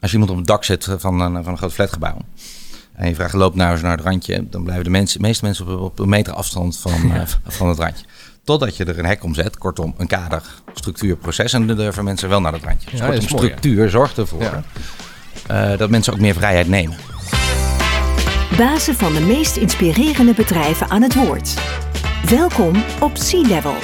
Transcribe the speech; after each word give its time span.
Als 0.00 0.10
je 0.10 0.16
iemand 0.18 0.30
op 0.30 0.36
het 0.38 0.46
dak 0.46 0.64
zet 0.64 0.88
van 0.98 1.20
een, 1.20 1.42
van 1.42 1.52
een 1.52 1.58
groot 1.58 1.72
flatgebouw. 1.72 2.16
En 2.94 3.08
je 3.08 3.14
vraagt, 3.14 3.32
loop 3.34 3.54
nou 3.54 3.72
eens 3.72 3.82
naar 3.82 3.96
het 3.96 4.00
randje. 4.06 4.46
Dan 4.50 4.62
blijven 4.62 4.84
de, 4.84 4.90
mensen, 4.90 5.20
de 5.20 5.26
meeste 5.26 5.44
mensen 5.44 5.66
op, 5.68 5.80
op 5.80 5.98
een 5.98 6.08
meter 6.08 6.32
afstand 6.32 6.78
van, 6.78 6.92
eh, 7.14 7.22
van 7.46 7.68
het 7.68 7.78
randje. 7.78 8.04
Totdat 8.44 8.76
je 8.76 8.84
er 8.84 8.98
een 8.98 9.04
hek 9.04 9.24
om 9.24 9.34
zet. 9.34 9.58
Kortom, 9.58 9.94
een 9.96 10.06
kader, 10.06 10.42
structuur, 10.74 11.16
proces. 11.16 11.52
En 11.52 11.66
dan 11.66 11.76
durven 11.76 12.04
mensen 12.04 12.28
wel 12.28 12.40
naar 12.40 12.52
het 12.52 12.64
randje. 12.64 12.90
Dus 12.90 12.98
Ja, 13.00 13.06
kortom, 13.06 13.24
mooi, 13.30 13.46
structuur 13.46 13.90
zorgt 13.90 14.18
ervoor 14.18 14.42
Ja. 14.42 14.62
eh, 15.46 15.78
dat 15.78 15.90
mensen 15.90 16.12
ook 16.12 16.20
meer 16.20 16.34
vrijheid 16.34 16.68
nemen. 16.68 16.96
Bazen 18.56 18.94
van 18.94 19.12
de 19.14 19.20
meest 19.20 19.56
inspirerende 19.56 20.34
bedrijven 20.34 20.90
aan 20.90 21.02
het 21.02 21.14
woord. 21.14 21.54
Welkom 22.28 22.84
op 23.00 23.16
Sea 23.16 23.40
Level. 23.46 23.74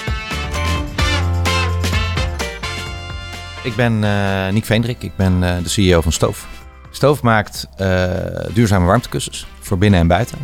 Ik 3.64 3.76
ben 3.76 4.04
eh 4.04 4.52
Nick 4.52 4.64
Veendrik, 4.64 5.02
ik 5.02 5.16
ben 5.16 5.42
eh, 5.42 5.62
de 5.62 5.68
CEO 5.68 6.00
van 6.00 6.12
Stoof. 6.12 6.48
Stoof 6.90 7.22
maakt 7.22 7.66
eh, 7.76 8.06
duurzame 8.52 8.86
warmtekussens 8.86 9.46
voor 9.60 9.78
binnen 9.78 10.00
en 10.00 10.06
buiten. 10.06 10.38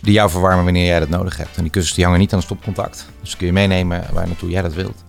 Die 0.00 0.12
jou 0.12 0.30
verwarmen 0.30 0.64
wanneer 0.64 0.86
jij 0.86 0.98
dat 0.98 1.08
nodig 1.08 1.36
hebt. 1.36 1.56
En 1.56 1.62
die 1.62 1.70
kussens 1.70 1.94
die 1.94 2.04
hangen 2.04 2.20
niet 2.20 2.32
aan 2.32 2.38
een 2.38 2.44
stopcontact. 2.44 3.08
Dus 3.20 3.36
kun 3.36 3.46
je 3.46 3.52
meenemen 3.52 4.04
waar 4.12 4.26
naartoe 4.26 4.50
jij 4.50 4.62
dat 4.62 4.74
wilt. 4.74 5.04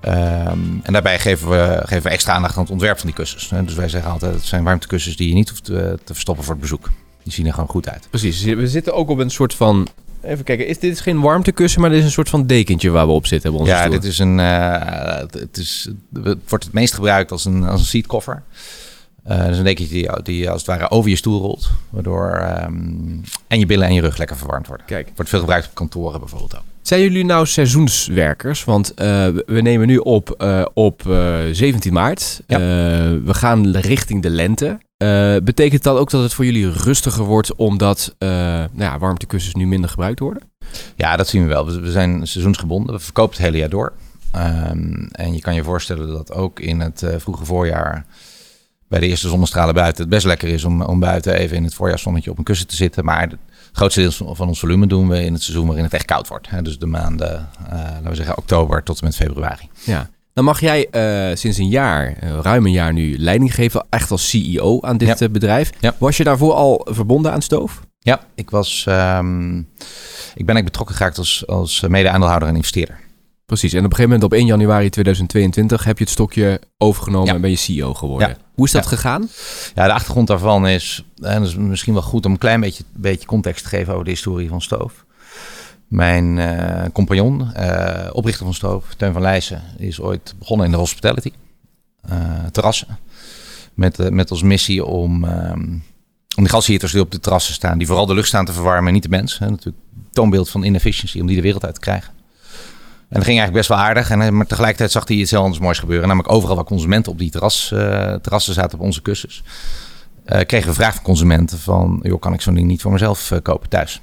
Ehm, 0.00 0.58
en 0.82 0.92
daarbij 0.92 1.18
geven 1.18 1.48
we, 1.50 1.80
geven 1.84 2.02
we 2.02 2.08
extra 2.08 2.32
aandacht 2.32 2.56
aan 2.56 2.62
het 2.62 2.72
ontwerp 2.72 2.96
van 2.96 3.06
die 3.06 3.16
kussens. 3.16 3.48
Dus 3.48 3.74
wij 3.74 3.88
zeggen 3.88 4.10
altijd, 4.10 4.34
het 4.34 4.44
zijn 4.44 4.64
warmtekussens 4.64 5.16
die 5.16 5.28
je 5.28 5.34
niet 5.34 5.48
hoeft 5.48 5.64
te, 5.64 5.98
te 6.04 6.12
verstoppen 6.12 6.44
voor 6.44 6.52
het 6.52 6.62
bezoek. 6.62 6.90
Die 7.22 7.32
zien 7.32 7.46
er 7.46 7.52
gewoon 7.52 7.68
goed 7.68 7.88
uit. 7.88 8.06
Precies. 8.10 8.42
We 8.42 8.68
zitten 8.68 8.94
ook 8.94 9.08
op 9.08 9.18
een 9.18 9.30
soort 9.30 9.54
van... 9.54 9.88
Even 10.22 10.44
kijken, 10.44 10.66
is, 10.66 10.78
dit 10.78 10.92
is 10.92 11.00
geen 11.00 11.20
warmtekussen, 11.20 11.80
maar 11.80 11.90
dit 11.90 11.98
is 11.98 12.04
een 12.04 12.10
soort 12.10 12.28
van 12.28 12.46
dekentje 12.46 12.90
waar 12.90 13.06
we 13.06 13.12
op 13.12 13.26
zitten. 13.26 13.52
Op 13.52 13.58
onze 13.58 13.70
Ja, 13.70 13.78
stoel. 13.80 13.92
dit 13.92 14.04
is 14.04 14.18
een, 14.18 14.40
eh, 14.40 15.16
het, 15.30 15.56
is, 15.56 15.90
het 16.12 16.38
wordt 16.48 16.64
het 16.64 16.72
meest 16.72 16.94
gebruikt 16.94 17.30
als 17.30 17.44
een, 17.44 17.64
als 17.64 17.80
een 17.80 17.86
seatcover. 17.86 18.42
Eh 19.24 19.38
dat 19.38 19.48
is 19.48 19.58
een 19.58 19.64
dekentje 19.64 19.94
die, 19.94 20.22
die 20.22 20.50
als 20.50 20.58
het 20.66 20.70
ware 20.70 20.90
over 20.90 21.10
je 21.10 21.16
stoel 21.16 21.40
rolt. 21.40 21.70
Waardoor 21.90 22.30
ehm, 22.30 22.74
en 23.48 23.58
je 23.58 23.66
billen 23.66 23.86
en 23.86 23.94
je 23.94 24.00
rug 24.00 24.16
lekker 24.16 24.36
verwarmd 24.36 24.66
worden. 24.66 24.86
Kijk. 24.86 25.10
Wordt 25.14 25.30
veel 25.30 25.40
gebruikt 25.40 25.66
op 25.66 25.74
kantoren 25.74 26.20
bijvoorbeeld 26.20 26.56
ook. 26.56 26.62
Zijn 26.82 27.00
jullie 27.00 27.24
nou 27.24 27.46
seizoenswerkers? 27.46 28.64
Want 28.64 28.94
eh, 28.94 29.26
we 29.46 29.60
nemen 29.60 29.86
nu 29.86 29.96
op 29.96 30.44
op 30.74 31.08
eh, 31.10 31.38
17 31.52 31.92
maart. 31.92 32.40
Ja. 32.46 32.58
We 33.24 33.34
gaan 33.34 33.70
richting 33.76 34.22
de 34.22 34.30
lente. 34.30 34.78
Eh, 35.00 35.36
betekent 35.42 35.82
dat 35.82 35.98
ook 35.98 36.10
dat 36.10 36.22
het 36.22 36.34
voor 36.34 36.44
jullie 36.44 36.70
rustiger 36.70 37.24
wordt 37.24 37.54
omdat 37.54 38.14
eh 38.18 38.28
nou 38.28 38.70
ja, 38.74 38.98
warmtekussens 38.98 39.54
nu 39.54 39.66
minder 39.66 39.90
gebruikt 39.90 40.18
worden? 40.18 40.42
Ja, 40.96 41.16
dat 41.16 41.28
zien 41.28 41.42
we 41.42 41.48
wel. 41.48 41.66
We, 41.66 41.80
we 41.80 41.90
zijn 41.90 42.26
seizoensgebonden. 42.26 42.94
We 42.94 43.00
verkopen 43.00 43.36
het 43.36 43.44
hele 43.44 43.58
jaar 43.58 43.68
door. 43.68 43.92
Ehm, 44.30 45.06
en 45.10 45.34
je 45.34 45.40
kan 45.40 45.54
je 45.54 45.62
voorstellen 45.62 46.08
dat 46.08 46.32
ook 46.32 46.60
in 46.60 46.80
het 46.80 47.02
eh, 47.02 47.14
vroege 47.18 47.44
voorjaar... 47.44 48.06
bij 48.88 49.00
de 49.00 49.06
eerste 49.06 49.28
zonnestralen 49.28 49.74
buiten... 49.74 50.00
het 50.00 50.10
best 50.10 50.26
lekker 50.26 50.48
is 50.48 50.64
om, 50.64 50.82
om 50.82 51.00
buiten 51.00 51.34
even 51.34 51.56
in 51.56 51.64
het 51.64 51.74
voorjaarszonnetje 51.74 52.30
op 52.30 52.38
een 52.38 52.44
kussen 52.44 52.66
te 52.66 52.76
zitten. 52.76 53.04
Maar 53.04 53.20
het 53.20 53.38
grootste 53.72 54.00
deel 54.00 54.34
van 54.34 54.48
ons 54.48 54.60
volume 54.60 54.86
doen 54.86 55.08
we 55.08 55.24
in 55.24 55.32
het 55.32 55.42
seizoen 55.42 55.66
waarin 55.66 55.84
het 55.84 55.94
echt 55.94 56.04
koud 56.04 56.28
wordt. 56.28 56.50
Hè? 56.50 56.62
Dus 56.62 56.78
de 56.78 56.86
maanden, 56.86 57.48
laten 57.70 58.08
we 58.08 58.14
zeggen, 58.14 58.38
oktober 58.38 58.82
tot 58.82 58.98
en 58.98 59.04
met 59.04 59.16
februari. 59.16 59.68
Ja. 59.84 60.10
Dan 60.40 60.48
mag 60.48 60.60
jij 60.60 60.88
eh, 60.90 61.36
sinds 61.36 61.58
een 61.58 61.68
jaar, 61.68 62.16
eh, 62.20 62.38
ruim 62.42 62.66
een 62.66 62.72
jaar 62.72 62.92
nu, 62.92 63.18
leiding 63.18 63.54
geven, 63.54 63.86
echt 63.90 64.10
als 64.10 64.28
CEO 64.28 64.80
aan 64.80 64.96
dit 64.96 65.08
Ja. 65.08 65.26
eh, 65.26 65.28
bedrijf. 65.32 65.70
Ja. 65.80 65.94
Was 65.98 66.16
je 66.16 66.24
daarvoor 66.24 66.52
al 66.52 66.86
verbonden 66.90 67.32
aan 67.32 67.42
Stoof? 67.42 67.80
Ja, 67.98 68.20
ik 68.34 68.50
was... 68.50 68.84
ehm, 68.88 69.58
ik 70.34 70.46
ben 70.46 70.64
betrokken 70.64 70.96
geraakt 70.96 71.18
als, 71.18 71.46
als 71.46 71.80
mede-aandeelhouder 71.88 72.48
en 72.48 72.54
investeerder. 72.56 72.98
Precies. 73.46 73.72
En 73.72 73.78
op 73.78 73.84
een 73.84 73.90
gegeven 73.96 74.10
moment 74.10 74.32
op 74.32 74.38
1 74.38 74.46
januari 74.46 74.88
2022 74.90 75.84
heb 75.84 75.98
je 75.98 76.04
het 76.04 76.12
stokje 76.12 76.60
overgenomen 76.78 77.26
Ja. 77.28 77.34
en 77.34 77.40
ben 77.40 77.50
je 77.50 77.56
CEO 77.56 77.94
geworden. 77.94 78.36
Hoe 78.54 78.64
is 78.66 78.72
dat 78.72 78.86
gegaan? 78.86 79.28
Ja, 79.74 79.86
de 79.86 79.92
achtergrond 79.92 80.26
daarvan 80.26 80.66
is, 80.66 81.04
en 81.22 81.38
dat 81.40 81.48
is 81.48 81.56
misschien 81.56 81.92
wel 81.92 82.02
goed 82.02 82.26
om 82.26 82.32
een 82.32 82.38
klein 82.38 82.60
beetje, 82.60 82.84
beetje 82.96 83.26
context 83.26 83.62
te 83.62 83.68
geven 83.68 83.92
over 83.92 84.04
de 84.04 84.10
historie 84.10 84.48
van 84.48 84.60
Stoof. 84.60 85.04
Mijn 85.90 86.38
eh, 86.38 86.90
compagnon, 86.92 87.54
eh, 87.54 88.10
oprichter 88.12 88.44
van 88.44 88.54
Stoof, 88.54 88.94
Teun 88.96 89.12
van 89.12 89.22
Leijsen, 89.22 89.62
is 89.76 90.00
ooit 90.00 90.34
begonnen 90.38 90.66
in 90.66 90.72
de 90.72 90.78
hospitality, 90.78 91.32
eh, 92.00 92.18
terrassen. 92.52 92.98
Met, 93.74 94.10
met 94.10 94.30
als 94.30 94.42
missie 94.42 94.84
om, 94.84 95.24
ehm, 95.24 95.60
om 96.36 96.42
die 96.42 96.48
gasheaters 96.48 96.92
die 96.92 97.00
op 97.00 97.10
de 97.10 97.20
terrassen 97.20 97.54
staan, 97.54 97.78
die 97.78 97.86
vooral 97.86 98.06
de 98.06 98.14
lucht 98.14 98.28
staan 98.28 98.44
te 98.44 98.52
verwarmen 98.52 98.86
en 98.86 98.92
niet 98.92 99.02
de 99.02 99.08
mens. 99.08 99.38
Hè, 99.38 99.50
natuurlijk 99.50 99.84
toonbeeld 100.12 100.50
van 100.50 100.62
inefficiency, 100.62 101.20
om 101.20 101.26
die 101.26 101.36
de 101.36 101.42
wereld 101.42 101.64
uit 101.64 101.74
te 101.74 101.80
krijgen. 101.80 102.12
En 103.08 103.16
dat 103.16 103.24
ging 103.24 103.38
eigenlijk 103.38 103.52
best 103.52 103.68
wel 103.68 103.78
aardig. 103.78 104.10
En, 104.10 104.36
maar 104.36 104.46
tegelijkertijd 104.46 104.90
zag 104.90 105.08
hij 105.08 105.16
iets 105.16 105.30
heel 105.30 105.42
anders 105.42 105.60
moois 105.60 105.78
gebeuren. 105.78 106.08
Namelijk 106.08 106.32
overal 106.32 106.56
waar 106.56 106.64
consumenten 106.64 107.12
op 107.12 107.18
die 107.18 107.30
terras, 107.30 107.68
terrassen 108.22 108.54
zaten 108.54 108.78
op 108.78 108.84
onze 108.84 109.02
kussens. 109.02 109.42
kregen 110.24 110.68
we 110.68 110.74
vraag 110.74 110.94
van 110.94 111.02
consumenten 111.02 111.58
van... 111.58 112.00
joh, 112.02 112.20
kan 112.20 112.32
ik 112.32 112.40
zo'n 112.40 112.54
ding 112.54 112.66
niet 112.66 112.82
voor 112.82 112.92
mezelf 112.92 113.32
kopen 113.42 113.68
thuis? 113.68 114.00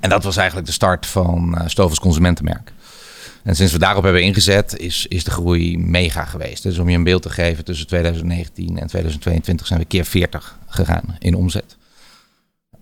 En 0.00 0.10
dat 0.10 0.24
was 0.24 0.36
eigenlijk 0.36 0.66
de 0.66 0.72
start 0.72 1.06
van 1.06 1.54
uh, 1.58 1.62
Stoof 1.66 1.98
consumentenmerk. 1.98 2.72
En 3.42 3.56
sinds 3.56 3.72
we 3.72 3.78
daarop 3.78 4.02
hebben 4.02 4.22
ingezet, 4.22 4.78
is, 4.78 5.06
is 5.06 5.24
de 5.24 5.30
groei 5.30 5.78
mega 5.78 6.24
geweest. 6.24 6.62
Dus 6.62 6.78
om 6.78 6.88
je 6.88 6.96
een 6.96 7.04
beeld 7.04 7.22
te 7.22 7.30
geven, 7.30 7.64
tussen 7.64 7.86
2019 7.86 8.78
en 8.78 8.86
2022 8.86 9.66
zijn 9.66 9.80
we 9.80 9.86
keer 9.86 10.04
40 10.04 10.58
gegaan 10.66 11.16
in 11.18 11.34
omzet. 11.34 11.77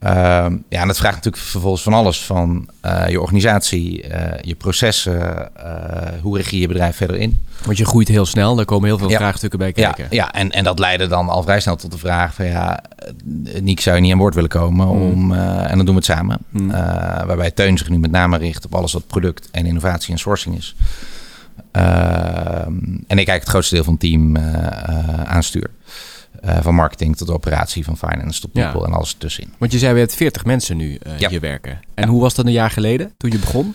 Ehm, 0.06 0.56
ja, 0.68 0.80
en 0.80 0.86
dat 0.86 0.96
vraagt 0.96 1.14
natuurlijk 1.14 1.42
vervolgens 1.44 1.82
van 1.82 1.92
alles. 1.92 2.24
Van 2.24 2.68
eh, 2.80 3.08
je 3.08 3.20
organisatie, 3.20 4.02
eh, 4.02 4.38
je 4.40 4.54
processen, 4.54 5.20
eh, 5.56 6.20
hoe 6.22 6.36
richt 6.36 6.50
je 6.50 6.58
je 6.58 6.68
bedrijf 6.68 6.96
verder 6.96 7.16
in. 7.16 7.38
Want 7.64 7.78
je 7.78 7.84
groeit 7.84 8.08
heel 8.08 8.26
snel, 8.26 8.54
daar 8.54 8.64
komen 8.64 8.88
heel 8.88 8.98
veel 8.98 9.10
Ja. 9.10 9.16
vraagstukken 9.16 9.58
bij 9.58 9.72
Ja, 9.74 9.90
kijken. 9.90 10.06
ja 10.16 10.32
en, 10.32 10.50
en 10.50 10.64
dat 10.64 10.78
leidde 10.78 11.06
dan 11.06 11.28
al 11.28 11.42
vrij 11.42 11.60
snel 11.60 11.76
tot 11.76 11.92
de 11.92 11.98
vraag 11.98 12.34
van 12.34 12.44
ja, 12.46 12.82
Niek 13.60 13.80
zou 13.80 13.96
je 13.96 14.02
niet 14.02 14.12
aan 14.12 14.18
boord 14.18 14.34
willen 14.34 14.50
komen 14.50 14.86
om, 14.88 15.32
eh, 15.34 15.70
en 15.70 15.76
dan 15.76 15.84
doen 15.86 15.94
we 15.94 16.00
het 16.00 16.04
samen. 16.04 16.38
Hmm. 16.50 16.70
Waarbij 17.26 17.50
Teun 17.50 17.78
zich 17.78 17.88
nu 17.90 17.98
met 17.98 18.10
name 18.10 18.36
richt 18.38 18.64
op 18.64 18.74
alles 18.74 18.92
wat 18.92 19.06
product 19.06 19.48
en 19.50 19.66
innovatie 19.66 20.12
en 20.12 20.18
sourcing 20.18 20.56
is. 20.56 20.74
Ehm, 21.72 21.86
en 21.86 23.18
ik 23.18 23.28
eigenlijk 23.28 23.40
het 23.40 23.48
grootste 23.48 23.74
deel 23.74 23.84
van 23.84 23.92
het 23.92 24.02
team 24.02 24.36
aanstuur. 25.26 25.70
Eh, 26.40 26.58
van 26.62 26.74
marketing 26.74 27.16
tot 27.16 27.30
operatie, 27.30 27.84
van 27.84 27.96
finance 27.96 28.40
tot 28.40 28.50
Ja. 28.52 28.70
people 28.70 28.86
en 28.86 28.92
alles 28.94 29.12
ertussenin. 29.12 29.52
Want 29.58 29.72
je 29.72 29.78
zei, 29.78 29.92
we 29.92 29.98
hebben 29.98 30.16
40 30.16 30.44
mensen 30.44 30.76
nu 30.76 30.98
Ja. 31.16 31.28
hier 31.28 31.40
werken. 31.40 31.80
En 31.94 32.08
hoe 32.08 32.20
was 32.20 32.34
dat 32.34 32.46
een 32.46 32.52
jaar 32.52 32.70
geleden, 32.70 33.12
toen 33.16 33.30
je 33.30 33.38
begon? 33.38 33.74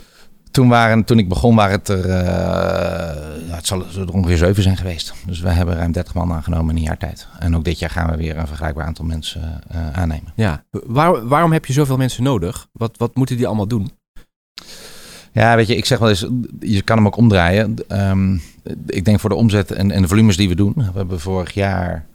Toen, 0.51 0.67
waren, 0.69 1.03
toen 1.03 1.19
ik 1.19 1.29
begon 1.29 1.55
waren 1.55 1.77
het 1.79 1.87
er, 1.87 2.09
eh, 2.09 3.55
het 3.55 3.67
zal 3.67 3.83
er 3.97 4.13
ongeveer 4.13 4.37
zeven 4.37 4.63
zijn 4.63 4.77
geweest. 4.77 5.13
Dus 5.25 5.39
we 5.39 5.49
hebben 5.49 5.75
ruim 5.75 5.91
30 5.91 6.13
man 6.13 6.31
aangenomen 6.33 6.69
in 6.69 6.75
een 6.75 6.87
jaar 6.87 6.97
tijd. 6.97 7.27
En 7.39 7.55
ook 7.55 7.63
dit 7.63 7.79
jaar 7.79 7.89
gaan 7.89 8.09
we 8.11 8.17
weer 8.17 8.37
een 8.37 8.47
vergelijkbaar 8.47 8.85
aantal 8.85 9.05
mensen 9.05 9.61
aannemen. 9.93 10.33
Ja. 10.35 10.63
Waar, 10.69 11.27
waarom 11.27 11.51
heb 11.51 11.65
je 11.65 11.73
zoveel 11.73 11.97
mensen 11.97 12.23
nodig? 12.23 12.67
Wat, 12.71 12.97
wat 12.97 13.15
moeten 13.15 13.37
die 13.37 13.47
allemaal 13.47 13.67
doen? 13.67 13.91
Ja, 15.33 15.55
weet 15.55 15.67
je, 15.67 15.75
ik 15.75 15.85
zeg 15.85 15.99
wel 15.99 16.09
eens, 16.09 16.25
je 16.59 16.81
kan 16.81 16.97
hem 16.97 17.05
ook 17.05 17.15
omdraaien. 17.17 17.75
Ehm, 17.87 18.33
ik 18.87 19.05
denk 19.05 19.19
voor 19.19 19.29
de 19.29 19.35
omzet 19.35 19.71
en, 19.71 19.91
en 19.91 20.01
de 20.01 20.07
volumes 20.07 20.37
die 20.37 20.47
we 20.49 20.55
doen. 20.55 20.73
We 20.75 20.91
hebben 20.97 21.19
vorig 21.19 21.53
jaar 21.53 22.05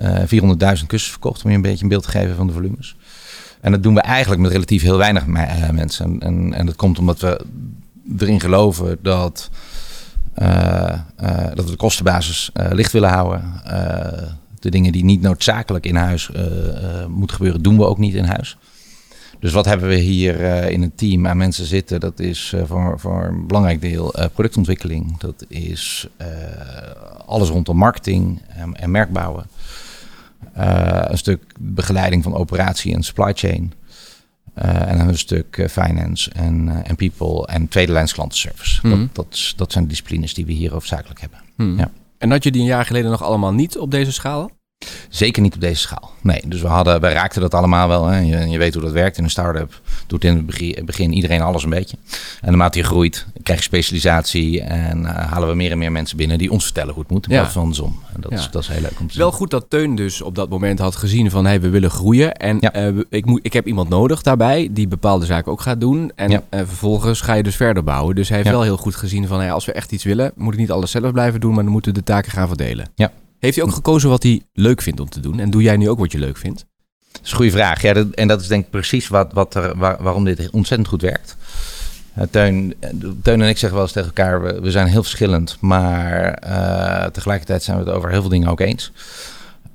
400.000 0.00 0.86
kussens 0.86 1.10
verkocht, 1.10 1.44
om 1.44 1.50
je 1.50 1.56
een 1.56 1.62
beetje 1.62 1.82
een 1.82 1.88
beeld 1.88 2.02
te 2.02 2.10
geven 2.10 2.36
van 2.36 2.46
de 2.46 2.52
volumes. 2.52 2.96
En 3.60 3.72
dat 3.72 3.82
doen 3.82 3.94
we 3.94 4.00
eigenlijk 4.00 4.42
met 4.42 4.50
relatief 4.50 4.82
heel 4.82 4.96
weinig 4.96 5.26
eh, 5.26 5.70
mensen. 5.70 6.20
En, 6.20 6.54
en, 6.54 6.66
dat 6.66 6.76
komt 6.76 6.98
omdat 6.98 7.20
we 7.20 7.44
erin 8.18 8.40
geloven 8.40 8.98
dat, 9.02 9.50
eh, 10.34 10.92
eh, 11.16 11.54
dat 11.54 11.64
we 11.64 11.70
de 11.70 11.76
kostenbasis 11.76 12.50
eh, 12.52 12.66
licht 12.70 12.92
willen 12.92 13.10
houden. 13.10 13.60
Eh, 13.64 14.22
de 14.60 14.70
dingen 14.70 14.92
die 14.92 15.04
niet 15.04 15.20
noodzakelijk 15.20 15.86
in 15.86 15.96
huis 15.96 16.30
eh, 16.30 17.00
eh, 17.00 17.06
moeten 17.06 17.36
gebeuren, 17.36 17.62
doen 17.62 17.76
we 17.76 17.84
ook 17.84 17.98
niet 17.98 18.14
in 18.14 18.24
huis. 18.24 18.56
Dus 19.40 19.52
wat 19.52 19.64
hebben 19.64 19.88
we 19.88 19.94
hier 19.94 20.44
eh, 20.44 20.70
in 20.70 20.82
het 20.82 20.98
team 20.98 21.26
aan 21.26 21.36
mensen 21.36 21.66
zitten? 21.66 22.00
Dat 22.00 22.20
is 22.20 22.52
eh, 22.54 22.62
voor, 22.66 23.00
voor 23.00 23.24
een 23.24 23.46
belangrijk 23.46 23.80
deel 23.80 24.14
eh, 24.14 24.26
productontwikkeling. 24.32 25.18
Dat 25.18 25.44
is 25.48 26.08
eh, 26.16 26.26
alles 27.26 27.48
rondom 27.48 27.76
marketing 27.76 28.42
en, 28.48 28.76
en 28.76 28.90
merkbouwen. 28.90 29.46
Eh, 30.56 31.02
een 31.02 31.18
stuk 31.18 31.42
begeleiding 31.58 32.22
van 32.22 32.34
operatie 32.34 32.94
en 32.94 33.02
supply 33.02 33.32
chain. 33.34 33.72
Eh, 34.54 34.90
en 34.90 35.08
een 35.08 35.18
stuk 35.18 35.56
eh, 35.56 35.68
finance 35.68 36.30
en, 36.30 36.84
en 36.84 36.96
people 36.96 37.46
en 37.46 37.68
tweede 37.68 37.92
lijns 37.92 38.12
klantenservice. 38.12 38.86
Mhm. 38.86 38.98
Dat, 38.98 39.14
dat, 39.14 39.52
dat 39.56 39.72
zijn 39.72 39.84
de 39.84 39.90
disciplines 39.90 40.34
die 40.34 40.46
we 40.46 40.52
hier 40.52 40.72
hoofdzakelijk 40.72 41.20
hebben. 41.20 41.38
Hmm. 41.56 41.78
Ja. 41.78 41.90
En 42.18 42.30
had 42.30 42.44
je 42.44 42.50
die 42.50 42.60
een 42.60 42.66
jaar 42.66 42.84
geleden 42.84 43.10
nog 43.10 43.22
allemaal 43.22 43.52
niet 43.52 43.78
op 43.78 43.90
deze 43.90 44.12
schaal? 44.12 44.50
Zeker 45.08 45.42
niet 45.42 45.54
op 45.54 45.60
deze 45.60 45.80
schaal. 45.80 46.10
Nee, 46.22 46.40
dus 46.46 46.60
we, 46.60 46.66
hadden, 46.66 47.00
we 47.00 47.08
raakten 47.08 47.40
dat 47.40 47.54
allemaal 47.54 47.88
wel. 47.88 48.06
Hè. 48.06 48.18
Je, 48.18 48.48
je 48.48 48.58
weet 48.58 48.74
hoe 48.74 48.82
dat 48.82 48.92
werkt 48.92 49.18
in 49.18 49.24
een 49.24 49.30
start-up. 49.30 49.80
Doet 50.06 50.24
in 50.24 50.36
het 50.76 50.86
begin, 50.86 51.12
iedereen 51.12 51.40
alles 51.40 51.62
een 51.64 51.70
beetje. 51.70 51.96
En 52.40 52.48
naarmate 52.48 52.78
je 52.78 52.84
groeit, 52.84 53.26
krijg 53.42 53.58
je 53.58 53.64
specialisatie. 53.64 54.60
En 54.62 55.06
eh, 55.06 55.30
halen 55.30 55.48
we 55.48 55.54
meer 55.54 55.70
en 55.70 55.78
meer 55.78 55.92
mensen 55.92 56.16
binnen 56.16 56.38
die 56.38 56.50
ons 56.50 56.64
vertellen 56.64 56.92
hoe 56.94 57.02
het 57.02 57.12
moet. 57.12 57.26
In 57.26 57.32
Ja. 57.32 57.38
plaats 57.38 57.52
van 57.52 57.62
andersom. 57.62 58.00
En 58.14 58.20
dat, 58.20 58.30
Ja. 58.32 58.38
is, 58.38 58.50
dat 58.50 58.62
is 58.62 58.68
heel 58.68 58.80
leuk 58.80 59.00
om 59.00 59.08
te 59.08 59.18
Wel 59.18 59.28
zien. 59.28 59.36
goed 59.38 59.50
dat 59.50 59.66
Teun 59.68 59.94
dus 59.94 60.22
op 60.22 60.34
dat 60.34 60.48
moment 60.48 60.78
had 60.78 60.96
gezien 60.96 61.30
van... 61.30 61.46
Hey, 61.46 61.60
we 61.60 61.68
willen 61.68 61.90
groeien 61.90 62.32
en 62.34 62.56
Ja. 62.60 62.72
eh, 62.72 62.88
ik, 63.10 63.24
moet, 63.26 63.40
ik 63.42 63.52
heb 63.52 63.66
iemand 63.66 63.88
nodig 63.88 64.22
daarbij... 64.22 64.68
die 64.70 64.88
bepaalde 64.88 65.24
zaken 65.26 65.52
ook 65.52 65.60
gaat 65.60 65.80
doen. 65.80 66.12
En 66.14 66.30
eh, 66.30 66.40
vervolgens 66.50 67.20
ga 67.20 67.34
je 67.34 67.42
dus 67.42 67.56
verder 67.56 67.84
bouwen. 67.84 68.14
Dus 68.14 68.28
hij 68.28 68.36
heeft 68.38 68.50
wel 68.50 68.62
heel 68.62 68.76
goed 68.76 68.94
gezien 68.96 69.26
van... 69.26 69.38
Hey, 69.40 69.52
als 69.52 69.64
we 69.64 69.72
echt 69.72 69.92
iets 69.92 70.04
willen, 70.04 70.32
moet 70.34 70.52
ik 70.52 70.58
niet 70.58 70.70
alles 70.70 70.90
zelf 70.90 71.12
blijven 71.12 71.40
doen... 71.40 71.54
maar 71.54 71.62
dan 71.62 71.72
moeten 71.72 71.92
we 71.92 71.98
de 71.98 72.04
taken 72.04 72.32
gaan 72.32 72.48
verdelen. 72.48 72.88
Ja, 72.94 73.10
Heeft 73.38 73.56
hij 73.56 73.64
ook 73.64 73.72
gekozen 73.72 74.08
wat 74.10 74.22
hij 74.22 74.42
leuk 74.52 74.82
vindt 74.82 75.00
om 75.00 75.08
te 75.08 75.20
doen? 75.20 75.38
En 75.40 75.50
doe 75.50 75.62
jij 75.62 75.76
nu 75.76 75.88
ook 75.88 75.98
wat 75.98 76.12
je 76.12 76.18
leuk 76.18 76.36
vindt? 76.36 76.64
Dat 77.12 77.20
is 77.24 77.30
een 77.30 77.36
goede 77.36 77.50
vraag. 77.50 77.82
Ja, 77.82 77.92
dat, 77.92 78.10
en 78.10 78.28
dat 78.28 78.40
is 78.40 78.46
denk 78.46 78.64
ik 78.64 78.70
precies 78.70 79.08
wat, 79.08 79.32
wat 79.32 79.54
er, 79.54 79.76
waar- 79.76 80.02
waarom 80.02 80.24
dit 80.24 80.50
ontzettend 80.50 80.88
goed 80.88 81.02
werkt. 81.02 81.36
Teun, 82.30 82.74
Teun 83.22 83.42
en 83.42 83.48
ik 83.48 83.58
zeggen 83.58 83.72
wel 83.72 83.82
eens 83.82 83.92
tegen 83.92 84.08
elkaar, 84.08 84.42
we, 84.42 84.60
we 84.60 84.70
zijn 84.70 84.86
heel 84.86 85.02
verschillend, 85.02 85.56
maar 85.60 86.32
eh, 86.34 87.04
tegelijkertijd 87.10 87.62
zijn 87.62 87.78
we 87.78 87.84
het 87.84 87.92
over 87.94 88.10
heel 88.10 88.20
veel 88.20 88.30
dingen 88.30 88.48
ook 88.48 88.60
eens. 88.60 88.92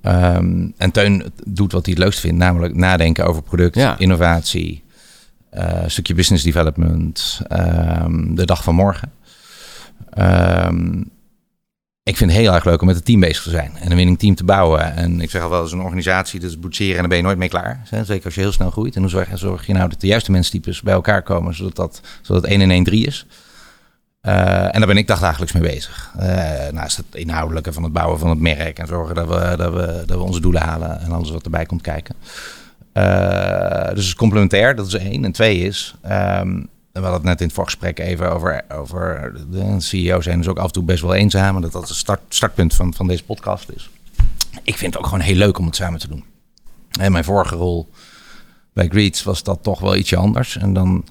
Ehm, 0.02 0.68
en 0.78 0.92
Teun 0.92 1.31
doet 1.46 1.72
wat 1.72 1.86
hij 1.86 1.94
het 1.94 2.04
leukst 2.04 2.19
vindt, 2.19 2.38
namelijk 2.38 2.75
nadenken 2.75 3.25
over 3.25 3.42
product, 3.42 3.75
Ja. 3.75 3.98
innovatie, 3.98 4.84
een 5.50 5.92
stukje 5.92 6.13
business 6.13 6.44
development, 6.44 7.42
ehm, 7.48 8.36
de 8.36 8.46
dag 8.46 8.63
van 8.63 8.75
morgen. 8.75 9.12
Ehm, 10.10 11.02
ik 12.12 12.18
vind 12.18 12.31
het 12.31 12.40
heel 12.40 12.54
erg 12.54 12.66
leuk 12.66 12.81
om 12.81 12.88
met 12.88 12.96
het 12.96 13.06
team 13.06 13.19
bezig 13.19 13.44
te 13.44 13.50
zijn 13.50 13.72
en 13.80 13.92
een 13.92 13.98
winning 13.98 14.19
team 14.19 14.36
te 14.36 14.44
bouwen. 14.44 14.96
En 14.96 15.22
ik 15.22 15.30
zeg 15.30 15.42
al 15.42 15.50
wel, 15.50 15.62
eens 15.62 15.72
een 15.72 15.81
organisatie, 15.81 16.40
dat 16.40 16.50
is 16.50 16.60
boetseren 16.60 16.94
en 16.94 17.00
dan 17.00 17.10
ben 17.10 17.18
je 17.18 17.24
nooit 17.24 17.38
mee 17.38 17.50
klaar. 17.50 17.81
Zeker 18.04 18.25
als 18.25 18.36
je 18.36 18.42
heel 18.42 18.52
snel 18.52 18.72
groeit. 18.72 18.96
En 18.96 19.02
hoe 19.02 19.10
zorg, 19.36 19.66
je 19.66 19.74
nou 19.74 19.90
dat 19.90 20.02
de 20.02 20.08
juiste 20.08 20.31
menstypes 20.31 20.81
bij 20.81 20.94
elkaar 20.94 21.22
komen, 21.22 21.56
zodat 21.56 21.75
dat, 21.75 22.02
zodat 22.22 22.44
1 22.44 22.62
en 22.62 22.72
1 22.72 22.84
3 22.84 23.06
is. 23.06 23.25
Eh, 24.22 24.63
en 24.63 24.72
daar 24.72 24.88
ben 24.88 24.98
ik 24.98 25.08
dagdagelijks 25.08 25.54
mee 25.54 25.63
bezig. 25.63 26.12
Eh, 26.18 26.72
naast 26.72 26.98
het 26.98 27.06
inhoudelijke 27.12 27.74
van 27.74 27.84
het 27.84 27.94
bouwen 27.94 28.19
van 28.19 28.30
het 28.30 28.40
merk 28.40 28.80
en 28.80 28.88
zorgen 28.88 29.16
dat 29.16 29.28
we, 29.28 29.56
dat 29.58 29.74
we, 29.74 30.04
dat 30.06 30.18
we 30.18 30.24
onze 30.24 30.42
doelen 30.42 30.62
halen 30.62 31.00
en 31.02 31.12
alles 31.12 31.31
wat 31.31 31.44
erbij 31.44 31.66
komt 31.66 31.81
kijken. 31.81 32.16
Eh, 32.94 33.80
dus 33.80 33.88
het 33.88 33.98
is 33.98 34.16
complementair, 34.16 34.75
dat 34.75 34.88
is 34.88 34.94
één. 34.94 35.25
En 35.25 35.31
twee 35.31 35.60
is, 35.60 35.96
ehm, 36.02 36.62
we 36.91 36.99
hadden 36.99 37.13
het 37.13 37.23
net 37.23 37.39
in 37.39 37.45
het 37.45 37.55
voorgesprek 37.55 37.99
even 37.99 38.31
over, 38.31 38.61
over 38.69 39.33
de 39.49 39.75
CEO's 39.77 40.23
zijn 40.23 40.38
dus 40.38 40.47
ook 40.47 40.57
af 40.57 40.65
en 40.65 40.71
toe 40.71 40.83
best 40.83 41.01
wel 41.01 41.13
eenzaam. 41.13 41.55
En 41.55 41.61
dat 41.61 41.71
dat 41.71 41.88
het 41.88 41.97
start, 41.97 42.21
startpunt 42.29 42.73
van, 42.73 42.93
van 42.93 43.07
deze 43.07 43.23
podcast 43.23 43.69
is. 43.69 43.89
Ik 44.63 44.77
vind 44.77 44.93
het 44.93 45.03
ook 45.03 45.09
gewoon 45.09 45.23
heel 45.23 45.35
leuk 45.35 45.57
om 45.57 45.65
het 45.65 45.75
samen 45.75 45.99
te 45.99 46.07
doen. 46.07 46.23
En 46.99 47.11
mijn 47.11 47.23
vorige 47.23 47.55
rol 47.55 47.89
bij 48.73 48.88
Greets 48.88 49.23
was 49.23 49.43
dat 49.43 49.63
toch 49.63 49.79
wel 49.79 49.95
ietsje 49.95 50.15
anders. 50.15 50.57
En 50.57 50.73
dan, 50.73 51.05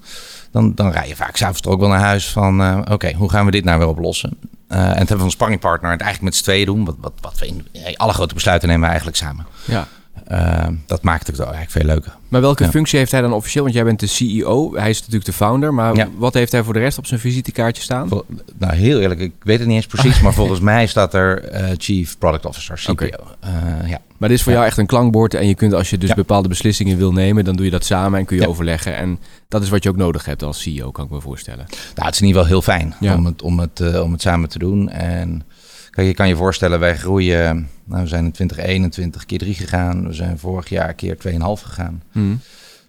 dan, 0.51 0.75
dan 0.75 0.91
rij 0.91 1.07
je 1.07 1.15
vaak 1.15 1.35
s'avonds 1.35 1.65
ook 1.65 1.79
wel 1.79 1.89
naar 1.89 1.99
huis 1.99 2.29
van... 2.29 2.61
eh, 2.61 2.81
oké, 2.91 3.13
hoe 3.13 3.29
gaan 3.29 3.45
we 3.45 3.51
dit 3.51 3.63
nou 3.63 3.79
weer 3.79 3.87
oplossen? 3.87 4.37
Eh, 4.67 4.79
en 4.79 4.87
het 4.87 4.97
hebben 4.97 5.17
we 5.17 5.23
een 5.23 5.31
sparringpartner 5.31 5.91
het 5.91 6.01
eigenlijk 6.01 6.33
met 6.33 6.41
z'n 6.41 6.49
tweeën 6.49 6.65
doen. 6.65 6.85
Wat, 6.85 6.95
wat, 6.99 7.13
wat 7.21 7.39
we 7.39 7.47
in, 7.47 7.67
alle 7.97 8.13
grote 8.13 8.33
besluiten 8.33 8.67
nemen 8.67 8.83
we 8.83 8.87
eigenlijk 8.87 9.17
samen. 9.17 9.45
Ja. 9.65 9.87
Eh, 10.27 10.67
dat 10.85 11.01
maakt 11.03 11.27
het 11.27 11.39
eigenlijk 11.39 11.71
veel 11.71 11.83
leuker. 11.85 12.15
Maar 12.27 12.41
welke 12.41 12.63
Ja. 12.63 12.69
functie 12.69 12.97
heeft 12.99 13.11
hij 13.11 13.21
dan 13.21 13.33
officieel? 13.33 13.63
Want 13.63 13.75
jij 13.75 13.83
bent 13.83 13.99
de 13.99 14.07
CEO, 14.07 14.75
hij 14.75 14.89
is 14.89 14.97
natuurlijk 14.99 15.25
de 15.25 15.33
founder. 15.33 15.73
Maar 15.73 15.95
Ja. 15.95 16.07
wat 16.17 16.33
heeft 16.33 16.51
hij 16.51 16.63
voor 16.63 16.73
de 16.73 16.79
rest 16.79 16.97
op 16.97 17.05
zijn 17.05 17.19
visitekaartje 17.19 17.83
staan? 17.83 18.07
Vol- 18.07 18.25
Nou, 18.59 18.75
heel 18.75 18.99
eerlijk, 18.99 19.19
ik 19.19 19.31
weet 19.43 19.59
het 19.59 19.67
niet 19.67 19.75
eens 19.75 19.85
precies. 19.85 20.21
maar 20.23 20.33
volgens 20.33 20.59
mij 20.59 20.87
staat 20.87 21.13
er 21.13 21.43
eh, 21.43 21.69
Chief 21.77 22.17
Product 22.17 22.45
Officer, 22.45 22.75
CPO. 22.85 23.05
Eh, 23.39 23.51
ja. 23.89 23.99
Maar 24.17 24.29
dit 24.29 24.37
is 24.37 24.43
voor 24.43 24.51
Ja. 24.51 24.57
jou 24.57 24.69
echt 24.69 24.79
een 24.79 24.85
klankbord. 24.85 25.33
En 25.33 25.47
je 25.47 25.55
kunt 25.55 25.73
als 25.73 25.89
je 25.89 25.97
dus 25.97 26.13
bepaalde 26.13 26.47
beslissingen 26.47 26.97
wil 26.97 27.11
nemen, 27.11 27.43
dan 27.45 27.55
doe 27.55 27.65
je 27.65 27.71
dat 27.71 27.85
samen 27.85 28.19
en 28.19 28.25
kun 28.25 28.37
je 28.37 28.47
overleggen. 28.47 28.95
En 28.95 29.19
dat 29.47 29.63
is 29.63 29.69
wat 29.69 29.83
je 29.83 29.89
ook 29.89 29.95
nodig 29.95 30.25
hebt 30.25 30.43
als 30.43 30.61
CEO, 30.61 30.91
kan 30.91 31.05
ik 31.05 31.11
me 31.11 31.21
voorstellen. 31.21 31.65
Nou, 31.69 32.05
het 32.05 32.13
is 32.15 32.21
in 32.21 32.27
ieder 32.27 32.41
geval 32.41 32.57
heel 32.61 32.73
fijn 32.73 32.95
om, 33.17 33.25
het, 33.25 33.41
om, 33.41 33.59
het, 33.59 33.79
eh, 33.79 34.01
om 34.01 34.11
het 34.11 34.21
samen 34.21 34.49
te 34.49 34.59
doen. 34.59 34.89
En 34.89 35.43
kijk, 35.91 36.07
je 36.07 36.13
kan 36.13 36.27
je 36.27 36.35
voorstellen, 36.35 36.79
wij 36.79 36.97
groeien. 36.97 37.69
Nou, 37.83 38.01
we 38.01 38.07
zijn 38.07 38.25
in 38.25 38.31
2021 38.31 39.25
keer 39.25 39.37
3 39.37 39.53
gegaan. 39.53 40.07
We 40.07 40.13
zijn 40.13 40.39
vorig 40.39 40.69
jaar 40.69 40.93
keer 40.93 41.17
2,5 41.17 41.63
gegaan. 41.63 42.03
Hm. 42.11 42.35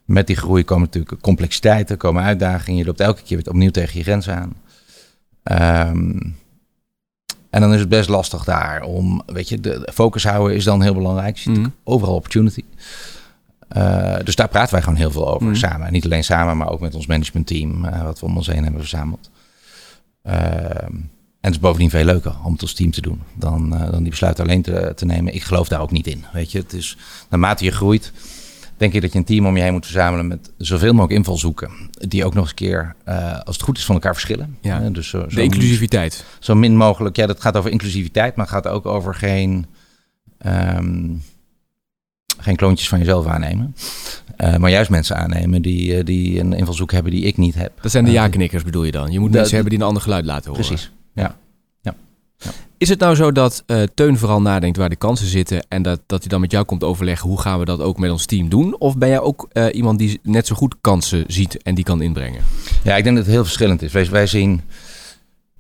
Met 0.05 0.27
die 0.27 0.37
groei 0.37 0.65
komen 0.65 0.85
natuurlijk 0.85 1.23
complexiteiten, 1.23 1.97
komen 1.97 2.23
uitdagingen. 2.23 2.79
Je 2.79 2.85
loopt 2.85 3.01
elke 3.01 3.23
keer 3.23 3.37
weer 3.37 3.49
opnieuw 3.49 3.71
tegen 3.71 3.99
je 3.99 4.03
grens 4.05 4.29
aan. 4.29 4.53
Ehm, 5.43 6.21
en 7.51 7.61
dan 7.61 7.73
is 7.75 7.81
het 7.81 7.89
best 7.89 8.09
lastig 8.09 8.45
daar 8.45 8.83
om, 8.83 9.23
weet 9.27 9.49
je, 9.49 9.61
de 9.61 9.89
focus 9.93 10.25
houden 10.25 10.57
is 10.57 10.65
dan 10.65 10.83
heel 10.83 10.95
belangrijk. 10.95 11.37
Je 11.37 11.43
ziet 11.51 11.59
Mhm. 11.59 11.69
overal 11.85 12.15
opportunity. 12.15 12.65
Eh, 13.69 14.17
dus 14.25 14.35
daar 14.37 14.49
praten 14.49 14.73
wij 14.73 14.83
gewoon 14.83 14.99
heel 14.99 15.11
veel 15.11 15.35
over 15.35 15.47
Mhm. 15.47 15.57
samen. 15.57 15.87
En 15.87 15.93
niet 15.93 16.05
alleen 16.05 16.25
samen, 16.25 16.57
maar 16.57 16.71
ook 16.71 16.81
met 16.81 16.95
ons 16.95 17.07
managementteam, 17.07 17.85
eh, 17.85 18.03
wat 18.03 18.21
we 18.21 18.27
om 18.27 18.37
ons 18.37 18.47
heen 18.47 18.63
hebben 18.63 18.81
verzameld. 18.81 19.31
Ehm, 20.23 20.95
en 21.43 21.49
het 21.51 21.55
is 21.55 21.61
bovendien 21.61 21.91
veel 21.91 22.05
leuker 22.05 22.35
om 22.45 22.53
het 22.53 22.63
als 22.63 22.75
team 22.75 22.91
te 22.91 23.01
doen 23.01 23.21
dan, 23.35 23.75
eh, 23.77 23.91
dan 23.91 24.01
die 24.01 24.11
besluiten 24.11 24.45
alleen 24.45 24.63
te, 24.63 24.93
te 24.97 25.05
nemen. 25.05 25.35
Ik 25.35 25.43
geloof 25.43 25.69
daar 25.69 25.81
ook 25.81 25.91
niet 25.91 26.07
in. 26.07 26.25
Weet 26.33 26.53
je, 26.53 26.59
het 26.59 26.73
is 26.73 26.97
naarmate 27.31 27.65
je 27.65 27.71
groeit, 27.71 28.13
denk 28.77 28.93
ik 28.93 29.01
dat 29.03 29.13
je 29.13 29.19
een 29.19 29.25
team 29.25 29.47
om 29.47 29.57
je 29.57 29.63
heen 29.63 29.73
moet 29.73 29.85
verzamelen 29.85 30.27
met 30.27 30.53
zoveel 30.57 30.93
mogelijk 30.93 31.13
invalshoeken. 31.19 31.71
Die 31.91 32.25
ook 32.25 32.35
nog 32.35 32.43
eens 32.43 32.51
een 32.51 32.57
keer, 32.57 32.95
eh, 33.05 33.41
als 33.41 33.57
het 33.57 33.65
goed 33.65 33.79
is, 33.79 33.85
van 33.85 33.95
elkaar 33.95 34.13
verschillen. 34.13 34.57
Ja. 34.61 34.83
Eh, 34.83 34.93
dus 34.93 35.09
zo, 35.09 35.21
zo, 35.29 35.37
De 35.37 35.43
inclusiviteit. 35.43 36.25
zo 36.39 36.55
min 36.55 36.77
mogelijk. 36.77 37.17
Ja, 37.17 37.27
dat 37.27 37.41
gaat 37.41 37.57
over 37.57 37.71
inclusiviteit, 37.71 38.37
maar 38.37 38.47
gaat 38.47 38.69
ook 38.69 38.87
over 38.87 39.15
geen, 39.15 39.67
ehm, 40.39 41.11
geen 42.39 42.57
kloontjes 42.57 42.89
van 42.89 42.99
jezelf 42.99 43.27
aannemen. 43.27 43.75
Maar 44.59 44.71
juist 44.71 44.91
mensen 44.91 45.17
aannemen 45.17 45.63
die, 45.63 46.05
die 46.05 46.41
een 46.41 46.53
invalshoek 46.53 46.93
hebben 46.93 47.13
die 47.13 47.25
ik 47.25 47.37
niet 47.37 47.55
heb. 47.55 47.73
Dat 47.83 47.91
zijn 47.91 48.05
de 48.05 48.11
ja-knikkers 48.11 48.63
bedoel 48.63 48.85
je 48.85 48.93
dan. 48.93 49.13
Je 49.13 49.21
moet 49.21 49.31
mensen 49.31 49.55
hebben 49.55 49.71
die 49.71 49.81
een 49.81 49.87
ander 49.87 50.03
geluid 50.03 50.25
laten 50.25 50.51
horen. 50.51 50.67
Precies. 50.67 50.91
Is 52.83 52.89
het 52.89 52.99
nou 52.99 53.15
zo 53.15 53.33
dat 53.33 53.63
eh, 53.67 53.83
Teun 53.95 54.19
vooral 54.19 54.43
nadenkt 54.43 54.77
waar 54.77 54.89
de 54.89 54.97
kansen 54.97 55.27
zitten 55.27 55.67
en 55.69 55.83
dat, 55.83 56.01
dat 56.07 56.21
hij 56.21 56.29
dan 56.29 56.41
met 56.41 56.51
jou 56.51 56.65
komt 56.65 56.85
overleggen 56.85 57.29
hoe 57.29 57.41
gaan 57.41 57.59
we 57.59 57.65
dat 57.65 57.81
ook 57.81 57.99
met 57.99 58.11
ons 58.11 58.27
team 58.27 58.49
doen? 58.49 58.77
Of 58.79 58.97
ben 58.97 59.09
jij 59.09 59.21
ook 59.21 59.49
eh, 59.53 59.67
iemand 59.73 59.99
die 59.99 60.21
net 60.23 60.47
zo 60.47 60.55
goed 60.55 60.75
kansen 60.81 61.25
ziet 61.27 61.63
en 61.63 61.75
die 61.75 61.85
kan 61.85 62.03
inbrengen? 62.03 62.43
Ja, 62.83 62.97
ik 62.97 63.05
denk 63.05 63.17
dat 63.17 63.25
het 63.25 63.35
heel 63.35 63.45
verschillend 63.45 63.83
is. 63.83 63.93
Wij, 63.93 64.11
wij 64.11 64.27
zien, 64.27 64.61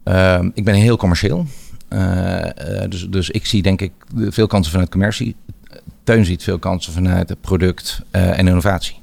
ehm, 0.05 0.51
ik 0.55 0.65
ben 0.65 0.75
heel 0.75 0.97
commercieel. 0.97 1.47
Eh, 1.89 2.43
dus, 2.89 3.07
dus 3.09 3.31
ik 3.31 3.47
zie 3.47 3.63
denk 3.63 3.81
ik 3.81 3.93
veel 4.17 4.47
kansen 4.47 4.73
vanuit 4.73 4.91
commercie. 4.91 5.37
Teun 6.05 6.25
ziet 6.25 6.43
veel 6.43 6.59
kansen 6.59 6.93
vanuit 6.93 7.29
het 7.29 7.41
product 7.41 8.01
en 8.11 8.47
innovatie. 8.47 9.01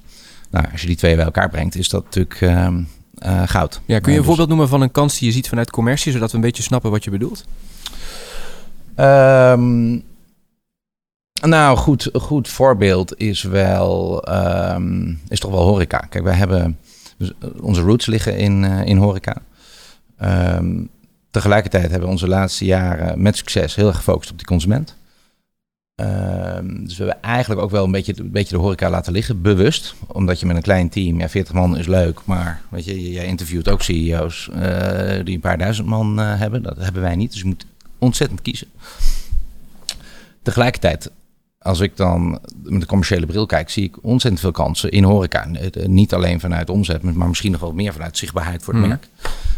Nou, 0.49 0.65
als 0.71 0.81
je 0.81 0.87
die 0.87 0.95
twee 0.95 1.15
bij 1.15 1.25
elkaar 1.25 1.49
brengt, 1.49 1.75
is 1.75 1.89
dat 1.89 2.03
natuurlijk 2.03 2.41
ehm, 2.41 2.81
eh, 3.19 3.41
goud. 3.45 3.81
Ja, 3.85 3.99
kun 3.99 4.11
je 4.11 4.11
een 4.11 4.15
dus- 4.15 4.25
voorbeeld 4.25 4.47
noemen 4.47 4.67
van 4.67 4.81
een 4.81 4.91
kans 4.91 5.19
die 5.19 5.27
je 5.27 5.33
ziet 5.33 5.49
vanuit 5.49 5.71
commercie, 5.71 6.11
zodat 6.11 6.31
we 6.31 6.35
een 6.35 6.43
beetje 6.43 6.63
snappen 6.63 6.91
wat 6.91 7.03
je 7.03 7.11
bedoelt? 7.11 7.45
Ehm, 8.99 9.99
nou, 11.41 11.77
goed, 11.77 12.09
goed 12.13 12.47
voorbeeld 12.47 13.17
is 13.17 13.41
wel, 13.41 14.23
ehm, 14.23 15.13
is 15.27 15.39
toch 15.39 15.51
wel 15.51 15.63
horeca. 15.63 15.97
Kijk, 15.97 16.23
wij 16.23 16.35
hebben, 16.35 16.77
dus, 17.17 17.31
eh, 17.39 17.49
onze 17.61 17.81
roots 17.81 18.05
liggen 18.05 18.37
in, 18.37 18.63
eh, 18.63 18.85
in 18.85 18.97
horeca. 18.97 19.35
Ehm, 20.17 20.83
tegelijkertijd 21.31 21.89
hebben 21.89 22.01
we 22.01 22.13
onze 22.13 22.27
laatste 22.27 22.65
jaren 22.65 23.21
met 23.21 23.37
succes 23.37 23.75
heel 23.75 23.87
erg 23.87 23.95
gefocust 23.95 24.31
op 24.31 24.37
die 24.37 24.47
consument. 24.47 24.97
Dus 26.69 26.97
we 26.97 27.03
hebben 27.03 27.21
eigenlijk 27.21 27.61
ook 27.61 27.71
wel 27.71 27.85
een 27.85 27.91
beetje, 27.91 28.13
een 28.17 28.31
beetje 28.31 28.55
de 28.55 28.61
horeca 28.61 28.89
laten 28.89 29.13
liggen, 29.13 29.41
bewust. 29.41 29.95
Omdat 30.07 30.39
je 30.39 30.45
met 30.45 30.55
een 30.55 30.61
klein 30.61 30.89
team, 30.89 31.19
ja, 31.19 31.29
40 31.29 31.53
man 31.53 31.77
is 31.77 31.87
leuk, 31.87 32.19
maar 32.25 32.61
weet 32.69 32.85
je, 32.85 33.11
jij 33.11 33.25
interviewt 33.25 33.69
ook 33.69 33.81
CEO's 33.81 34.49
eh, 34.53 35.25
die 35.25 35.35
een 35.35 35.41
paar 35.41 35.57
duizend 35.57 35.87
man 35.87 36.17
hebben. 36.17 36.63
Dat 36.63 36.77
hebben 36.77 37.01
wij 37.01 37.15
niet, 37.15 37.31
dus 37.31 37.39
je 37.39 37.47
moet 37.47 37.65
ontzettend 37.99 38.41
kiezen. 38.41 38.67
Tegelijkertijd, 40.41 41.11
als 41.59 41.79
ik 41.79 41.97
dan 41.97 42.39
met 42.63 42.81
de 42.81 42.87
commerciële 42.87 43.25
bril 43.25 43.45
kijk, 43.45 43.69
zie 43.69 43.83
ik 43.83 43.95
ontzettend 44.03 44.41
veel 44.41 44.51
kansen 44.51 44.91
in 44.91 45.03
horeca. 45.03 45.47
Eh, 45.53 45.85
Niet 45.85 46.13
alleen 46.13 46.39
vanuit 46.39 46.69
omzet, 46.69 47.01
maar 47.03 47.27
misschien 47.27 47.51
nog 47.51 47.61
wel 47.61 47.73
meer 47.73 47.93
vanuit 47.93 48.17
zichtbaarheid 48.17 48.63
voor 48.63 48.73
het 48.73 48.81
Mhm. 48.81 48.91
merk. 48.91 49.07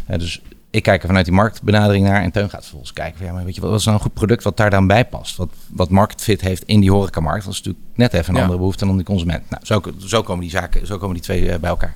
Eh, 0.06 0.20
dus 0.20 0.42
ik 0.70 0.84
kijk 0.84 1.02
er 1.02 1.08
vanuit 1.08 1.26
die 1.26 1.34
marktbenadering 1.34 2.06
naar 2.06 2.22
en 2.22 2.32
Teun 2.32 2.50
gaat 2.50 2.62
vervolgens 2.62 2.94
kijken. 2.94 3.18
van, 3.18 3.26
Ja, 3.28 3.34
maar 3.34 3.44
weet 3.46 3.56
je, 3.56 3.62
wat 3.62 3.70
wat 3.70 3.80
is 3.80 3.86
nou 3.86 3.98
een 3.98 4.04
goed 4.04 4.14
product 4.14 4.44
wat 4.44 4.58
daar 4.58 4.70
dan 4.70 4.88
bij 4.88 5.06
past? 5.06 5.36
Wat, 5.36 5.50
wat 5.70 5.90
market 5.90 6.22
fit 6.22 6.42
heeft 6.42 6.64
in 6.66 6.80
die 6.80 6.92
horecamarkt? 6.92 7.44
Dat 7.46 7.54
is 7.54 7.58
natuurlijk 7.62 7.86
net 7.96 8.14
even 8.14 8.30
een 8.30 8.36
Ja. 8.36 8.42
andere 8.42 8.60
behoefte 8.60 8.86
dan 8.86 8.96
die 8.96 9.06
consument. 9.06 9.50
Nou, 9.50 9.66
zo, 9.66 9.82
zo 9.98 10.22
komen 10.22 10.42
die 10.42 10.50
zaken, 10.52 10.88
zo 10.88 10.98
komen 10.98 11.14
die 11.16 11.24
twee 11.24 11.52
eh, 11.52 11.60
bij 11.60 11.70
elkaar. 11.70 11.96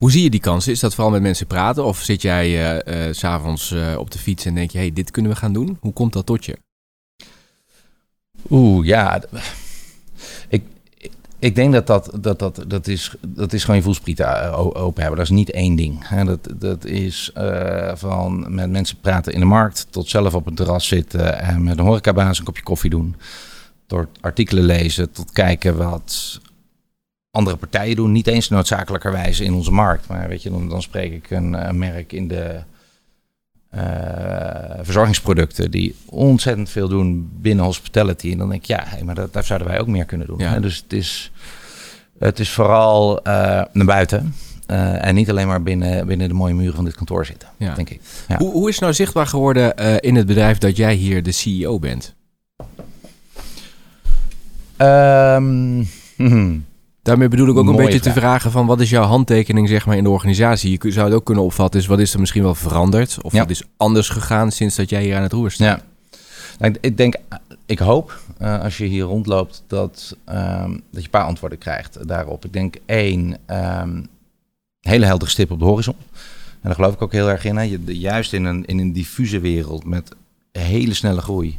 Hoe 0.00 0.10
zie 0.10 0.22
je 0.22 0.30
die 0.30 0.40
kansen? 0.40 0.72
Is 0.72 0.80
dat 0.80 0.94
vooral 0.94 1.12
met 1.12 1.22
mensen 1.22 1.46
praten? 1.46 1.84
Of 1.84 1.98
zit 2.02 2.22
jij 2.22 2.80
eh, 2.82 3.12
s 3.12 3.18
s'avonds 3.18 3.70
eh, 3.72 3.94
op 3.98 4.10
de 4.10 4.18
fiets 4.18 4.44
en 4.44 4.54
denk 4.54 4.70
je, 4.70 4.78
hey, 4.78 4.92
dit 4.92 5.10
kunnen 5.10 5.32
we 5.32 5.38
gaan 5.38 5.52
doen? 5.52 5.76
Hoe 5.80 5.92
komt 5.92 6.12
dat 6.12 6.26
tot 6.26 6.44
je? 6.44 6.58
Oeh, 8.50 8.86
ja. 8.86 9.22
Ik, 10.48 10.62
ik- 11.38 11.54
denk 11.54 11.72
dat 11.72 11.86
dat, 11.86 12.10
dat, 12.20 12.38
dat, 12.38 12.64
dat, 12.66 12.86
is, 12.86 13.14
dat 13.26 13.52
is 13.52 13.60
gewoon 13.60 13.76
je 13.76 13.82
voelsprieten 13.82 14.52
open 14.74 15.00
hebben. 15.02 15.20
Dat 15.20 15.30
is 15.30 15.36
niet 15.36 15.50
één 15.50 15.76
ding. 15.76 16.08
Dat, 16.24 16.48
dat 16.56 16.84
is 16.84 17.30
van 17.94 18.54
met 18.54 18.70
mensen 18.70 19.00
praten 19.00 19.32
in 19.32 19.40
de 19.40 19.46
markt... 19.46 19.86
tot 19.90 20.08
zelf 20.08 20.34
op 20.34 20.44
het 20.44 20.56
terras 20.56 20.86
zitten 20.86 21.38
en 21.40 21.62
met 21.62 21.78
een 21.78 21.84
horecabaas 21.84 22.38
een 22.38 22.44
kopje 22.44 22.62
koffie 22.62 22.90
doen. 22.90 23.16
Door 23.86 24.08
artikelen 24.20 24.64
lezen 24.64 25.10
tot 25.12 25.32
kijken 25.32 25.76
wat 25.76 26.40
andere 27.30 27.56
partijen 27.56 27.96
doen. 27.96 28.12
Niet 28.12 28.26
eens 28.26 28.48
noodzakelijkerwijs 28.48 29.40
in 29.40 29.54
onze 29.54 29.70
markt. 29.72 30.08
Maar 30.08 30.28
weet 30.28 30.42
je, 30.42 30.50
dan, 30.50 30.68
dan 30.68 30.82
spreek 30.82 31.12
ik 31.12 31.30
een, 31.30 31.68
een 31.68 31.78
merk 31.78 32.12
in 32.12 32.28
de 32.28 32.60
eh, 33.70 33.80
verzorgingsproducten 34.82 35.70
die 35.70 35.94
ontzettend 36.06 36.70
veel 36.70 36.88
doen 36.88 37.30
binnen 37.40 37.64
hospitality. 37.64 38.32
En 38.32 38.38
dan 38.38 38.48
denk 38.48 38.60
ik, 38.62 38.66
ja, 38.68 38.82
hey, 38.86 39.02
maar 39.02 39.14
dat, 39.14 39.32
daar 39.32 39.44
zouden 39.44 39.68
wij 39.68 39.80
ook 39.80 39.86
meer 39.86 40.04
kunnen 40.04 40.26
doen. 40.26 40.38
Ja. 40.38 40.52
Hè? 40.52 40.60
Dus 40.60 40.76
het 40.76 40.92
is, 40.92 41.30
het 42.18 42.38
is 42.38 42.50
vooral 42.50 43.22
eh, 43.22 43.32
naar 43.72 43.86
buiten. 43.86 44.34
eh, 44.66 45.06
en 45.06 45.14
niet 45.14 45.30
alleen 45.30 45.46
maar 45.46 45.62
binnen, 45.62 46.06
binnen 46.06 46.28
de 46.28 46.34
mooie 46.34 46.54
muren 46.54 46.74
van 46.74 46.84
dit 46.84 46.94
kantoor 46.94 47.26
zitten, 47.26 47.48
Ja. 47.56 47.74
denk 47.74 47.90
ik. 47.90 48.00
Ja. 48.28 48.36
Hoe, 48.38 48.52
hoe 48.52 48.68
is 48.68 48.78
nou 48.78 48.92
zichtbaar 48.94 49.26
geworden 49.26 49.76
eh, 49.76 49.94
in 50.00 50.14
het 50.16 50.26
bedrijf 50.26 50.58
dat 50.58 50.76
jij 50.76 50.94
hier 50.94 51.22
de 51.22 51.32
CEO 51.32 51.78
bent? 51.78 52.14
Ehm, 54.76 55.82
hmm. 56.16 56.64
Daarmee 57.02 57.28
bedoel 57.28 57.48
ik 57.48 57.56
ook 57.56 57.66
een 57.68 57.76
beetje 57.76 58.00
te 58.00 58.12
vragen 58.12 58.50
van 58.50 58.66
wat 58.66 58.80
is 58.80 58.90
jouw 58.90 59.04
handtekening 59.04 59.68
zeg 59.68 59.86
maar 59.86 59.96
in 59.96 60.04
de 60.04 60.10
organisatie? 60.10 60.78
Je 60.82 60.90
zou 60.90 61.06
het 61.06 61.14
ook 61.16 61.24
kunnen 61.24 61.44
opvatten, 61.44 61.80
is 61.80 61.86
wat 61.86 61.98
is 61.98 62.14
er 62.14 62.20
misschien 62.20 62.42
wel 62.42 62.54
veranderd? 62.54 63.18
Of 63.22 63.32
Ja. 63.32 63.38
wat 63.38 63.50
is 63.50 63.62
anders 63.76 64.08
gegaan 64.08 64.50
sinds 64.52 64.76
dat 64.76 64.90
jij 64.90 65.02
hier 65.02 65.16
aan 65.16 65.22
het 65.22 65.32
roer 65.32 65.50
staat? 65.50 65.80
Ja. 65.80 66.18
Nou, 66.58 66.74
ik, 66.80 66.96
denk, 66.96 67.14
ik 67.66 67.78
hoop 67.78 68.20
eh, 68.38 68.60
als 68.62 68.78
je 68.78 68.84
hier 68.84 69.04
rondloopt 69.04 69.62
dat, 69.66 70.16
ehm, 70.24 70.70
dat 70.70 70.80
je 70.90 70.98
een 71.02 71.10
paar 71.10 71.24
antwoorden 71.24 71.58
krijgt 71.58 72.08
daarop. 72.08 72.44
Ik 72.44 72.52
denk 72.52 72.76
één, 72.86 73.36
ehm 73.46 74.02
hele 74.80 75.06
heldere 75.06 75.30
stip 75.30 75.50
op 75.50 75.58
de 75.58 75.64
horizon. 75.64 75.94
En 76.52 76.60
daar 76.68 76.74
geloof 76.74 76.94
ik 76.94 77.02
ook 77.02 77.12
heel 77.12 77.28
erg 77.30 77.44
in. 77.44 77.56
Hè. 77.56 77.62
Je, 77.62 77.84
de- 77.84 77.98
juist 77.98 78.32
in 78.32 78.44
een, 78.44 78.64
in 78.64 78.78
een 78.78 78.92
diffuse 78.92 79.40
wereld 79.40 79.84
met 79.84 80.08
hele 80.52 80.94
snelle 80.94 81.20
groei. 81.20 81.58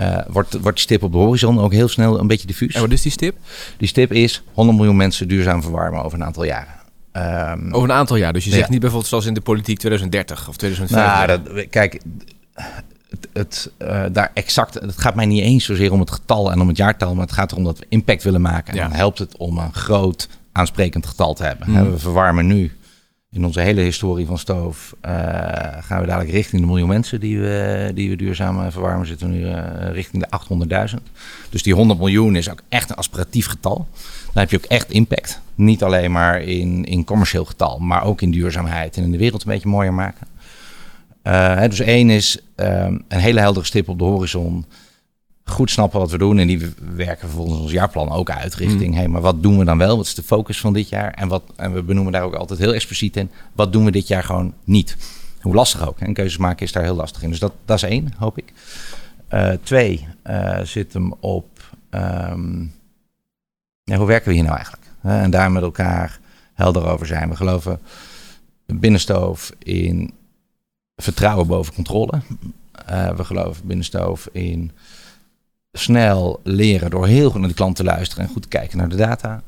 Eh, 0.00 0.18
wordt, 0.28 0.52
wordt 0.52 0.76
die 0.76 0.84
stip 0.86 1.02
op 1.02 1.12
de 1.12 1.18
horizon 1.18 1.58
ook 1.60 1.72
heel 1.72 1.88
snel 1.88 2.20
een 2.20 2.26
beetje 2.26 2.46
diffuus. 2.46 2.74
En 2.74 2.80
wat 2.80 2.90
is 2.90 3.02
die 3.02 3.12
stip? 3.12 3.36
Die 3.76 3.88
stip 3.88 4.12
is 4.12 4.42
100 4.52 4.76
miljoen 4.78 4.96
mensen 4.96 5.28
duurzaam 5.28 5.62
verwarmen 5.62 6.02
over 6.04 6.18
een 6.18 6.24
aantal 6.24 6.44
jaren. 6.44 6.74
Ehm, 7.12 7.72
Over 7.72 7.88
een 7.90 7.96
aantal 7.96 8.16
jaar. 8.16 8.32
Dus 8.32 8.44
je 8.44 8.50
Ja. 8.50 8.56
zegt 8.56 8.68
niet 8.68 8.80
bijvoorbeeld 8.80 9.10
zoals 9.10 9.26
in 9.26 9.34
de 9.34 9.40
politiek 9.40 9.78
2030 9.78 10.48
of 10.48 10.56
2050. 10.56 11.26
Nou, 11.26 11.54
dat, 11.54 11.68
kijk, 11.70 12.00
het, 13.10 13.28
het, 13.32 13.70
eh, 13.78 14.02
daar 14.12 14.30
exact, 14.34 14.74
het 14.74 14.98
gaat 14.98 15.14
mij 15.14 15.26
niet 15.26 15.42
eens 15.42 15.64
zozeer 15.64 15.92
om 15.92 16.00
het 16.00 16.10
getal 16.10 16.52
en 16.52 16.60
om 16.60 16.68
het 16.68 16.76
jaartal, 16.76 17.14
maar 17.14 17.24
het 17.26 17.34
gaat 17.34 17.52
erom 17.52 17.64
dat 17.64 17.78
we 17.78 17.86
impact 17.88 18.22
willen 18.22 18.40
maken. 18.40 18.72
En 18.72 18.78
Ja. 18.78 18.88
dan 18.88 18.96
helpt 18.96 19.18
het 19.18 19.36
om 19.36 19.58
een 19.58 19.72
groot 19.72 20.28
aansprekend 20.52 21.06
getal 21.06 21.34
te 21.34 21.44
hebben. 21.44 21.70
Mhm. 21.70 21.90
We 21.90 21.98
verwarmen 21.98 22.46
nu 22.46 22.72
in 23.32 23.44
onze 23.44 23.60
hele 23.60 23.80
historie 23.80 24.26
van 24.26 24.38
stoof, 24.38 24.94
eh, 25.00 25.12
gaan 25.80 26.00
we 26.00 26.06
dadelijk 26.06 26.30
richting 26.30 26.60
de 26.60 26.66
miljoen 26.66 26.88
mensen 26.88 27.20
die 27.20 27.40
we, 27.40 27.90
die 27.94 28.10
we 28.10 28.16
duurzaam 28.16 28.60
eh, 28.60 28.70
verwarmen. 28.70 29.06
Zitten 29.06 29.30
we 29.30 29.34
nu 29.34 29.46
eh, 29.46 29.92
richting 29.92 30.22
de 30.22 30.28
800.000. 30.90 31.02
Dus 31.50 31.62
die 31.62 31.74
100 31.74 31.98
miljoen 31.98 32.36
is 32.36 32.50
ook 32.50 32.62
echt 32.68 32.90
een 32.90 32.96
aspiratief 32.96 33.46
getal. 33.46 33.88
Dan 34.32 34.42
heb 34.42 34.50
je 34.50 34.56
ook 34.56 34.64
echt 34.64 34.90
impact. 34.90 35.40
Niet 35.54 35.82
alleen 35.82 36.12
maar 36.12 36.42
in, 36.42 36.84
in 36.84 37.04
commercieel 37.04 37.44
getal, 37.44 37.78
maar 37.78 38.04
ook 38.04 38.22
in 38.22 38.30
duurzaamheid 38.30 38.96
en 38.96 39.02
in 39.02 39.10
de 39.10 39.18
wereld 39.18 39.42
een 39.42 39.52
beetje 39.52 39.68
mooier 39.68 39.94
maken. 39.94 40.26
Hè, 41.22 41.68
dus 41.68 41.80
één 41.80 42.10
is 42.10 42.38
ehm, 42.54 42.98
een 43.08 43.20
hele 43.20 43.40
heldere 43.40 43.66
stip 43.66 43.88
op 43.88 43.98
de 43.98 44.04
horizon. 44.04 44.64
Goed 45.50 45.70
snappen 45.70 46.00
wat 46.00 46.10
we 46.10 46.18
doen. 46.18 46.38
En 46.38 46.46
die 46.46 46.58
we- 46.58 46.72
werken 46.94 47.28
vervolgens 47.28 47.60
ons 47.60 47.72
jaarplan 47.72 48.10
ook 48.10 48.30
uit 48.30 48.54
richting... 48.54 48.94
Hey, 48.94 49.08
maar 49.08 49.20
wat 49.20 49.42
doen 49.42 49.58
we 49.58 49.64
dan 49.64 49.78
wel? 49.78 49.96
Wat 49.96 50.06
is 50.06 50.14
de 50.14 50.22
focus 50.22 50.60
van 50.60 50.72
dit 50.72 50.88
jaar? 50.88 51.12
En, 51.12 51.28
wat, 51.28 51.42
en 51.56 51.72
we 51.72 51.82
benoemen 51.82 52.12
daar 52.12 52.22
ook 52.22 52.34
altijd 52.34 52.58
heel 52.58 52.74
expliciet 52.74 53.16
in... 53.16 53.30
wat 53.52 53.72
doen 53.72 53.84
we 53.84 53.90
dit 53.90 54.08
jaar 54.08 54.22
gewoon 54.22 54.54
niet? 54.64 54.96
Hoe 55.40 55.54
lastig 55.54 55.88
ook. 55.88 55.98
En 55.98 56.14
keuzes 56.14 56.38
maken 56.38 56.66
is 56.66 56.72
daar 56.72 56.82
heel 56.82 56.94
lastig 56.94 57.22
in. 57.22 57.30
Dus 57.30 57.38
dat, 57.38 57.52
dat 57.64 57.76
is 57.76 57.82
één, 57.82 58.12
hoop 58.16 58.38
ik. 58.38 58.52
Eh, 59.28 59.52
twee 59.62 60.06
eh, 60.22 60.60
zit 60.60 60.92
hem 60.92 61.14
op... 61.20 61.48
ja, 63.84 63.96
hoe 63.96 64.06
werken 64.06 64.28
we 64.28 64.34
hier 64.34 64.44
nou 64.44 64.56
eigenlijk? 64.56 64.86
En 65.02 65.30
daar 65.30 65.52
met 65.52 65.62
elkaar 65.62 66.20
helder 66.54 66.86
over 66.86 67.06
zijn. 67.06 67.28
We 67.28 67.36
geloven 67.36 67.80
binnenstoof 68.66 69.52
in 69.58 70.12
vertrouwen 70.96 71.46
boven 71.46 71.74
controle. 71.74 72.20
Eh, 72.86 73.16
we 73.16 73.24
geloven 73.24 73.66
binnen 73.66 73.84
Stoof 73.84 74.28
in 74.32 74.70
snel 75.72 76.40
leren 76.44 76.90
door 76.90 77.06
heel 77.06 77.30
goed 77.30 77.40
naar 77.40 77.48
de 77.48 77.54
klant 77.54 77.76
te 77.76 77.84
luisteren 77.84 78.24
en 78.24 78.30
goed 78.32 78.42
te 78.42 78.48
kijken 78.48 78.78
naar 78.78 78.88
de 78.88 78.96
data. 78.96 79.42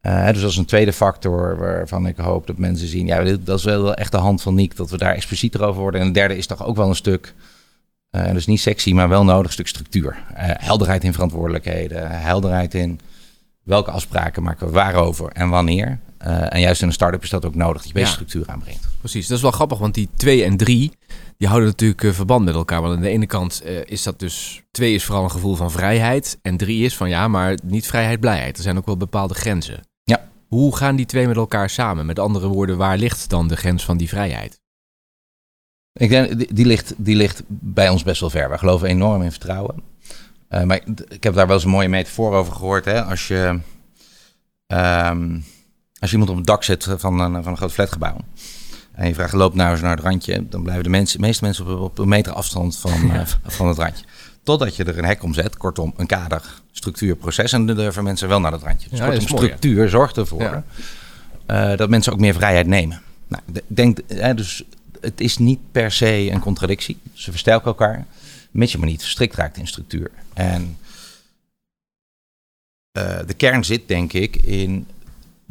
Eh, 0.00 0.26
dus 0.32 0.40
dat 0.40 0.50
is 0.50 0.56
een 0.56 0.64
tweede 0.64 0.92
factor 0.92 1.56
waarvan 1.58 2.06
ik 2.06 2.16
hoop 2.16 2.46
dat 2.46 2.58
mensen 2.58 2.88
zien. 2.88 3.06
Ja, 3.06 3.36
dat 3.40 3.58
is 3.58 3.64
wel 3.64 3.94
echt 3.94 4.12
de 4.12 4.18
hand 4.18 4.42
van 4.42 4.54
Niek, 4.54 4.76
dat 4.76 4.90
we 4.90 4.98
daar 4.98 5.14
explicieter 5.14 5.62
over 5.64 5.80
worden. 5.80 6.00
En 6.00 6.06
een 6.06 6.12
derde 6.12 6.36
is 6.36 6.46
toch 6.46 6.64
ook 6.64 6.76
wel 6.76 6.88
een 6.88 6.94
stuk, 6.94 7.34
eh 8.10 8.32
dus 8.32 8.46
niet 8.46 8.60
sexy, 8.60 8.92
maar 8.92 9.08
wel 9.08 9.24
nodig, 9.24 9.46
een 9.46 9.52
stuk 9.52 9.68
structuur. 9.68 10.24
Eh, 10.34 10.50
helderheid 10.58 11.04
in 11.04 11.12
verantwoordelijkheden, 11.12 12.10
helderheid 12.20 12.74
in 12.74 13.00
welke 13.62 13.90
afspraken 13.90 14.42
maken 14.42 14.66
we 14.66 14.72
waarover 14.72 15.30
en 15.32 15.48
wanneer. 15.48 15.98
En 16.18 16.60
juist 16.60 16.80
in 16.80 16.86
een 16.86 16.92
start-up 16.92 17.22
is 17.22 17.30
dat 17.30 17.44
ook 17.44 17.54
nodig, 17.54 17.82
dat 17.82 17.92
je 17.92 17.98
Ja. 17.98 18.06
structuur 18.06 18.46
aanbrengt. 18.46 18.88
Precies, 18.98 19.26
dat 19.26 19.36
is 19.36 19.42
wel 19.42 19.52
grappig, 19.52 19.78
want 19.78 19.94
die 19.94 20.08
2 20.16 20.44
en 20.44 20.56
3, 20.56 20.92
die 21.38 21.48
houden 21.48 21.68
natuurlijk 21.68 22.02
eh, 22.04 22.12
verband 22.12 22.44
met 22.44 22.54
elkaar. 22.54 22.80
Want 22.82 22.94
aan 22.96 23.02
de 23.02 23.08
ene 23.08 23.26
kant 23.26 23.60
eh, 23.60 23.84
is 23.84 24.02
dat 24.02 24.18
dus, 24.18 24.62
2 24.70 24.94
is 24.94 25.04
vooral 25.04 25.24
een 25.24 25.30
gevoel 25.30 25.54
van 25.54 25.70
vrijheid. 25.70 26.38
En 26.42 26.56
3 26.56 26.84
is 26.84 26.96
van 26.96 27.08
ja, 27.08 27.28
maar 27.28 27.58
niet 27.64 27.86
vrijheid, 27.86 28.20
blijheid. 28.20 28.56
Er 28.56 28.62
zijn 28.62 28.76
ook 28.78 28.86
wel 28.86 28.96
bepaalde 28.96 29.34
grenzen. 29.34 29.80
Ja. 30.04 30.28
Hoe 30.48 30.76
gaan 30.76 30.96
die 30.96 31.06
twee 31.06 31.26
met 31.26 31.36
elkaar 31.36 31.70
samen? 31.70 32.06
Met 32.06 32.18
andere 32.18 32.46
woorden, 32.48 32.76
waar 32.76 32.98
ligt 32.98 33.28
dan 33.30 33.48
de 33.48 33.56
grens 33.56 33.84
van 33.84 33.96
die 33.96 34.08
vrijheid? 34.08 34.60
Ik 35.92 36.08
denk, 36.08 36.54
die, 36.56 36.66
ligt, 36.66 36.94
die 36.96 37.16
ligt 37.16 37.42
bij 37.48 37.88
ons 37.88 38.02
best 38.02 38.20
wel 38.20 38.30
ver. 38.30 38.50
We 38.50 38.58
geloven 38.58 38.88
enorm 38.88 39.22
in 39.22 39.30
vertrouwen. 39.30 39.82
Eh, 40.48 40.62
maar 40.62 40.80
ik- 41.08 41.22
heb 41.22 41.34
daar 41.34 41.46
wel 41.46 41.54
eens 41.56 41.64
een 41.64 41.70
mooie 41.70 41.88
metafoor 41.88 42.34
over 42.34 42.52
gehoord. 42.52 42.84
Hè? 42.84 43.02
Als, 43.04 43.28
je, 43.28 43.60
ehm, 44.66 45.38
als 45.98 46.10
je 46.10 46.12
iemand 46.12 46.30
op 46.30 46.36
het 46.36 46.46
dak 46.46 46.62
zet 46.64 46.84
van 46.96 47.20
een, 47.20 47.42
van 47.42 47.52
een 47.52 47.56
groot 47.56 47.72
flatgebouw. 47.72 48.16
En 48.98 49.08
je 49.08 49.14
vraagt, 49.14 49.32
loop 49.32 49.54
nou 49.54 49.70
eens 49.70 49.80
naar 49.80 49.96
het 49.96 50.04
randje. 50.04 50.48
Dan 50.48 50.62
blijven 50.62 50.84
de, 50.84 50.90
mensen, 50.90 51.20
de 51.20 51.26
meeste 51.26 51.44
mensen 51.44 51.66
op, 51.66 51.80
op 51.80 51.98
een 51.98 52.08
meter 52.08 52.32
afstand 52.32 52.78
van, 52.78 53.10
eh, 53.12 53.26
van 53.44 53.68
het 53.68 53.78
randje. 53.78 54.04
Totdat 54.42 54.76
je 54.76 54.84
er 54.84 54.98
een 54.98 55.04
hek 55.04 55.22
om 55.22 55.34
zet. 55.34 55.56
Kortom, 55.56 55.94
een 55.96 56.06
kader, 56.06 56.42
structuur, 56.72 57.16
proces. 57.16 57.52
En 57.52 57.66
dan 57.66 57.76
durven 57.76 58.04
mensen 58.04 58.28
wel 58.28 58.40
naar 58.40 58.50
dat 58.50 58.62
randje. 58.62 58.88
Dus 58.88 58.98
Ja, 58.98 59.04
kortom, 59.04 59.24
mooi, 59.28 59.44
structuur 59.44 59.88
zorgt 59.88 60.16
ervoor 60.16 60.62
eh, 61.46 61.76
dat 61.76 61.88
mensen 61.88 62.12
ook 62.12 62.18
meer 62.18 62.34
vrijheid 62.34 62.66
nemen. 62.66 63.02
Nou, 63.28 63.42
denk, 63.66 63.98
hè, 64.06 64.34
dus 64.34 64.64
het 65.00 65.20
is 65.20 65.38
niet 65.38 65.60
per 65.72 65.92
se 65.92 66.30
een 66.30 66.40
contradictie. 66.40 66.98
Ze 67.12 67.30
versterken 67.30 67.66
elkaar, 67.66 68.06
mits 68.50 68.72
je 68.72 68.78
maar 68.78 68.88
niet 68.88 69.02
verstrikt 69.02 69.34
raakt 69.34 69.56
in 69.56 69.66
structuur. 69.66 70.10
En 70.34 70.78
eh, 72.92 73.18
de 73.26 73.34
kern 73.34 73.64
zit, 73.64 73.88
denk 73.88 74.12
ik, 74.12 74.36
in 74.36 74.86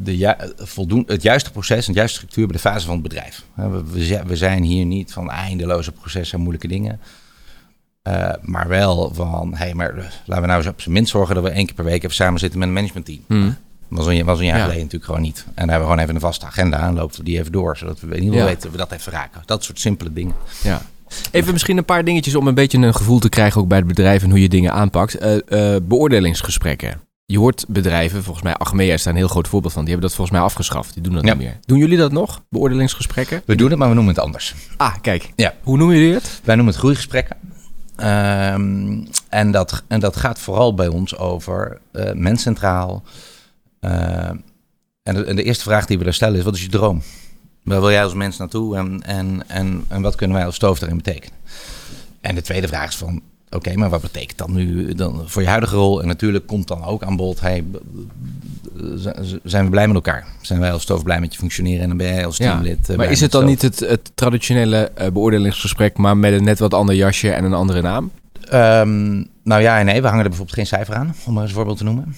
de 0.00 0.16
ju- 0.16 0.34
voldoen, 0.56 1.04
het 1.06 1.22
juiste 1.22 1.50
proces 1.50 1.86
en 1.86 1.92
de 1.92 1.98
juiste 1.98 2.16
structuur 2.18 2.46
bij 2.46 2.56
de 2.56 2.62
fase 2.62 2.84
van 2.86 2.94
het 2.94 3.02
bedrijf. 3.02 3.44
We, 3.54 3.82
we 3.92 4.04
zi- 4.04 4.22
we 4.26 4.36
zijn 4.36 4.62
hier 4.62 4.84
niet 4.84 5.12
van 5.12 5.30
eindeloze 5.30 5.92
processen 5.92 6.34
en 6.36 6.40
moeilijke 6.42 6.68
dingen. 6.68 7.00
Eh, 8.02 8.30
maar 8.42 8.68
wel 8.68 9.10
van, 9.14 9.50
hé, 9.50 9.56
hey, 9.64 9.74
maar 9.74 9.90
eh, 9.96 10.04
laten 10.24 10.42
we 10.42 10.48
nou 10.48 10.58
eens 10.58 10.68
op 10.70 10.80
zijn 10.80 10.94
minst 10.94 11.10
zorgen 11.10 11.34
dat 11.34 11.44
we 11.44 11.50
één 11.50 11.66
keer 11.66 11.74
per 11.74 11.84
week 11.84 12.02
even 12.02 12.14
samen 12.14 12.40
zitten 12.40 12.58
met 12.58 12.68
een 12.68 12.74
managementteam. 12.74 13.20
Hmm. 13.26 13.56
Was 13.88 14.06
een, 14.06 14.24
was 14.24 14.38
een 14.38 14.44
jaar 14.44 14.54
Ja. 14.56 14.60
geleden 14.62 14.82
natuurlijk 14.82 15.04
gewoon 15.10 15.20
niet. 15.26 15.38
En 15.46 15.52
dan 15.54 15.68
hebben 15.68 15.78
we 15.78 15.84
gewoon 15.92 15.98
even 16.02 16.14
een 16.14 16.20
vaste 16.20 16.46
agenda 16.46 16.86
en 16.86 16.94
lopen 16.94 17.16
we 17.18 17.24
die 17.24 17.38
even 17.38 17.52
door. 17.52 17.76
Zodat 17.76 18.00
we 18.00 18.06
in 18.06 18.12
ieder 18.14 18.24
geval 18.28 18.40
Ja. 18.40 18.44
weten 18.46 18.62
dat 18.62 18.70
we 18.72 18.76
dat 18.88 18.92
even 18.98 19.12
raken. 19.12 19.42
Dat 19.44 19.64
soort 19.64 19.80
simpele 19.80 20.12
dingen. 20.12 20.34
Ja. 20.62 20.82
Even 21.30 21.52
misschien 21.52 21.76
een 21.76 21.84
paar 21.84 22.04
dingetjes 22.04 22.34
om 22.34 22.46
een 22.48 22.54
beetje 22.54 22.78
een 22.78 22.94
gevoel 22.94 23.18
te 23.18 23.28
krijgen 23.28 23.60
ook 23.60 23.68
bij 23.68 23.78
het 23.78 23.86
bedrijf 23.86 24.22
en 24.22 24.30
hoe 24.30 24.40
je 24.40 24.48
dingen 24.48 24.72
aanpakt. 24.72 25.14
Eh, 25.14 25.74
eh, 25.74 25.82
beoordelingsgesprekken. 25.82 27.00
Je 27.32 27.38
hoort 27.38 27.64
bedrijven, 27.68 28.22
volgens 28.22 28.44
mij 28.44 28.54
Achmea 28.54 28.92
is 28.92 29.02
daar 29.02 29.12
een 29.12 29.18
heel 29.18 29.28
groot 29.28 29.48
voorbeeld 29.48 29.72
van. 29.72 29.82
Die 29.84 29.90
hebben 29.92 30.08
dat 30.08 30.16
volgens 30.16 30.38
mij 30.38 30.46
afgeschaft. 30.46 30.94
Die 30.94 31.02
doen 31.02 31.14
dat 31.14 31.24
Ja. 31.24 31.34
niet 31.34 31.42
meer. 31.42 31.58
Doen 31.60 31.78
jullie 31.78 31.96
dat 31.98 32.12
nog? 32.12 32.42
Beoordelingsgesprekken? 32.50 33.42
We 33.46 33.54
doen 33.54 33.70
het, 33.70 33.78
maar 33.78 33.88
we 33.88 33.94
noemen 33.94 34.14
het 34.14 34.22
anders. 34.24 34.54
Ah, 34.76 34.94
kijk. 35.00 35.32
Ja. 35.36 35.54
Hoe 35.62 35.76
noemen 35.76 35.96
jullie 35.96 36.12
het? 36.14 36.40
Wij 36.44 36.54
noemen 36.54 36.72
het 36.72 36.82
groeigesprekken. 36.82 37.36
Ehm, 37.96 39.04
en, 39.28 39.50
dat, 39.50 39.82
en 39.88 40.00
dat 40.00 40.16
gaat 40.16 40.38
vooral 40.38 40.74
bij 40.74 40.88
ons 40.88 41.16
over 41.16 41.80
eh 41.92 42.12
mens 42.12 42.42
centraal. 42.42 43.02
Ehm, 43.80 44.36
en, 45.02 45.14
de, 45.14 45.24
en 45.24 45.36
de 45.36 45.42
eerste 45.42 45.64
vraag 45.64 45.86
die 45.86 45.98
we 45.98 46.04
daar 46.04 46.14
stellen 46.14 46.38
is, 46.38 46.44
wat 46.44 46.54
is 46.54 46.62
je 46.62 46.68
droom? 46.68 47.02
Waar 47.62 47.80
wil 47.80 47.90
jij 47.90 48.04
als 48.04 48.14
mens 48.14 48.36
naartoe 48.36 48.76
en, 48.76 49.02
en, 49.02 49.42
en, 49.48 49.84
en 49.88 50.02
wat 50.02 50.14
kunnen 50.14 50.36
wij 50.36 50.46
als 50.46 50.54
stoof 50.54 50.78
daarin 50.78 50.96
betekenen? 50.96 51.38
En 52.20 52.34
de 52.34 52.42
tweede 52.42 52.68
vraag 52.68 52.88
is 52.88 52.96
van, 52.96 53.22
oké, 53.50 53.74
maar 53.74 53.90
wat 53.90 54.00
betekent 54.00 54.38
dat 54.38 54.48
nu 54.48 54.94
dan 54.94 55.22
voor 55.26 55.42
je 55.42 55.48
huidige 55.48 55.76
rol? 55.76 56.00
En 56.02 56.06
natuurlijk 56.06 56.46
komt 56.46 56.68
dan 56.68 56.84
ook 56.84 57.02
aan 57.02 57.16
bod, 57.16 57.40
hey, 57.40 57.64
zijn 59.44 59.64
we 59.64 59.70
blij 59.70 59.86
met 59.86 59.94
elkaar? 59.94 60.26
Zijn 60.40 60.60
wij 60.60 60.72
als 60.72 60.82
stoof 60.82 61.02
blij 61.02 61.20
met 61.20 61.32
je 61.32 61.38
functioneren 61.38 61.82
en 61.82 61.88
dan 61.88 61.96
ben 61.96 62.06
jij 62.06 62.26
als 62.26 62.36
teamlid 62.36 62.88
eh, 62.88 62.96
Maar 62.96 63.10
is 63.10 63.20
het 63.20 63.30
dan 63.30 63.44
niet 63.44 63.62
het, 63.62 63.78
het 63.78 64.10
traditionele 64.14 64.90
eh, 64.94 65.10
beoordelingsgesprek, 65.10 65.96
maar 65.96 66.16
met 66.16 66.32
een 66.32 66.44
net 66.44 66.58
wat 66.58 66.74
ander 66.74 66.94
jasje 66.94 67.30
en 67.30 67.44
een 67.44 67.52
andere 67.52 67.82
naam? 67.82 68.10
Ehm, 68.48 69.24
nou 69.42 69.62
ja 69.62 69.78
en 69.78 69.86
nee, 69.86 70.00
we 70.00 70.06
hangen 70.06 70.22
er 70.22 70.28
bijvoorbeeld 70.28 70.56
geen 70.56 70.66
cijfer 70.66 70.94
aan, 70.94 71.14
om 71.26 71.32
maar 71.32 71.42
eens 71.42 71.50
een 71.50 71.56
voorbeeld 71.56 71.78
te 71.78 71.84
noemen. 71.84 72.16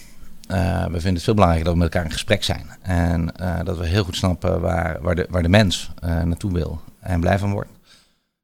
Eh, 0.48 0.84
we 0.84 0.90
vinden 0.90 1.14
het 1.14 1.22
veel 1.22 1.34
belangrijker 1.34 1.64
dat 1.68 1.78
we 1.78 1.84
met 1.84 1.92
elkaar 1.92 2.08
in 2.08 2.12
gesprek 2.12 2.44
zijn. 2.44 2.66
En 2.82 3.34
dat 3.64 3.78
we 3.78 3.86
heel 3.86 4.04
goed 4.04 4.16
snappen 4.16 4.60
waar, 4.60 4.98
waar, 5.00 5.14
de, 5.14 5.26
waar 5.30 5.42
de 5.42 5.48
mens 5.48 5.90
naartoe 6.00 6.52
wil 6.52 6.80
en 7.00 7.20
blij 7.20 7.38
van 7.38 7.52
wordt. 7.52 7.70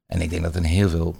En 0.05 0.21
ik 0.21 0.29
denk 0.29 0.43
dat 0.43 0.55
in 0.55 0.63
heel 0.63 0.89
veel, 0.89 1.15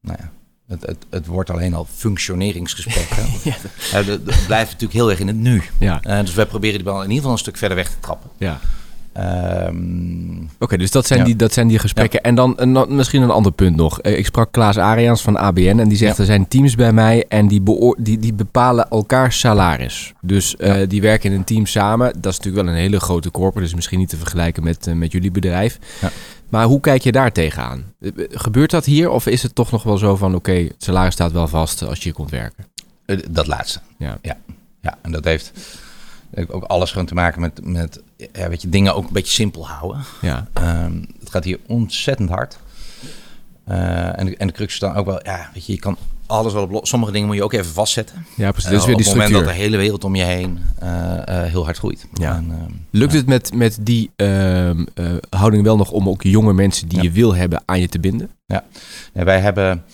nou 0.00 0.18
ja, 0.20 0.30
het, 0.68 0.86
het, 0.86 0.96
het 1.10 1.26
wordt 1.26 1.50
alleen 1.50 1.74
al 1.74 1.86
functioneringsgesprekken. 1.94 3.24
Ja. 3.42 3.54
Het 4.02 4.24
blijft 4.46 4.70
natuurlijk 4.72 4.92
heel 4.92 5.10
erg 5.10 5.18
in 5.20 5.26
het 5.26 5.36
nu. 5.36 5.62
Ja, 5.78 6.00
Eh, 6.02 6.20
dus 6.20 6.34
wij 6.34 6.46
proberen 6.46 6.74
die 6.76 6.84
bal 6.84 6.96
in 6.96 7.02
ieder 7.02 7.16
geval 7.16 7.32
een 7.32 7.38
stuk 7.38 7.56
verder 7.56 7.76
weg 7.76 7.88
te 7.88 7.96
trappen. 8.00 8.30
ja. 8.38 8.60
Ehm, 9.12 10.42
Oké, 10.58 10.76
dus 10.76 10.90
dat 10.90 11.06
zijn, 11.06 11.18
Ja. 11.18 11.24
die, 11.24 11.36
dat 11.36 11.52
zijn 11.52 11.68
die 11.68 11.78
gesprekken. 11.78 12.20
En 12.20 12.34
dan 12.34 12.52
een, 12.56 12.96
misschien 12.96 13.22
een 13.22 13.30
ander 13.30 13.52
punt 13.52 13.76
nog. 13.76 14.00
Eh, 14.00 14.18
Ik 14.18 14.26
sprak 14.26 14.52
Klaas 14.52 14.78
Arians 14.78 15.22
van 15.22 15.36
ABN 15.36 15.78
en 15.78 15.88
die 15.88 15.96
zegt... 15.96 16.12
Ja. 16.16 16.18
er 16.20 16.26
zijn 16.26 16.48
teams 16.48 16.74
bij 16.74 16.92
mij 16.92 17.24
en 17.28 17.48
die, 17.48 17.62
die, 17.98 18.18
die 18.18 18.32
bepalen 18.34 18.88
elkaar 18.88 19.32
salaris. 19.32 20.12
Dus 20.20 20.56
eh, 20.56 20.88
die 20.88 21.00
werken 21.00 21.30
in 21.32 21.36
een 21.38 21.44
team 21.44 21.66
samen. 21.66 22.06
Dat 22.20 22.32
is 22.32 22.36
natuurlijk 22.38 22.64
wel 22.64 22.74
een 22.74 22.80
hele 22.80 23.00
grote 23.00 23.30
corporate. 23.30 23.60
Dus 23.66 23.74
misschien 23.74 23.98
niet 23.98 24.08
te 24.08 24.16
vergelijken 24.16 24.62
met, 24.62 24.86
met 24.94 25.12
jullie 25.12 25.30
bedrijf. 25.30 25.78
Maar 26.52 26.64
hoe 26.64 26.80
kijk 26.80 27.02
je 27.02 27.12
daar 27.12 27.32
tegenaan? 27.32 27.94
Gebeurt 28.30 28.70
dat 28.70 28.84
hier 28.84 29.10
of 29.10 29.26
is 29.26 29.42
het 29.42 29.54
toch 29.54 29.70
nog 29.70 29.82
wel 29.82 29.98
zo 29.98 30.16
van... 30.16 30.34
oké, 30.34 30.52
het 30.52 30.74
salaris 30.78 31.12
staat 31.12 31.32
wel 31.32 31.48
vast 31.48 31.82
als 31.82 31.98
je 31.98 32.04
hier 32.04 32.12
komt 32.12 32.30
werken? 32.30 32.66
Dat 33.30 33.46
laatste. 33.46 33.80
Ja. 33.96 34.18
Ja, 34.22 34.36
ja. 34.80 34.98
en 35.02 35.12
dat 35.12 35.24
heeft 35.24 35.52
ook 36.48 36.64
alles 36.64 36.90
gewoon 36.90 37.06
te 37.06 37.14
maken 37.14 37.40
met, 37.40 37.64
met 37.64 38.02
ja, 38.32 38.48
weet 38.48 38.62
je, 38.62 38.68
dingen 38.68 38.94
ook 38.94 39.06
een 39.06 39.12
beetje 39.12 39.32
simpel 39.32 39.68
houden. 39.68 40.04
Ja. 40.20 40.48
Ehm, 40.52 41.02
het 41.20 41.30
gaat 41.30 41.44
hier 41.44 41.58
ontzettend 41.66 42.28
hard. 42.28 42.58
Uh, 43.68 44.18
en, 44.18 44.26
de, 44.26 44.36
en 44.36 44.46
de 44.46 44.52
crux 44.52 44.72
is 44.72 44.80
dan 44.80 44.94
ook 44.94 45.06
wel, 45.06 45.20
ja, 45.22 45.50
weet 45.54 45.66
je, 45.66 45.72
je 45.72 45.78
kan 45.78 45.96
alles 46.26 46.52
wel 46.52 46.68
op 46.70 46.86
Sommige 46.86 47.12
dingen 47.12 47.26
moet 47.26 47.36
je 47.36 47.42
ook 47.42 47.52
even 47.52 47.72
vastzetten. 47.72 48.26
Ja, 48.34 48.50
precies. 48.50 48.70
Uh, 48.70 48.76
is 48.76 48.84
weer 48.84 48.96
die 48.96 49.06
op 49.06 49.12
het 49.12 49.22
moment 49.22 49.44
dat 49.44 49.54
de 49.54 49.60
hele 49.60 49.76
wereld 49.76 50.04
om 50.04 50.14
je 50.14 50.22
heen 50.22 50.58
uh, 50.82 50.88
heel 51.26 51.64
hard 51.64 51.78
groeit. 51.78 52.06
Ja. 52.12 52.36
En, 52.36 52.50
ehm, 52.50 52.72
Lukt 52.90 53.12
het 53.12 53.26
met, 53.26 53.54
met 53.54 53.78
die 53.80 54.10
ehm, 54.16 54.84
houding 55.30 55.62
wel 55.62 55.76
nog 55.76 55.90
om 55.90 56.08
ook 56.08 56.22
jonge 56.22 56.52
mensen 56.52 56.88
die 56.88 56.98
ja. 56.98 57.04
je 57.04 57.10
wil 57.10 57.34
hebben 57.34 57.62
aan 57.64 57.80
je 57.80 57.88
te 57.88 57.98
binden? 57.98 58.30
Ja, 58.46 58.64
ja 59.12 59.24
wij 59.24 59.40
hebben... 59.40 59.84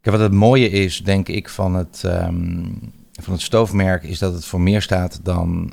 Kijk, 0.00 0.16
wat 0.16 0.24
het 0.24 0.32
mooie 0.32 0.70
is, 0.70 1.02
denk 1.04 1.28
ik, 1.28 1.48
van 1.48 1.74
het, 1.74 2.02
um, 2.04 2.78
van 3.12 3.32
het 3.32 3.42
stoofmerk... 3.42 4.02
is 4.02 4.18
dat 4.18 4.32
het 4.32 4.44
voor 4.44 4.60
meer 4.60 4.82
staat 4.82 5.20
dan, 5.22 5.72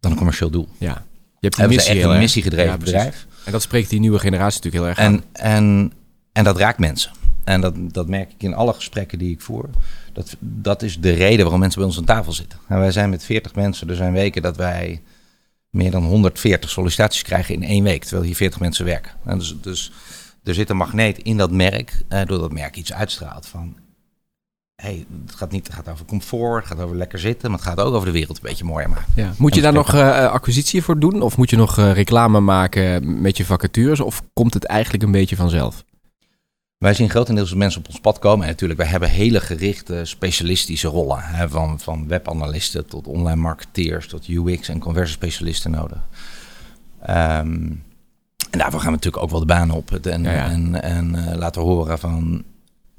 dan 0.00 0.10
een 0.10 0.16
commercieel 0.16 0.50
doel. 0.50 0.68
Ja. 0.78 1.04
Je 1.38 1.46
hebt 1.48 1.58
een 1.58 1.68
missie, 1.68 1.94
echt 1.94 2.04
een 2.04 2.18
missiegedreven 2.18 2.70
ja, 2.70 2.78
bedrijf. 2.78 3.26
En 3.44 3.52
dat 3.52 3.62
spreekt 3.62 3.90
die 3.90 4.00
nieuwe 4.00 4.18
generatie 4.18 4.62
natuurlijk 4.62 4.96
heel 4.96 5.04
erg 5.04 5.12
en, 5.12 5.24
aan. 5.42 5.54
En, 5.54 5.92
en 6.32 6.44
dat 6.44 6.58
raakt 6.58 6.78
mensen. 6.78 7.10
En 7.46 7.60
dat, 7.60 7.74
dat 7.78 8.08
merk 8.08 8.32
ik 8.32 8.42
in 8.42 8.54
alle 8.54 8.72
gesprekken 8.72 9.18
die 9.18 9.32
ik 9.32 9.40
voer. 9.40 9.68
Dat, 10.12 10.36
dat 10.40 10.82
is 10.82 11.00
de 11.00 11.12
reden 11.12 11.40
waarom 11.40 11.60
mensen 11.60 11.78
bij 11.78 11.88
ons 11.88 11.98
aan 11.98 12.04
tafel 12.04 12.32
zitten. 12.32 12.58
En 12.68 12.78
wij 12.78 12.90
zijn 12.90 13.10
met 13.10 13.24
40 13.24 13.54
mensen. 13.54 13.88
Er 13.88 13.96
zijn 13.96 14.12
weken 14.12 14.42
dat 14.42 14.56
wij 14.56 15.02
meer 15.70 15.90
dan 15.90 16.04
140 16.04 16.70
sollicitaties 16.70 17.22
krijgen 17.22 17.54
in 17.54 17.62
één 17.62 17.84
week. 17.84 18.02
Terwijl 18.02 18.26
hier 18.26 18.36
40 18.36 18.60
mensen 18.60 18.84
werken. 18.84 19.12
En 19.24 19.38
dus, 19.38 19.56
dus 19.60 19.92
er 20.44 20.54
zit 20.54 20.70
een 20.70 20.76
magneet 20.76 21.18
in 21.18 21.36
dat 21.36 21.50
merk. 21.50 22.02
Eh, 22.08 22.18
doordat 22.18 22.40
dat 22.40 22.52
merk 22.52 22.76
iets 22.76 22.92
uitstraalt 22.92 23.46
van... 23.46 23.76
Hey, 24.74 25.06
het 25.26 25.34
gaat 25.34 25.50
niet 25.50 25.66
het 25.66 25.76
gaat 25.76 25.88
over 25.88 26.04
comfort, 26.04 26.64
het 26.64 26.72
gaat 26.72 26.84
over 26.84 26.96
lekker 26.96 27.18
zitten, 27.18 27.50
maar 27.50 27.58
het 27.58 27.68
gaat 27.68 27.80
ook 27.80 27.94
over 27.94 28.06
de 28.06 28.12
wereld 28.12 28.36
een 28.36 28.48
beetje 28.48 28.64
mooier 28.64 28.88
maken. 28.88 29.12
Ja. 29.16 29.32
Moet 29.38 29.54
je 29.54 29.60
daar 29.60 29.72
nog 29.72 29.94
uh, 29.94 30.30
acquisitie 30.30 30.82
voor 30.82 30.98
doen? 30.98 31.22
Of 31.22 31.36
moet 31.36 31.50
je 31.50 31.56
nog 31.56 31.78
uh, 31.78 31.92
reclame 31.92 32.40
maken 32.40 33.20
met 33.20 33.36
je 33.36 33.44
vacatures? 33.44 34.00
Of 34.00 34.22
komt 34.32 34.54
het 34.54 34.64
eigenlijk 34.64 35.02
een 35.02 35.10
beetje 35.10 35.36
vanzelf? 35.36 35.84
Wij 36.78 36.94
zien 36.94 37.10
grotendeels 37.10 37.54
mensen 37.54 37.80
op 37.80 37.88
ons 37.88 38.00
pad 38.00 38.18
komen. 38.18 38.44
En 38.44 38.50
natuurlijk, 38.50 38.80
wij 38.80 38.88
hebben 38.88 39.08
hele 39.08 39.40
gerichte 39.40 40.04
specialistische 40.04 40.88
rollen. 40.88 41.22
Hè, 41.22 41.48
van, 41.48 41.80
van 41.80 42.08
webanalisten 42.08 42.86
tot 42.86 43.06
online 43.06 43.40
marketeers 43.40 44.08
tot 44.08 44.28
UX 44.28 44.68
en 44.68 44.78
conversiespecialisten 44.78 45.70
nodig. 45.70 45.98
Um, 47.00 47.84
en 48.50 48.58
daarvoor 48.58 48.80
gaan 48.80 48.90
we 48.90 48.96
natuurlijk 48.96 49.22
ook 49.22 49.30
wel 49.30 49.40
de 49.40 49.46
baan 49.46 49.70
op. 49.70 49.90
En, 49.90 50.22
ja, 50.22 50.32
ja. 50.32 50.50
en, 50.50 50.82
en 50.82 51.14
uh, 51.14 51.34
laten 51.34 51.62
horen 51.62 51.98
van, 51.98 52.44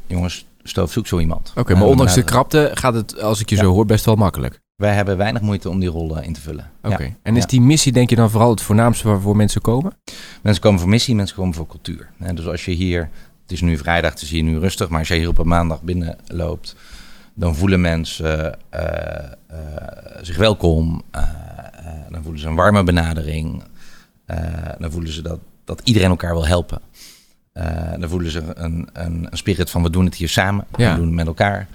jongens, 0.07 0.45
stoof 0.63 0.91
zoek 0.91 1.07
zo 1.07 1.19
iemand. 1.19 1.49
Oké, 1.49 1.59
okay, 1.59 1.77
maar 1.77 1.87
ondanks 1.87 2.13
de 2.13 2.23
krapte 2.23 2.71
gaat 2.73 2.93
het, 2.93 3.21
als 3.21 3.39
ik 3.39 3.49
je 3.49 3.55
ja. 3.55 3.61
zo 3.61 3.71
hoor, 3.71 3.85
best 3.85 4.05
wel 4.05 4.15
makkelijk. 4.15 4.59
Wij 4.75 4.93
hebben 4.93 5.17
weinig 5.17 5.41
moeite 5.41 5.69
om 5.69 5.79
die 5.79 5.89
rollen 5.89 6.23
in 6.23 6.33
te 6.33 6.41
vullen. 6.41 6.71
Oké. 6.83 6.93
Okay. 6.93 7.15
En 7.21 7.37
is 7.37 7.45
die 7.45 7.61
missie 7.61 7.91
denk 7.91 8.09
je 8.09 8.15
dan 8.15 8.29
vooral 8.29 8.49
het 8.49 8.61
voornaamste 8.61 9.07
waarvoor 9.07 9.35
mensen 9.35 9.61
komen? 9.61 9.93
Mensen 10.41 10.63
komen 10.63 10.79
voor 10.79 10.89
missie, 10.89 11.15
mensen 11.15 11.35
komen 11.35 11.53
voor 11.53 11.67
cultuur. 11.67 12.09
En 12.17 12.35
dus 12.35 12.47
als 12.47 12.65
je 12.65 12.71
hier 12.71 13.09
het 13.47 13.55
is 13.55 13.61
nu 13.61 13.77
vrijdag, 13.77 14.11
het 14.11 14.21
is 14.21 14.29
hier 14.29 14.43
nu 14.43 14.59
rustig. 14.59 14.89
Maar 14.89 14.99
als 14.99 15.07
je 15.07 15.13
hier 15.13 15.27
op 15.27 15.37
een 15.37 15.47
maandag 15.47 15.81
binnenloopt, 15.81 16.75
dan 17.33 17.55
voelen 17.55 17.81
mensen 17.81 18.57
uh, 18.73 18.81
uh, 18.81 19.57
zich 20.21 20.37
welkom. 20.37 21.03
Uh, 21.15 21.23
dan 22.09 22.23
voelen 22.23 22.41
ze 22.41 22.47
een 22.47 22.55
warme 22.55 22.83
benadering. 22.83 23.63
dan 24.79 24.91
voelen 24.91 25.11
ze 25.11 25.21
dat, 25.21 25.39
dat 25.65 25.81
iedereen 25.83 26.09
elkaar 26.09 26.33
wil 26.33 26.47
helpen. 26.47 26.81
dan 27.99 28.09
voelen 28.09 28.31
ze 28.31 28.41
een, 28.53 28.89
een, 28.93 29.27
een, 29.31 29.37
spirit 29.37 29.69
van 29.69 29.83
we 29.83 29.89
doen 29.89 30.05
het 30.05 30.15
hier 30.15 30.29
samen. 30.29 30.65
Ja. 30.75 30.91
We 30.91 30.97
doen 30.97 31.05
het 31.05 31.15
met 31.15 31.27
elkaar. 31.27 31.67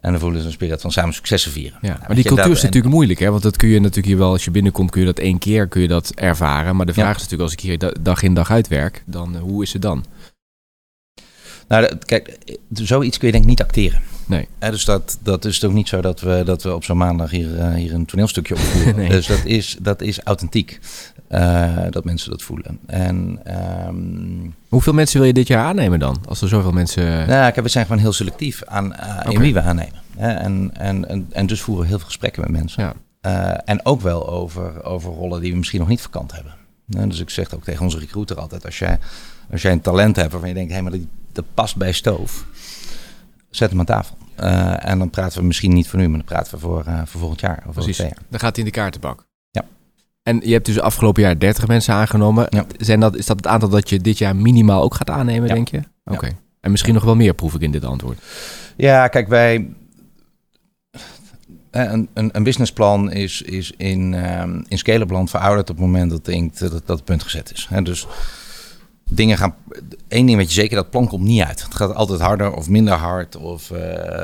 En 0.00 0.10
dan 0.10 0.20
voelen 0.20 0.40
ze 0.40 0.46
een 0.46 0.52
spirit 0.52 0.80
van 0.80 0.92
samen 0.92 1.14
successen 1.14 1.52
vieren. 1.52 1.78
Ja, 1.82 1.98
maar 2.06 2.16
die 2.16 2.24
cultuur 2.24 2.50
is 2.50 2.62
natuurlijk 2.62 2.94
moeilijk, 2.94 3.18
hè? 3.18 3.30
Want 3.30 3.42
dat 3.42 3.56
kun 3.56 3.68
je 3.68 3.80
natuurlijk 3.80 4.06
hier 4.06 4.18
wel, 4.18 4.30
als 4.30 4.44
je 4.44 4.50
binnenkomt, 4.50 4.90
kun 4.90 5.00
je 5.00 5.06
dat 5.06 5.18
één 5.18 5.38
keer 5.38 5.68
kun 5.68 5.80
je 5.80 5.88
dat 5.88 6.12
ervaren. 6.14 6.76
Maar 6.76 6.86
de 6.86 6.92
vraag 6.92 7.06
ja. 7.06 7.14
is 7.14 7.22
natuurlijk, 7.22 7.42
als 7.42 7.52
ik 7.52 7.60
hier 7.60 7.92
dag 8.02 8.22
in 8.22 8.34
dag 8.34 8.50
uit 8.50 8.68
werk, 8.68 9.02
dan 9.06 9.36
hoe 9.36 9.62
is 9.62 9.72
het 9.72 9.82
dan? 9.82 10.04
Nou, 11.68 11.96
kijk, 11.96 12.38
zoiets 12.72 13.18
kun 13.18 13.26
je 13.26 13.32
denk 13.32 13.44
ik 13.44 13.50
niet 13.50 13.62
acteren. 13.62 14.02
Nee. 14.26 14.48
Eh, 14.58 14.70
dus 14.70 14.84
dat, 14.84 15.18
dat 15.22 15.44
is 15.44 15.64
ook 15.64 15.72
niet 15.72 15.88
zo 15.88 16.00
dat 16.00 16.20
we, 16.20 16.42
dat 16.44 16.62
we 16.62 16.74
op 16.74 16.84
zo'n 16.84 16.96
maandag 16.96 17.30
hier, 17.30 17.56
uh, 17.56 17.74
hier 17.74 17.94
een 17.94 18.04
toneelstukje 18.04 18.54
opvoeren. 18.54 18.96
nee. 19.00 19.08
Dus 19.08 19.26
dat 19.26 19.44
is, 19.44 19.76
dat 19.80 20.02
is 20.02 20.20
authentiek. 20.20 20.78
Uh, 21.30 21.82
dat 21.90 22.04
mensen 22.04 22.30
dat 22.30 22.42
voelen. 22.42 22.78
En, 22.86 23.40
um, 23.86 24.54
Hoeveel 24.68 24.92
mensen 24.92 25.18
wil 25.18 25.26
je 25.26 25.32
dit 25.32 25.46
jaar 25.46 25.64
aannemen 25.64 25.98
dan? 25.98 26.16
Als 26.28 26.42
er 26.42 26.48
zoveel 26.48 26.72
mensen. 26.72 27.04
Nou, 27.04 27.52
kijk, 27.52 27.62
we 27.62 27.68
zijn 27.68 27.86
gewoon 27.86 28.00
heel 28.00 28.12
selectief 28.12 28.64
aan 28.64 28.84
uh, 28.84 28.92
okay. 28.92 29.32
in 29.32 29.40
wie 29.40 29.54
we 29.54 29.60
aannemen. 29.60 30.00
En, 30.16 30.70
en, 30.76 31.08
en, 31.08 31.26
en 31.30 31.46
dus 31.46 31.60
voeren 31.60 31.82
we 31.82 31.88
heel 31.88 31.98
veel 31.98 32.06
gesprekken 32.06 32.42
met 32.42 32.50
mensen. 32.50 32.82
Ja. 32.82 32.94
En 33.64 33.86
ook 33.86 34.00
wel 34.00 34.28
over, 34.28 34.84
over 34.84 35.12
rollen 35.12 35.40
die 35.40 35.50
we 35.50 35.58
misschien 35.58 35.80
nog 35.80 35.88
niet 35.88 36.00
vakant 36.00 36.32
hebben. 36.32 36.54
dus 37.08 37.20
ik 37.20 37.30
zeg 37.30 37.54
ook 37.54 37.64
tegen 37.64 37.84
onze 37.84 37.98
recruiter 37.98 38.40
altijd: 38.40 38.64
als 38.64 38.78
jij, 38.78 38.98
als 39.50 39.62
jij 39.62 39.72
een 39.72 39.80
talent 39.80 40.16
hebt 40.16 40.30
waarvan 40.30 40.48
je 40.48 40.54
denkt, 40.54 40.72
hé, 40.72 40.80
hey, 40.80 40.90
maar 40.90 40.98
dat 41.32 41.44
past 41.54 41.76
bij 41.76 41.92
stoof. 41.92 42.46
Zet 43.50 43.70
hem 43.70 43.78
aan 43.78 43.84
tafel. 43.84 44.16
Uh, 44.40 44.88
en 44.88 44.98
dan 44.98 45.10
praten 45.10 45.40
we 45.40 45.46
misschien 45.46 45.72
niet 45.72 45.88
voor 45.88 45.98
nu, 45.98 46.08
maar 46.08 46.18
dan 46.18 46.26
praten 46.26 46.54
we 46.54 46.58
voor, 46.58 46.84
uh, 46.88 47.00
voor 47.04 47.20
volgend 47.20 47.40
jaar. 47.40 47.64
Of 47.66 47.74
Precies. 47.74 47.96
jaar. 47.96 48.18
Dan 48.28 48.40
gaat 48.40 48.56
hij 48.56 48.64
in 48.64 48.70
de 48.70 48.76
kaartenbak. 48.76 49.26
Ja. 49.50 49.64
En 50.22 50.40
je 50.44 50.52
hebt 50.52 50.66
dus 50.66 50.80
afgelopen 50.80 51.22
jaar 51.22 51.38
30 51.38 51.66
mensen 51.66 51.94
aangenomen. 51.94 52.46
Ja. 52.48 52.66
Zijn 52.78 53.00
dat, 53.00 53.16
is 53.16 53.26
dat 53.26 53.36
het 53.36 53.46
aantal 53.46 53.68
dat 53.68 53.90
je 53.90 54.00
dit 54.00 54.18
jaar 54.18 54.36
minimaal 54.36 54.82
ook 54.82 54.94
gaat 54.94 55.10
aannemen, 55.10 55.48
ja. 55.48 55.54
denk 55.54 55.68
je? 55.68 55.80
Oké. 56.04 56.16
Okay. 56.16 56.30
Ja. 56.30 56.36
En 56.60 56.70
misschien 56.70 56.94
nog 56.94 57.04
wel 57.04 57.16
meer, 57.16 57.34
proef 57.34 57.54
ik 57.54 57.60
in 57.60 57.70
dit 57.70 57.84
antwoord. 57.84 58.18
Ja, 58.76 59.08
kijk, 59.08 59.28
wij. 59.28 59.68
Een, 61.70 62.08
een, 62.14 62.28
een 62.32 62.42
businessplan 62.42 63.12
is, 63.12 63.42
is 63.42 63.72
in, 63.76 64.12
um, 64.40 64.64
in 64.68 64.78
verouderd 65.28 65.70
op 65.70 65.76
het 65.76 65.84
moment 65.84 66.10
dat, 66.10 66.24
denkt, 66.24 66.58
dat, 66.58 66.86
dat 66.86 67.04
punt 67.04 67.22
gezet 67.22 67.52
is. 67.52 67.66
He, 67.70 67.82
dus 67.82 68.06
dingen 69.10 69.38
gaan. 69.38 69.54
Eén 70.08 70.26
ding 70.26 70.38
weet 70.38 70.48
je 70.48 70.60
zeker, 70.60 70.76
dat 70.76 70.90
plan 70.90 71.08
komt 71.08 71.24
niet 71.24 71.42
uit. 71.42 71.62
Het 71.62 71.74
gaat 71.74 71.94
altijd 71.94 72.20
harder 72.20 72.52
of 72.52 72.68
minder 72.68 72.94
hard. 72.94 73.36
Of 73.36 73.70
uh, 73.70 73.78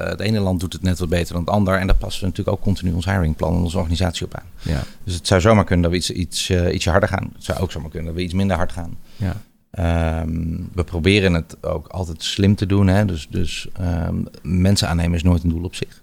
het 0.08 0.20
ene 0.20 0.40
land 0.40 0.60
doet 0.60 0.72
het 0.72 0.82
net 0.82 0.98
wat 0.98 1.08
beter 1.08 1.32
dan 1.32 1.42
het 1.42 1.50
ander. 1.50 1.78
En 1.78 1.86
daar 1.86 1.96
passen 1.96 2.20
we 2.20 2.26
natuurlijk 2.26 2.56
ook 2.56 2.64
continu 2.64 2.92
ons 2.92 3.04
hiringplan 3.04 3.54
en 3.54 3.62
onze 3.62 3.78
organisatie 3.78 4.26
op 4.26 4.34
aan. 4.34 4.46
Ja. 4.62 4.82
Dus 5.04 5.14
het 5.14 5.26
zou 5.26 5.40
zomaar 5.40 5.64
kunnen 5.64 5.82
dat 5.82 5.92
we 5.92 5.96
iets, 5.98 6.10
iets, 6.10 6.48
uh, 6.48 6.74
ietsje 6.74 6.90
harder 6.90 7.08
gaan. 7.08 7.30
Het 7.34 7.44
zou 7.44 7.58
ook 7.58 7.72
zomaar 7.72 7.90
kunnen 7.90 8.06
dat 8.06 8.16
we 8.16 8.22
iets 8.22 8.34
minder 8.34 8.56
hard 8.56 8.72
gaan. 8.72 8.96
Ja. 9.16 9.36
Um, 10.20 10.70
we 10.74 10.84
proberen 10.84 11.34
het 11.34 11.56
ook 11.60 11.86
altijd 11.86 12.22
slim 12.22 12.54
te 12.54 12.66
doen. 12.66 12.86
Hè? 12.86 13.04
Dus, 13.04 13.28
dus 13.30 13.68
um, 13.80 14.26
mensen 14.42 14.88
aannemen 14.88 15.14
is 15.14 15.22
nooit 15.22 15.42
een 15.42 15.48
doel 15.48 15.64
op 15.64 15.74
zich. 15.74 16.02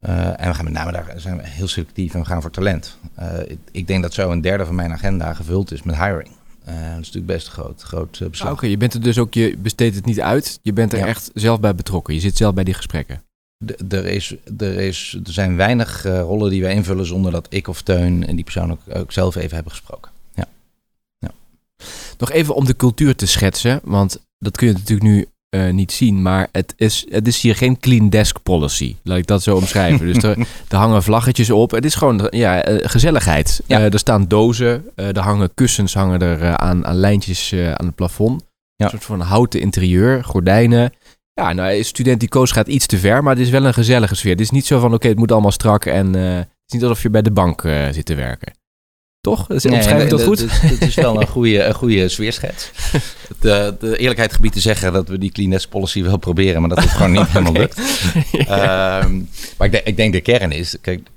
Uh, 0.00 0.40
en 0.40 0.48
we 0.48 0.54
gaan 0.54 0.64
met 0.64 0.72
name 0.72 0.92
daar 0.92 1.12
zijn 1.16 1.36
we 1.36 1.42
heel 1.46 1.68
selectief 1.68 2.14
en 2.14 2.20
we 2.20 2.26
gaan 2.26 2.42
voor 2.42 2.50
talent. 2.50 2.98
ik, 3.46 3.58
ik 3.70 3.86
denk 3.86 4.02
dat 4.02 4.14
zo 4.14 4.30
een 4.30 4.40
derde 4.40 4.66
van 4.66 4.74
mijn 4.74 4.92
agenda 4.92 5.34
gevuld 5.34 5.72
is 5.72 5.82
met 5.82 5.96
hiring. 5.96 6.35
Uh, 6.68 6.74
dat 6.74 6.90
is 6.90 6.94
natuurlijk 6.96 7.26
best 7.26 7.48
groot, 7.48 7.82
groot 7.82 8.20
uh, 8.20 8.28
beslag. 8.28 8.48
Ah, 8.48 8.54
Oké, 8.54 8.58
okay, 8.58 8.70
je 8.70 8.76
bent 8.76 8.94
er 8.94 9.00
dus 9.00 9.18
ook, 9.18 9.34
je 9.34 9.56
besteedt 9.58 9.94
het 9.94 10.04
niet 10.04 10.20
uit. 10.20 10.58
Je 10.62 10.72
bent 10.72 10.92
er 10.92 10.98
ja. 10.98 11.06
echt 11.06 11.30
zelf 11.34 11.60
bij 11.60 11.74
betrokken. 11.74 12.14
Je 12.14 12.20
zit 12.20 12.36
zelf 12.36 12.54
bij 12.54 12.64
die 12.64 12.74
gesprekken. 12.74 13.22
De, 13.58 13.96
er, 13.96 14.04
is, 14.06 14.36
er, 14.58 14.78
is, 14.78 15.18
er 15.24 15.32
zijn 15.32 15.56
weinig 15.56 16.04
uh, 16.04 16.20
rollen 16.20 16.50
die 16.50 16.62
wij 16.62 16.74
invullen 16.74 17.06
zonder 17.06 17.32
dat 17.32 17.46
ik 17.50 17.68
of 17.68 17.82
Teun 17.82 18.26
en 18.26 18.34
die 18.34 18.44
persoon 18.44 18.70
ook, 18.70 18.80
ook 18.92 19.12
zelf 19.12 19.36
even 19.36 19.54
hebben 19.54 19.72
gesproken. 19.72 20.10
Ja. 20.34 20.48
ja. 21.18 21.30
Nog 22.18 22.30
even 22.30 22.54
om 22.54 22.64
de 22.64 22.76
cultuur 22.76 23.16
te 23.16 23.26
schetsen, 23.26 23.80
want 23.84 24.20
dat 24.38 24.56
kun 24.56 24.66
je 24.66 24.72
natuurlijk 24.72 25.08
nu 25.08 25.26
uh, 25.56 25.72
niet 25.72 25.92
zien, 25.92 26.22
maar 26.22 26.48
het 26.52 26.74
is, 26.76 27.06
het 27.08 27.26
is 27.26 27.40
hier 27.40 27.56
geen 27.56 27.78
clean 27.78 28.10
desk 28.10 28.42
policy. 28.42 28.96
Laat 29.02 29.18
ik 29.18 29.26
dat 29.26 29.42
zo 29.42 29.56
omschrijven. 29.56 30.06
dus 30.06 30.22
er, 30.22 30.38
er, 30.68 30.76
hangen 30.76 31.02
vlaggetjes 31.02 31.50
op. 31.50 31.70
Het 31.70 31.84
is 31.84 31.94
gewoon 31.94 32.26
ja, 32.30 32.68
uh, 32.68 32.78
gezelligheid. 32.82 33.62
Ja. 33.66 33.78
Uh, 33.78 33.92
er 33.92 33.98
staan 33.98 34.28
dozen, 34.28 34.84
er 34.94 35.18
hangen 35.18 35.54
kussens 35.54 35.94
hangen 35.94 36.20
er 36.20 36.56
aan, 36.56 36.86
aan 36.86 36.96
lijntjes 36.96 37.54
aan 37.54 37.86
het 37.86 37.94
plafond. 37.94 38.44
Ja. 38.74 38.84
Een 38.84 38.90
soort 38.90 39.04
van 39.04 39.20
houten 39.20 39.60
interieur, 39.60 40.24
gordijnen. 40.24 40.92
Ja, 41.32 41.52
nou, 41.52 41.82
student 41.82 42.20
die 42.20 42.28
koos 42.28 42.50
gaat 42.50 42.68
iets 42.68 42.86
te 42.86 42.98
ver, 42.98 43.22
maar 43.22 43.34
het 43.34 43.42
is 43.42 43.50
wel 43.50 43.64
een 43.64 43.74
gezellige 43.74 44.14
sfeer. 44.14 44.30
Het 44.30 44.40
is 44.40 44.50
niet 44.50 44.66
zo 44.66 44.76
van, 44.76 44.86
oké, 44.86 44.94
okay, 44.94 45.10
het 45.10 45.18
moet 45.18 45.32
allemaal 45.32 45.50
strak 45.50 45.84
en 45.84 46.12
het 46.14 46.48
is 46.66 46.72
niet 46.72 46.82
alsof 46.82 47.02
je 47.02 47.10
bij 47.10 47.22
de 47.22 47.30
bank 47.30 47.60
zit 47.90 48.04
te 48.04 48.14
werken. 48.14 48.52
Toch? 49.26 49.48
Nee, 49.48 49.72
Omschrijf 49.72 50.02
ik 50.02 50.10
dat 50.10 50.22
goed? 50.22 50.60
Het 50.60 50.82
is 50.82 50.94
wel 50.94 51.20
een 51.20 51.26
goede, 51.36 51.62
een 51.62 51.74
goede 51.74 52.08
sfeerschets. 52.08 52.70
De, 53.40 53.74
de 53.80 53.98
eerlijkheid 53.98 54.32
gebied 54.32 54.52
te 54.52 54.60
zeggen 54.60 54.92
dat 54.92 55.08
we 55.08 55.18
die 55.18 55.30
clean 55.30 55.60
policy 55.70 56.02
wel 56.02 56.16
proberen, 56.16 56.60
maar 56.60 56.68
dat 56.68 56.78
het 56.78 56.90
gewoon 56.90 57.12
niet 57.12 57.28
helemaal 57.32 57.52
lukt. 57.52 57.78
um, 58.32 59.28
maar 59.56 59.66
ik 59.66 59.70
denk, 59.70 59.84
ik 59.84 59.96
denk 59.96 60.12
de 60.12 60.20
kern 60.20 60.52
is, 60.52 60.76
kijk, 60.80 61.08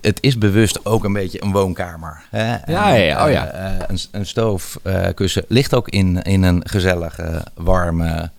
het 0.00 0.18
is 0.20 0.38
bewust 0.38 0.86
ook 0.86 1.04
een 1.04 1.12
beetje 1.12 1.42
een 1.42 1.52
woonkamer. 1.52 2.22
Hè? 2.30 2.48
Ja, 2.48 2.58
ja, 2.66 2.94
ja. 2.94 3.24
Oh, 3.24 3.32
ja. 3.32 3.54
Uh, 3.54 3.78
een, 3.88 3.98
een 4.10 4.26
stoofkussen 4.26 5.42
uh, 5.42 5.50
ligt 5.50 5.74
ook 5.74 5.88
in, 5.88 6.22
in 6.22 6.42
een 6.42 6.62
gezellige, 6.68 7.46
warme 7.54 8.30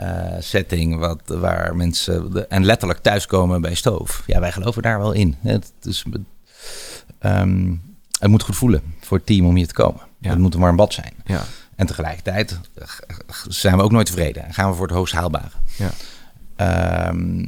uh, 0.00 0.22
setting 0.38 0.98
wat, 0.98 1.20
waar 1.26 1.76
mensen 1.76 2.32
de, 2.32 2.46
en 2.46 2.64
letterlijk 2.64 3.00
thuiskomen 3.00 3.60
bij 3.60 3.74
stoof. 3.74 4.22
Ja, 4.26 4.40
wij 4.40 4.52
geloven 4.52 4.82
daar 4.82 4.98
wel 4.98 5.12
in. 5.12 5.36
Het 5.42 5.72
is, 5.82 6.04
um, 7.20 7.82
het 8.18 8.30
moet 8.30 8.42
goed 8.42 8.56
voelen 8.56 8.82
voor 9.00 9.16
het 9.16 9.26
team 9.26 9.46
om 9.46 9.56
hier 9.56 9.66
te 9.66 9.74
komen. 9.74 10.00
Het 10.20 10.38
moet 10.38 10.54
een 10.54 10.60
warm 10.60 10.76
bad 10.76 10.92
zijn. 10.92 11.12
Ja. 11.24 11.44
En 11.76 11.86
tegelijkertijd 11.86 12.58
zijn 13.48 13.76
we 13.76 13.82
ook 13.82 13.92
nooit 13.92 14.06
tevreden. 14.06 14.44
En 14.44 14.54
gaan 14.54 14.70
we 14.70 14.76
voor 14.76 14.86
het 14.86 14.96
hoogst 14.96 15.14
haalbare. 15.14 15.50
Ja. 15.76 15.90
Ehm, 16.56 17.46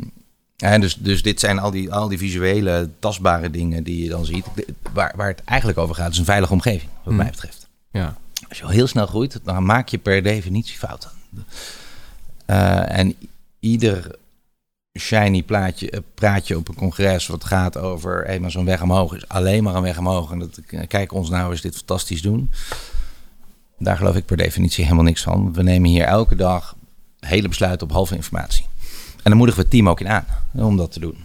en 0.56 0.80
dus, 0.80 0.94
dus 0.96 1.22
dit 1.22 1.40
zijn 1.40 1.58
al 1.58 1.70
die, 1.70 1.92
al 1.92 2.08
die 2.08 2.18
visuele, 2.18 2.90
tastbare 2.98 3.50
dingen 3.50 3.84
die 3.84 4.02
je 4.02 4.08
dan 4.08 4.24
ziet. 4.24 4.44
Waar, 4.92 5.12
waar 5.16 5.28
het 5.28 5.42
eigenlijk 5.44 5.78
over 5.78 5.94
gaat, 5.94 6.12
is 6.12 6.18
een 6.18 6.24
veilige 6.24 6.52
omgeving, 6.52 6.90
wat 7.02 7.12
Mm. 7.12 7.18
mij 7.18 7.30
betreft. 7.30 7.68
Ja. 7.90 8.16
Als 8.48 8.58
je 8.58 8.64
al 8.64 8.70
heel 8.70 8.86
snel 8.86 9.06
groeit, 9.06 9.40
dan 9.44 9.64
maak 9.64 9.88
je 9.88 9.98
per 9.98 10.22
definitie 10.22 10.78
fouten. 10.78 11.10
Eh, 12.46 12.98
en 12.98 13.14
ieder 13.60 14.16
shiny 14.98 15.42
plaatje, 15.42 15.90
eh, 15.90 16.00
praatje 16.14 16.56
op 16.56 16.68
een 16.68 16.74
congres 16.74 17.26
wat 17.26 17.44
gaat 17.44 17.78
over 17.78 18.24
hey, 18.24 18.40
maar 18.40 18.50
zo'n 18.50 18.64
weg 18.64 18.82
omhoog 18.82 19.14
is 19.14 19.28
alleen 19.28 19.62
maar 19.62 19.74
een 19.74 19.82
weg 19.82 19.98
omhoog. 19.98 20.30
En 20.30 20.38
dat, 20.38 20.60
eh, 20.66 20.86
kijk 20.88 21.12
ons 21.12 21.30
nou 21.30 21.50
eens 21.50 21.60
dit 21.60 21.76
fantastisch 21.76 22.22
doen. 22.22 22.50
Daar 23.78 23.96
geloof 23.96 24.16
ik 24.16 24.24
per 24.24 24.36
definitie 24.36 24.84
helemaal 24.84 25.04
niks 25.04 25.22
van. 25.22 25.52
We 25.52 25.62
nemen 25.62 25.90
hier 25.90 26.04
elke 26.04 26.36
dag 26.36 26.76
hele 27.20 27.48
besluiten 27.48 27.86
op 27.86 27.92
halve 27.92 28.14
informatie. 28.14 28.66
En 29.22 29.30
dan 29.30 29.36
moedigen 29.36 29.60
we 29.60 29.68
het 29.68 29.76
team 29.76 29.88
ook 29.88 30.00
in 30.00 30.08
aan 30.08 30.26
om 30.52 30.76
dat 30.76 30.92
te 30.92 31.00
doen. 31.00 31.16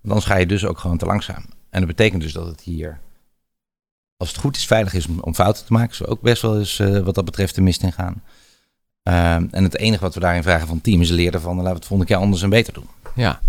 Want 0.00 0.14
anders 0.14 0.24
ga 0.24 0.36
je 0.36 0.46
dus 0.46 0.64
ook 0.64 0.78
gewoon 0.78 0.98
te 0.98 1.06
langzaam. 1.06 1.44
En 1.70 1.78
dat 1.78 1.86
betekent 1.86 2.22
dus 2.22 2.32
dat 2.32 2.46
het 2.46 2.60
hier, 2.60 3.00
als 4.16 4.28
het 4.28 4.38
goed 4.38 4.56
is, 4.56 4.66
veilig 4.66 4.94
is 4.94 5.06
om, 5.06 5.20
om 5.20 5.34
fouten 5.34 5.64
te 5.64 5.72
maken. 5.72 5.96
Zo 5.96 6.04
ook 6.04 6.20
best 6.20 6.42
wel 6.42 6.58
eens 6.58 6.78
eh, 6.78 6.98
wat 6.98 7.14
dat 7.14 7.24
betreft 7.24 7.54
de 7.54 7.60
mist 7.60 7.82
in 7.82 7.92
gaan. 7.92 8.22
Ehm, 9.02 9.46
en 9.50 9.62
het 9.62 9.76
enige 9.76 10.02
wat 10.02 10.14
we 10.14 10.20
daarin 10.20 10.42
vragen 10.42 10.66
van 10.66 10.74
het 10.74 10.84
team 10.84 11.00
is 11.00 11.10
leren 11.10 11.40
van, 11.40 11.56
laten 11.56 11.70
we 11.70 11.76
het 11.76 11.86
volgende 11.86 12.12
keer 12.12 12.22
anders 12.22 12.42
en 12.42 12.50
beter 12.50 12.72
doen. 12.72 12.88
Ja. 13.14 13.40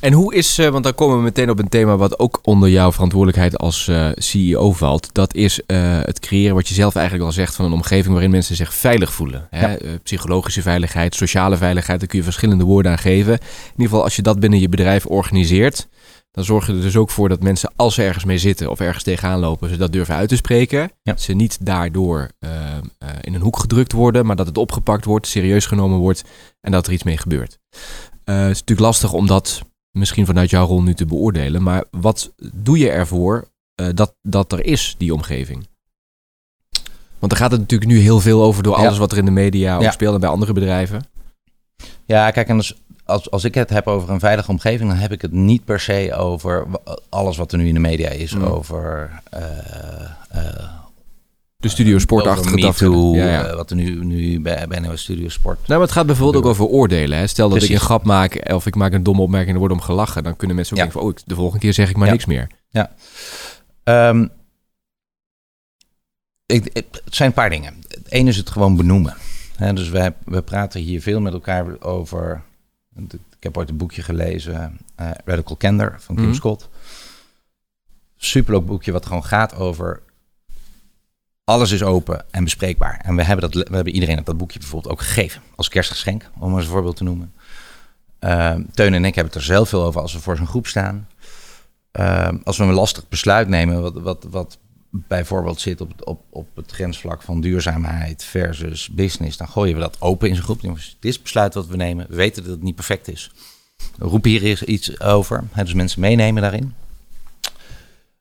En 0.00 0.12
hoe 0.12 0.34
is, 0.34 0.58
eh, 0.58 0.68
want 0.68 0.84
dan 0.84 0.94
komen 0.94 1.16
we 1.16 1.22
meteen 1.22 1.50
op 1.50 1.58
een 1.58 1.68
thema 1.68 1.96
wat 1.96 2.18
ook 2.18 2.38
onder 2.42 2.68
jouw 2.68 2.92
verantwoordelijkheid 2.92 3.58
als 3.58 3.88
eh, 3.88 4.08
CEO 4.14 4.72
valt. 4.72 5.08
Dat 5.12 5.34
is 5.34 5.60
eh, 5.66 6.00
het 6.02 6.20
creëren, 6.20 6.54
wat 6.54 6.68
je 6.68 6.74
zelf 6.74 6.94
eigenlijk 6.94 7.26
al 7.26 7.32
zegt, 7.32 7.54
van 7.54 7.64
een 7.64 7.72
omgeving 7.72 8.12
waarin 8.12 8.30
mensen 8.30 8.56
zich 8.56 8.74
veilig 8.74 9.12
voelen. 9.12 9.46
Hè? 9.50 9.70
Ja. 9.70 9.76
Psychologische 10.02 10.62
veiligheid, 10.62 11.14
sociale 11.14 11.56
veiligheid, 11.56 11.98
daar 11.98 12.08
kun 12.08 12.18
je 12.18 12.24
verschillende 12.24 12.64
woorden 12.64 12.92
aan 12.92 12.98
geven. 12.98 13.32
In 13.32 13.40
ieder 13.70 13.84
geval, 13.84 14.02
als 14.02 14.16
je 14.16 14.22
dat 14.22 14.40
binnen 14.40 14.60
je 14.60 14.68
bedrijf 14.68 15.06
organiseert, 15.06 15.88
dan 16.30 16.44
zorg 16.44 16.66
je 16.66 16.72
er 16.72 16.80
dus 16.80 16.96
ook 16.96 17.10
voor 17.10 17.28
dat 17.28 17.42
mensen, 17.42 17.72
als 17.76 17.94
ze 17.94 18.02
ergens 18.02 18.24
mee 18.24 18.38
zitten 18.38 18.70
of 18.70 18.80
ergens 18.80 19.04
tegenaan 19.04 19.38
lopen, 19.38 19.68
ze 19.68 19.76
dat 19.76 19.92
durven 19.92 20.14
uit 20.14 20.28
te 20.28 20.36
spreken. 20.36 20.90
Ja. 21.02 21.16
Ze 21.16 21.32
niet 21.32 21.66
daardoor 21.66 22.30
in 23.20 23.34
een 23.34 23.40
hoek 23.40 23.58
gedrukt 23.58 23.92
worden, 23.92 24.26
maar 24.26 24.36
dat 24.36 24.46
het 24.46 24.58
opgepakt 24.58 25.04
wordt, 25.04 25.26
serieus 25.26 25.66
genomen 25.66 25.98
wordt 25.98 26.22
en 26.60 26.72
dat 26.72 26.86
er 26.86 26.92
iets 26.92 27.02
mee 27.02 27.18
gebeurt. 27.18 27.58
Eh, 28.32 28.38
het 28.42 28.50
is 28.50 28.58
natuurlijk 28.60 28.80
lastig 28.88 29.12
om 29.12 29.26
dat 29.26 29.62
misschien 29.90 30.26
vanuit 30.26 30.50
jouw 30.50 30.66
rol 30.66 30.82
nu 30.82 30.94
te 30.94 31.06
beoordelen. 31.06 31.62
Maar 31.62 31.84
wat 31.90 32.32
doe 32.52 32.78
je 32.78 32.90
ervoor 32.90 33.48
eh, 33.74 33.86
dat, 33.94 34.14
dat 34.22 34.52
er 34.52 34.64
is, 34.64 34.94
die 34.98 35.14
omgeving? 35.14 35.66
Want 37.18 37.32
daar 37.32 37.42
gaat 37.42 37.50
het 37.50 37.60
natuurlijk 37.60 37.90
nu 37.90 37.98
heel 37.98 38.20
veel 38.20 38.42
over 38.42 38.62
door 38.62 38.78
Ja. 38.78 38.86
alles 38.86 38.98
wat 38.98 39.12
er 39.12 39.18
in 39.18 39.24
de 39.24 39.30
media 39.30 39.76
ook 39.76 39.82
Ja. 39.82 39.90
speelt 39.90 40.14
en 40.14 40.20
bij 40.20 40.28
andere 40.28 40.52
bedrijven. 40.52 41.04
Ja, 42.04 42.30
kijk, 42.30 42.48
en 42.48 42.56
als, 42.56 42.74
als, 43.04 43.30
als 43.30 43.44
ik 43.44 43.54
het 43.54 43.70
heb 43.70 43.86
over 43.86 44.10
een 44.10 44.20
veilige 44.20 44.50
omgeving, 44.50 44.88
dan 44.90 44.98
heb 44.98 45.12
ik 45.12 45.22
het 45.22 45.32
niet 45.32 45.64
per 45.64 45.80
se 45.80 46.14
over 46.14 46.66
alles 47.08 47.36
wat 47.36 47.52
er 47.52 47.58
nu 47.58 47.68
in 47.68 47.74
de 47.74 47.80
media 47.80 48.08
is. 48.08 48.34
Mm. 48.34 48.44
Over 48.44 49.10
eh, 49.30 50.81
De 51.62 51.68
studio 51.68 51.98
sportachtige 51.98 52.48
over 52.48 52.60
tafereel. 52.60 52.92
MeToo, 53.12 53.14
Ja, 53.16 53.26
ja. 53.32 53.44
eh, 53.46 53.54
wat 53.54 53.70
er 53.70 53.76
nu, 53.76 54.04
nu 54.04 54.40
bij, 54.40 54.66
bij 54.68 54.78
NOS 54.78 55.02
Studio 55.02 55.28
Sport. 55.28 55.56
Nou, 55.58 55.70
maar 55.70 55.80
het 55.80 55.92
gaat 55.92 56.06
bijvoorbeeld 56.06 56.44
ook 56.44 56.50
over 56.50 56.64
oordelen. 56.64 57.18
Hè? 57.18 57.26
Stel 57.26 57.48
dat 57.48 57.56
ik 57.58 57.64
Precies. 57.64 57.80
een 57.82 57.86
grap 57.88 58.04
maak 58.04 58.52
of 58.52 58.66
ik 58.66 58.74
maak 58.74 58.92
een 58.92 59.02
domme 59.02 59.22
opmerking 59.22 59.48
en 59.48 59.54
er 59.62 59.66
wordt 59.68 59.74
om 59.80 59.86
gelachen. 59.86 60.22
Dan 60.22 60.36
kunnen 60.36 60.56
mensen 60.56 60.76
ook 60.76 60.82
Ja. 60.82 60.88
denken 60.90 61.02
van, 61.02 61.12
oh, 61.12 61.18
ik- 61.18 61.28
de 61.28 61.34
volgende 61.34 61.60
keer 61.60 61.72
zeg 61.74 61.90
ik 61.90 61.96
maar 61.96 62.06
Ja. 62.06 62.12
niks 62.12 62.26
meer. 62.26 62.46
Ehm, 63.84 64.26
ik, 66.46 66.64
ik- 66.72 67.00
het 67.04 67.14
zijn 67.14 67.28
een 67.28 67.34
paar 67.34 67.50
dingen. 67.50 67.74
Het 67.88 68.10
ene 68.10 68.28
is 68.28 68.36
het 68.36 68.50
gewoon 68.50 68.76
benoemen. 68.76 69.14
Hè, 69.56 69.72
dus 69.72 69.88
we, 69.88 70.12
we 70.24 70.42
praten 70.42 70.80
hier 70.80 71.02
veel 71.02 71.20
met 71.20 71.32
elkaar 71.32 71.80
over. 71.80 72.42
Ik 73.08 73.18
heb 73.40 73.56
ooit 73.56 73.68
een 73.68 73.76
boekje 73.76 74.02
gelezen, 74.02 74.78
eh, 74.94 75.10
Radical 75.24 75.56
Candor 75.56 75.94
van 75.98 76.14
Kim 76.14 76.24
Mhm. 76.24 76.34
Scott. 76.34 76.68
Superleuk 78.16 78.66
boekje 78.66 78.92
wat 78.92 79.06
gewoon 79.06 79.24
gaat 79.24 79.54
over 79.54 80.02
alles 81.44 81.70
is 81.70 81.82
open 81.82 82.24
en 82.30 82.44
bespreekbaar. 82.44 83.00
En 83.04 83.16
we 83.16 83.22
hebben, 83.22 83.50
dat, 83.50 83.68
we 83.68 83.74
hebben 83.74 83.94
iedereen 83.94 84.24
dat 84.24 84.36
boekje 84.36 84.58
bijvoorbeeld 84.58 84.92
ook 84.92 85.00
gegeven 85.00 85.42
als 85.56 85.68
kerstgeschenk, 85.68 86.30
om 86.38 86.48
maar 86.48 86.56
eens 86.56 86.66
een 86.66 86.72
voorbeeld 86.72 86.96
te 86.96 87.04
noemen. 87.04 87.32
Ehm, 88.18 88.62
Teun 88.74 88.94
en 88.94 89.04
ik 89.04 89.14
hebben 89.14 89.32
het 89.32 89.42
er 89.42 89.46
zelf 89.46 89.68
veel 89.68 89.82
over 89.82 90.00
als 90.00 90.12
we 90.12 90.20
voor 90.20 90.36
zo'n 90.36 90.46
groep 90.46 90.66
staan. 90.66 91.08
Ehm, 91.92 92.38
als 92.44 92.56
we 92.56 92.64
een 92.64 92.72
lastig 92.72 93.08
besluit 93.08 93.48
nemen, 93.48 93.82
wat, 93.82 93.94
wat, 93.94 94.26
wat 94.30 94.58
bijvoorbeeld 94.90 95.60
zit 95.60 95.80
op, 95.80 95.92
op, 96.04 96.22
op 96.30 96.56
het 96.56 96.70
grensvlak 96.70 97.22
van 97.22 97.40
duurzaamheid 97.40 98.24
versus 98.24 98.88
business, 98.88 99.36
dan 99.36 99.48
gooien 99.48 99.74
we 99.74 99.80
dat 99.80 100.00
open 100.00 100.28
in 100.28 100.34
zo'n 100.34 100.44
groep. 100.44 100.60
Dit 100.60 100.76
is 101.00 101.14
het 101.14 101.22
besluit 101.22 101.54
wat 101.54 101.66
we 101.66 101.76
nemen. 101.76 102.06
We 102.08 102.16
weten 102.16 102.42
dat 102.42 102.52
het 102.52 102.62
niet 102.62 102.74
perfect 102.74 103.08
is. 103.08 103.30
We 103.96 104.04
roepen 104.04 104.30
hier 104.30 104.68
iets 104.68 105.00
over. 105.00 105.44
Hè, 105.52 105.64
dus 105.64 105.74
mensen 105.74 106.00
meenemen 106.00 106.42
daarin. 106.42 106.74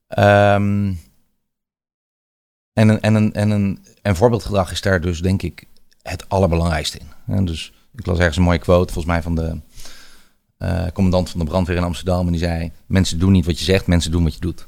Ehm, 0.08 0.94
en, 2.74 2.90
een, 2.90 3.02
en, 3.02 3.16
een, 3.16 3.34
en 3.34 3.50
een, 3.50 3.80
een 4.02 4.16
voorbeeldgedrag 4.16 4.72
is 4.72 4.82
daar 4.82 5.02
dus 5.02 5.22
denk 5.22 5.42
ik 5.42 5.64
het 6.02 6.30
allerbelangrijkste 6.30 6.98
in. 7.00 7.36
En 7.36 7.46
dus 7.46 7.74
ik 7.98 8.06
las 8.06 8.18
ergens 8.18 8.38
een 8.38 8.44
mooie 8.44 8.60
quote, 8.60 8.94
volgens 8.94 9.14
mij 9.14 9.22
van 9.22 9.36
de 9.36 9.60
eh, 10.58 10.84
commandant 10.94 11.30
van 11.30 11.40
de 11.40 11.46
brandweer 11.46 11.78
in 11.78 11.84
Amsterdam. 11.84 12.26
En 12.26 12.32
die 12.32 12.42
zei, 12.42 12.72
mensen 12.86 13.20
doen 13.20 13.32
niet 13.32 13.46
wat 13.46 13.58
je 13.60 13.66
zegt, 13.66 13.88
mensen 13.88 14.12
doen 14.12 14.24
wat 14.24 14.34
je 14.34 14.40
doet. 14.40 14.66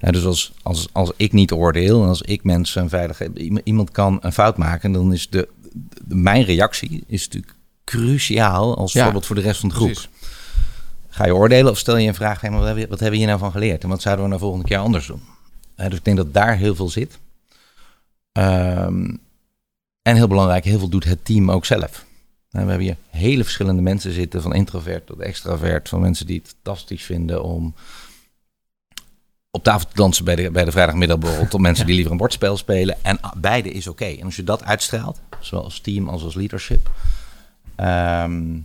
Ja, 0.00 0.10
dus 0.10 0.24
als, 0.24 0.52
als, 0.62 0.88
als 0.92 1.12
ik 1.16 1.32
niet 1.32 1.52
oordeel 1.52 2.02
en 2.02 2.08
als 2.08 2.22
ik 2.22 2.44
mensen 2.44 2.82
een 2.82 2.88
veilige... 2.88 3.30
Iemand 3.64 3.90
kan 3.90 4.18
een 4.20 4.32
fout 4.32 4.56
maken, 4.56 4.92
dan 4.92 5.12
is 5.12 5.30
de, 5.30 5.48
de- 6.04 6.14
mijn 6.14 6.42
reactie 6.44 7.04
is 7.06 7.24
natuurlijk 7.24 7.54
cruciaal 7.84 8.76
als 8.76 8.92
Ja, 8.92 9.02
voorbeeld 9.02 9.26
voor 9.26 9.36
de 9.36 9.42
rest 9.42 9.60
van 9.60 9.68
de 9.68 9.74
groep. 9.74 9.86
Precies. 9.92 10.08
Ga 11.08 11.26
je 11.26 11.34
oordelen 11.34 11.70
of 11.72 11.78
stel 11.78 11.96
je 11.96 12.08
een 12.08 12.14
vraag, 12.14 12.40
hey, 12.40 12.50
maar 12.50 12.58
wat, 12.58 12.66
hebben, 12.66 12.84
we- 12.84 12.90
wat 12.90 13.00
hebben 13.00 13.18
we 13.18 13.24
hier 13.24 13.34
nou 13.34 13.44
van 13.44 13.52
geleerd? 13.52 13.82
En 13.82 13.88
wat 13.88 14.02
zouden 14.02 14.24
we 14.24 14.30
nou 14.30 14.42
volgende 14.42 14.66
keer 14.66 14.78
anders 14.78 15.06
doen? 15.06 15.20
Dus 15.76 15.86
ik 15.98 16.04
denk 16.04 16.16
dat 16.16 16.34
daar 16.34 16.56
heel 16.56 16.74
veel 16.74 16.88
zit. 16.88 17.18
Ehm, 18.34 19.14
en 20.02 20.14
heel 20.16 20.28
belangrijk, 20.28 20.64
heel 20.64 20.78
veel 20.78 20.88
doet 20.88 21.04
het 21.04 21.24
team 21.24 21.50
ook 21.50 21.64
zelf. 21.64 22.04
We 22.50 22.58
hebben 22.58 22.78
hier 22.78 22.96
hele 23.10 23.42
verschillende 23.42 23.82
mensen 23.82 24.12
zitten, 24.12 24.42
van 24.42 24.54
introvert 24.54 25.06
tot 25.06 25.20
extravert. 25.20 25.88
Van 25.88 26.00
mensen 26.00 26.26
die 26.26 26.38
het 26.38 26.54
fantastisch 26.62 27.02
vinden 27.04 27.42
om 27.44 27.74
op 29.50 29.62
tafel 29.64 29.88
te 29.88 29.94
dansen 29.96 30.24
bij 30.24 30.34
de, 30.36 30.50
bij 30.50 30.64
de 30.64 30.70
vrijdagmiddagborrel. 30.70 31.48
Tot 31.48 31.60
mensen 31.60 31.80
Ja. 31.80 31.86
die 31.86 31.94
liever 31.94 32.12
een 32.12 32.18
bordspel 32.18 32.56
spelen. 32.56 32.96
En 33.02 33.20
ah, 33.20 33.32
beide 33.36 33.70
is 33.70 33.86
oké. 33.86 34.04
En 34.04 34.24
als 34.24 34.36
je 34.36 34.44
dat 34.44 34.64
uitstraalt, 34.64 35.20
zowel 35.40 35.64
als 35.64 35.80
team 35.80 36.08
als 36.08 36.22
als 36.22 36.34
leadership. 36.34 36.90
ehm, 37.76 38.58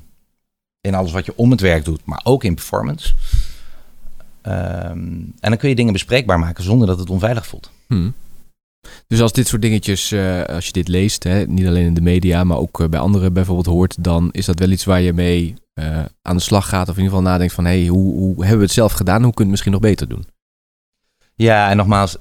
in 0.81 0.95
alles 0.95 1.11
wat 1.11 1.25
je 1.25 1.33
om 1.37 1.51
het 1.51 1.61
werk 1.61 1.85
doet, 1.85 2.05
maar 2.05 2.21
ook 2.23 2.43
in 2.43 2.55
performance. 2.55 3.13
Ehm, 4.41 4.97
en 5.39 5.49
dan 5.49 5.57
kun 5.57 5.69
je 5.69 5.75
dingen 5.75 5.93
bespreekbaar 5.93 6.39
maken 6.39 6.63
zonder 6.63 6.87
dat 6.87 6.99
het 6.99 7.09
onveilig 7.09 7.47
voelt. 7.47 7.71
Hmm. 7.87 8.13
Dus 9.07 9.21
als 9.21 9.33
dit 9.33 9.47
soort 9.47 9.61
dingetjes, 9.61 10.11
eh, 10.11 10.43
als 10.43 10.65
je 10.65 10.71
dit 10.71 10.87
leest, 10.87 11.23
hè, 11.23 11.45
niet 11.45 11.67
alleen 11.67 11.85
in 11.85 11.93
de 11.93 12.01
media, 12.01 12.43
maar 12.43 12.57
ook 12.57 12.79
eh, 12.79 12.87
bij 12.87 12.99
anderen 12.99 13.33
bijvoorbeeld 13.33 13.65
hoort, 13.65 14.03
dan 14.03 14.29
is 14.31 14.45
dat 14.45 14.59
wel 14.59 14.69
iets 14.69 14.85
waar 14.85 15.01
je 15.01 15.13
mee 15.13 15.53
eh, 15.73 16.05
aan 16.21 16.35
de 16.35 16.41
slag 16.41 16.69
gaat. 16.69 16.89
Of 16.89 16.97
in 16.97 17.03
ieder 17.03 17.17
geval 17.17 17.31
nadenkt 17.31 17.53
van, 17.53 17.65
hey, 17.65 17.85
hoe, 17.87 18.13
hoe 18.13 18.35
hebben 18.39 18.57
we 18.57 18.63
het 18.63 18.73
zelf 18.73 18.91
gedaan? 18.91 19.23
Hoe 19.23 19.33
kunnen 19.33 19.35
we 19.35 19.41
het 19.41 19.49
misschien 19.49 19.71
nog 19.71 19.81
beter 19.81 20.07
doen? 20.07 20.25
Ja, 21.35 21.69
en 21.69 21.77
nogmaals, 21.77 22.17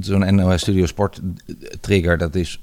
zo'n 0.00 0.34
NOS 0.34 0.60
Studio 0.60 0.86
Sport 0.86 1.20
trigger, 1.80 2.18
dat 2.18 2.34
is 2.34 2.60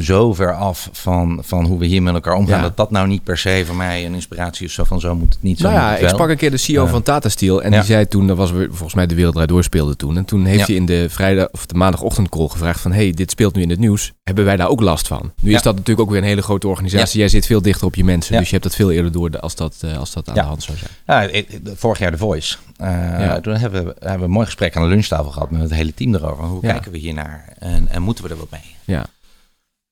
zo 0.00 0.34
ver 0.34 0.54
af 0.54 0.88
van, 0.92 1.38
van 1.42 1.64
hoe 1.64 1.78
we 1.78 1.86
hier 1.86 2.02
met 2.02 2.14
elkaar 2.14 2.34
omgaan. 2.34 2.56
Ja. 2.56 2.62
Dat 2.62 2.76
dat 2.76 2.90
nou 2.90 3.06
niet 3.08 3.24
per 3.24 3.38
se 3.38 3.62
voor 3.66 3.76
mij 3.76 4.06
een 4.06 4.14
inspiratie 4.14 4.66
is. 4.66 4.74
Zo 4.74 4.84
van 4.84 5.00
zo 5.00 5.14
moet 5.14 5.34
het 5.34 5.42
niet, 5.42 5.58
zo 5.58 5.64
Nou 5.70 5.74
ja, 5.74 5.96
ik 5.96 6.08
sprak 6.08 6.28
een 6.28 6.36
keer 6.36 6.50
de 6.50 6.56
CEO 6.56 6.86
van 6.86 7.02
Tata 7.02 7.28
Steel 7.28 7.62
en 7.62 7.70
ja. 7.70 7.76
die 7.76 7.86
zei 7.86 8.06
toen, 8.06 8.26
dat 8.26 8.36
was 8.36 8.50
volgens 8.50 8.94
mij 8.94 9.06
de 9.06 9.14
Wereld 9.14 9.48
Door 9.48 9.64
speelde 9.64 9.96
toen. 9.96 10.16
En 10.16 10.24
toen 10.24 10.44
heeft 10.44 10.58
Ja. 10.58 10.64
hij 10.66 10.74
in 10.74 10.86
de 10.86 11.06
vrijdag 11.08 11.48
of 11.50 11.66
de 11.66 11.74
maandagochtend 11.74 12.28
call 12.28 12.48
gevraagd 12.48 12.80
van, 12.80 12.92
hey, 12.92 13.10
dit 13.10 13.30
speelt 13.30 13.54
nu 13.54 13.62
in 13.62 13.70
het 13.70 13.78
nieuws. 13.78 14.12
Hebben 14.22 14.44
wij 14.44 14.56
daar 14.56 14.68
ook 14.68 14.80
last 14.80 15.06
van? 15.06 15.32
Nu 15.42 15.54
is 15.54 15.62
dat 15.62 15.74
natuurlijk 15.74 16.00
ook 16.00 16.10
weer 16.10 16.22
een 16.22 16.28
hele 16.28 16.42
grote 16.42 16.68
organisatie. 16.68 17.18
Jij 17.18 17.28
zit 17.28 17.46
veel 17.46 17.62
dichter 17.62 17.86
op 17.86 17.94
je 17.94 18.04
mensen, 18.04 18.36
dus 18.36 18.46
je 18.46 18.50
hebt 18.52 18.62
dat 18.62 18.74
veel 18.74 18.90
eerder 18.90 19.12
door 19.12 19.40
als 19.40 19.54
dat, 19.54 19.76
eh, 19.80 19.98
als 19.98 20.12
dat 20.12 20.28
aan 20.28 20.34
de 20.34 20.40
hand 20.40 20.62
zou 20.62 20.78
zijn. 20.78 21.46
Vorig 21.76 21.98
jaar 21.98 22.10
de 22.10 22.16
Voice. 22.16 22.56
Eh. 22.76 23.34
Toen 23.34 23.56
hebben 23.56 23.84
we, 23.84 23.94
hebben 23.98 24.18
we 24.18 24.24
een 24.24 24.30
mooi 24.30 24.46
gesprek 24.46 24.76
aan 24.76 24.82
de 24.82 24.88
lunchtafel 24.88 25.30
gehad 25.30 25.50
met 25.50 25.60
het 25.60 25.74
hele 25.74 25.94
team 25.94 26.14
erover. 26.14 26.44
Hoe 26.44 26.60
kijken 26.60 26.92
we 26.92 26.98
hier 26.98 27.14
naar 27.14 27.44
en, 27.58 27.88
en 27.88 28.02
moeten 28.02 28.24
we 28.24 28.30
er 28.30 28.36
wat 28.36 28.50
mee? 28.50 28.74
Ja. 28.84 29.06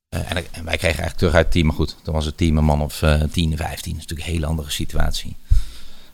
Eh, 0.08 0.30
en, 0.30 0.36
en 0.36 0.64
wij 0.64 0.76
kregen 0.76 0.82
eigenlijk 0.82 1.16
terug 1.16 1.34
uit 1.34 1.44
het 1.44 1.52
team, 1.52 1.66
maar 1.66 1.74
goed, 1.74 1.96
toen 2.02 2.14
was 2.14 2.24
het 2.24 2.36
team 2.36 2.56
een 2.56 2.64
man 2.64 2.82
of 2.82 3.02
eh 3.02 3.22
10, 3.22 3.56
15. 3.56 3.56
Dat 3.56 3.68
is 3.84 3.92
natuurlijk 3.92 4.20
een 4.28 4.34
hele 4.34 4.46
andere 4.46 4.70
situatie. 4.70 5.36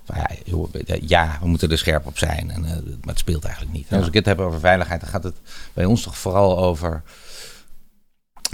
Van 0.05 0.17
ja, 0.17 0.31
joh, 0.45 0.69
ja, 1.01 1.39
we 1.41 1.49
moeten 1.49 1.71
er 1.71 1.79
scherp 1.79 2.07
op 2.07 2.19
zijn, 2.19 2.51
en, 2.51 2.65
eh, 2.65 2.71
maar 2.73 3.15
het 3.15 3.19
speelt 3.19 3.45
eigenlijk 3.45 3.75
niet. 3.77 3.89
En. 3.89 3.99
Als 3.99 4.07
ik 4.07 4.15
het 4.15 4.27
heb 4.27 4.39
over 4.39 4.61
veiligheid, 4.61 5.01
dan 5.01 5.09
gaat 5.11 5.25
het 5.25 5.37
bij 5.73 5.85
ons 5.85 6.03
toch 6.03 6.19
vooral 6.19 6.59
over... 6.59 7.03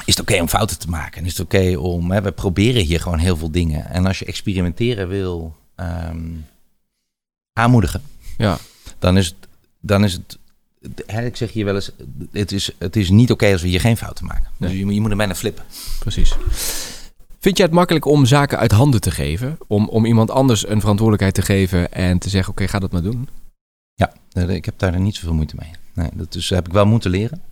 Is 0.05 0.17
het 0.17 0.21
oké 0.21 0.41
om 0.41 0.49
fouten 0.49 0.79
te 0.79 0.89
maken? 0.89 1.21
En 1.21 1.27
is 1.27 1.39
het 1.39 1.41
oké 1.41 1.77
om... 1.77 2.11
Hè, 2.11 2.23
we 2.23 2.33
proberen 2.33 2.83
hier 2.85 3.01
gewoon 3.01 3.19
heel 3.19 3.37
veel 3.37 3.51
dingen. 3.51 3.87
En 3.87 4.07
als 4.07 4.19
je 4.19 4.25
experimenteren 4.25 5.09
wil 5.09 5.57
ehm, 5.75 6.29
aanmoedigen, 7.53 8.03
Ja. 8.39 8.59
dan 8.99 9.17
is 9.17 9.27
het, 9.27 9.37
dan 9.81 10.05
is 10.05 10.13
het 10.13 10.39
hè, 11.07 11.25
ik 11.25 11.37
zeg 11.37 11.51
je 11.53 11.65
wel 11.65 11.75
eens, 11.75 11.91
het 12.33 12.53
is, 12.53 12.71
het 12.79 12.97
is 12.97 13.11
niet 13.11 13.31
oké 13.31 13.53
als 13.53 13.63
we 13.63 13.69
hier 13.69 13.81
geen 13.81 13.97
fouten 13.97 14.27
maken. 14.27 14.49
Dus 14.57 14.69
Nee. 14.69 14.79
je, 14.79 14.85
moet- 14.85 14.95
je 14.95 15.01
moet 15.01 15.11
er 15.11 15.17
bijna 15.17 15.35
flippen. 15.35 15.65
Precies. 15.99 16.37
Vind 17.39 17.57
jij 17.57 17.67
het 17.67 17.75
makkelijk 17.75 18.05
om 18.05 18.27
zaken 18.27 18.59
uit 18.59 18.73
handen 18.73 19.01
te 19.01 19.11
geven? 19.11 19.59
Om, 19.67 19.89
om 19.89 20.05
iemand 20.05 20.31
anders 20.31 20.69
een 20.69 20.81
verantwoordelijkheid 20.81 21.35
te 21.35 21.43
geven 21.53 21.93
en 21.93 22.19
te 22.19 22.29
zeggen: 22.29 22.53
Oké, 22.53 22.69
ga 22.69 22.79
dat 22.79 22.93
maar 22.93 23.03
doen? 23.03 23.29
Ja, 23.95 24.13
eh, 24.33 24.49
ik 24.49 24.65
heb 24.65 24.79
daar 24.79 25.01
niet 25.01 25.15
zoveel 25.15 25.35
moeite 25.35 25.55
mee. 25.59 25.71
Nee, 25.95 26.09
dat 26.15 26.35
is, 26.35 26.51
heb 26.51 26.67
ik 26.67 26.73
wel 26.73 26.87
moeten 26.87 27.11
leren. 27.11 27.43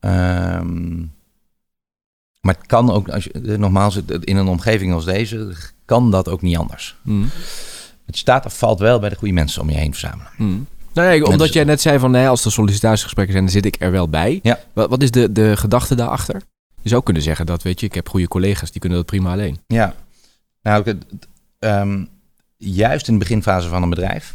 Ehm, 0.00 0.98
maar 2.40 2.54
het 2.54 2.66
kan 2.66 2.90
ook, 2.90 3.08
als 3.08 3.24
je, 3.24 3.30
eh, 3.32 3.58
nogmaals, 3.58 3.96
in 4.20 4.36
een 4.36 4.48
omgeving 4.48 4.92
als 4.92 5.04
deze, 5.04 5.52
kan 5.84 6.10
dat 6.10 6.28
ook 6.28 6.42
niet 6.42 6.56
anders. 6.56 6.96
Mm. 7.02 7.28
Het 8.06 8.16
staat 8.16 8.46
of 8.46 8.58
valt 8.58 8.78
wel 8.78 8.98
bij 8.98 9.08
de 9.08 9.16
goede 9.16 9.34
mensen 9.34 9.62
om 9.62 9.70
je 9.70 9.76
heen 9.76 9.90
verzamelen. 9.92 10.30
Mm. 10.36 10.66
Nou 10.92 11.08
ja, 11.08 11.14
omdat 11.14 11.28
Mensen- 11.38 11.54
jij 11.54 11.64
net 11.64 11.80
zei 11.80 11.98
van 11.98 12.10
nee, 12.10 12.28
als 12.28 12.44
er 12.44 12.52
sollicitatiegesprekken 12.52 13.32
zijn, 13.32 13.44
dan 13.44 13.54
zit 13.54 13.64
ik 13.66 13.76
er 13.78 13.90
wel 13.90 14.08
bij. 14.08 14.40
Ja. 14.42 14.60
Wat, 14.72 14.88
wat 14.90 15.02
is 15.02 15.10
de, 15.10 15.32
de 15.32 15.56
gedachte 15.56 15.94
daarachter? 15.94 16.42
Je 16.82 16.88
zou 16.88 17.02
kunnen 17.02 17.22
zeggen 17.22 17.46
dat, 17.46 17.62
weet 17.62 17.80
je, 17.80 17.86
ik 17.86 17.94
heb 17.94 18.08
goede 18.08 18.28
collega's, 18.28 18.70
die 18.70 18.80
kunnen 18.80 18.98
dat 18.98 19.06
prima 19.06 19.32
alleen. 19.32 19.58
Ja, 19.66 19.94
nou, 20.62 20.98
ehm, 21.58 22.04
juist 22.56 23.06
in 23.08 23.12
de 23.12 23.18
beginfase 23.18 23.68
van 23.68 23.82
een 23.82 23.90
bedrijf 23.90 24.34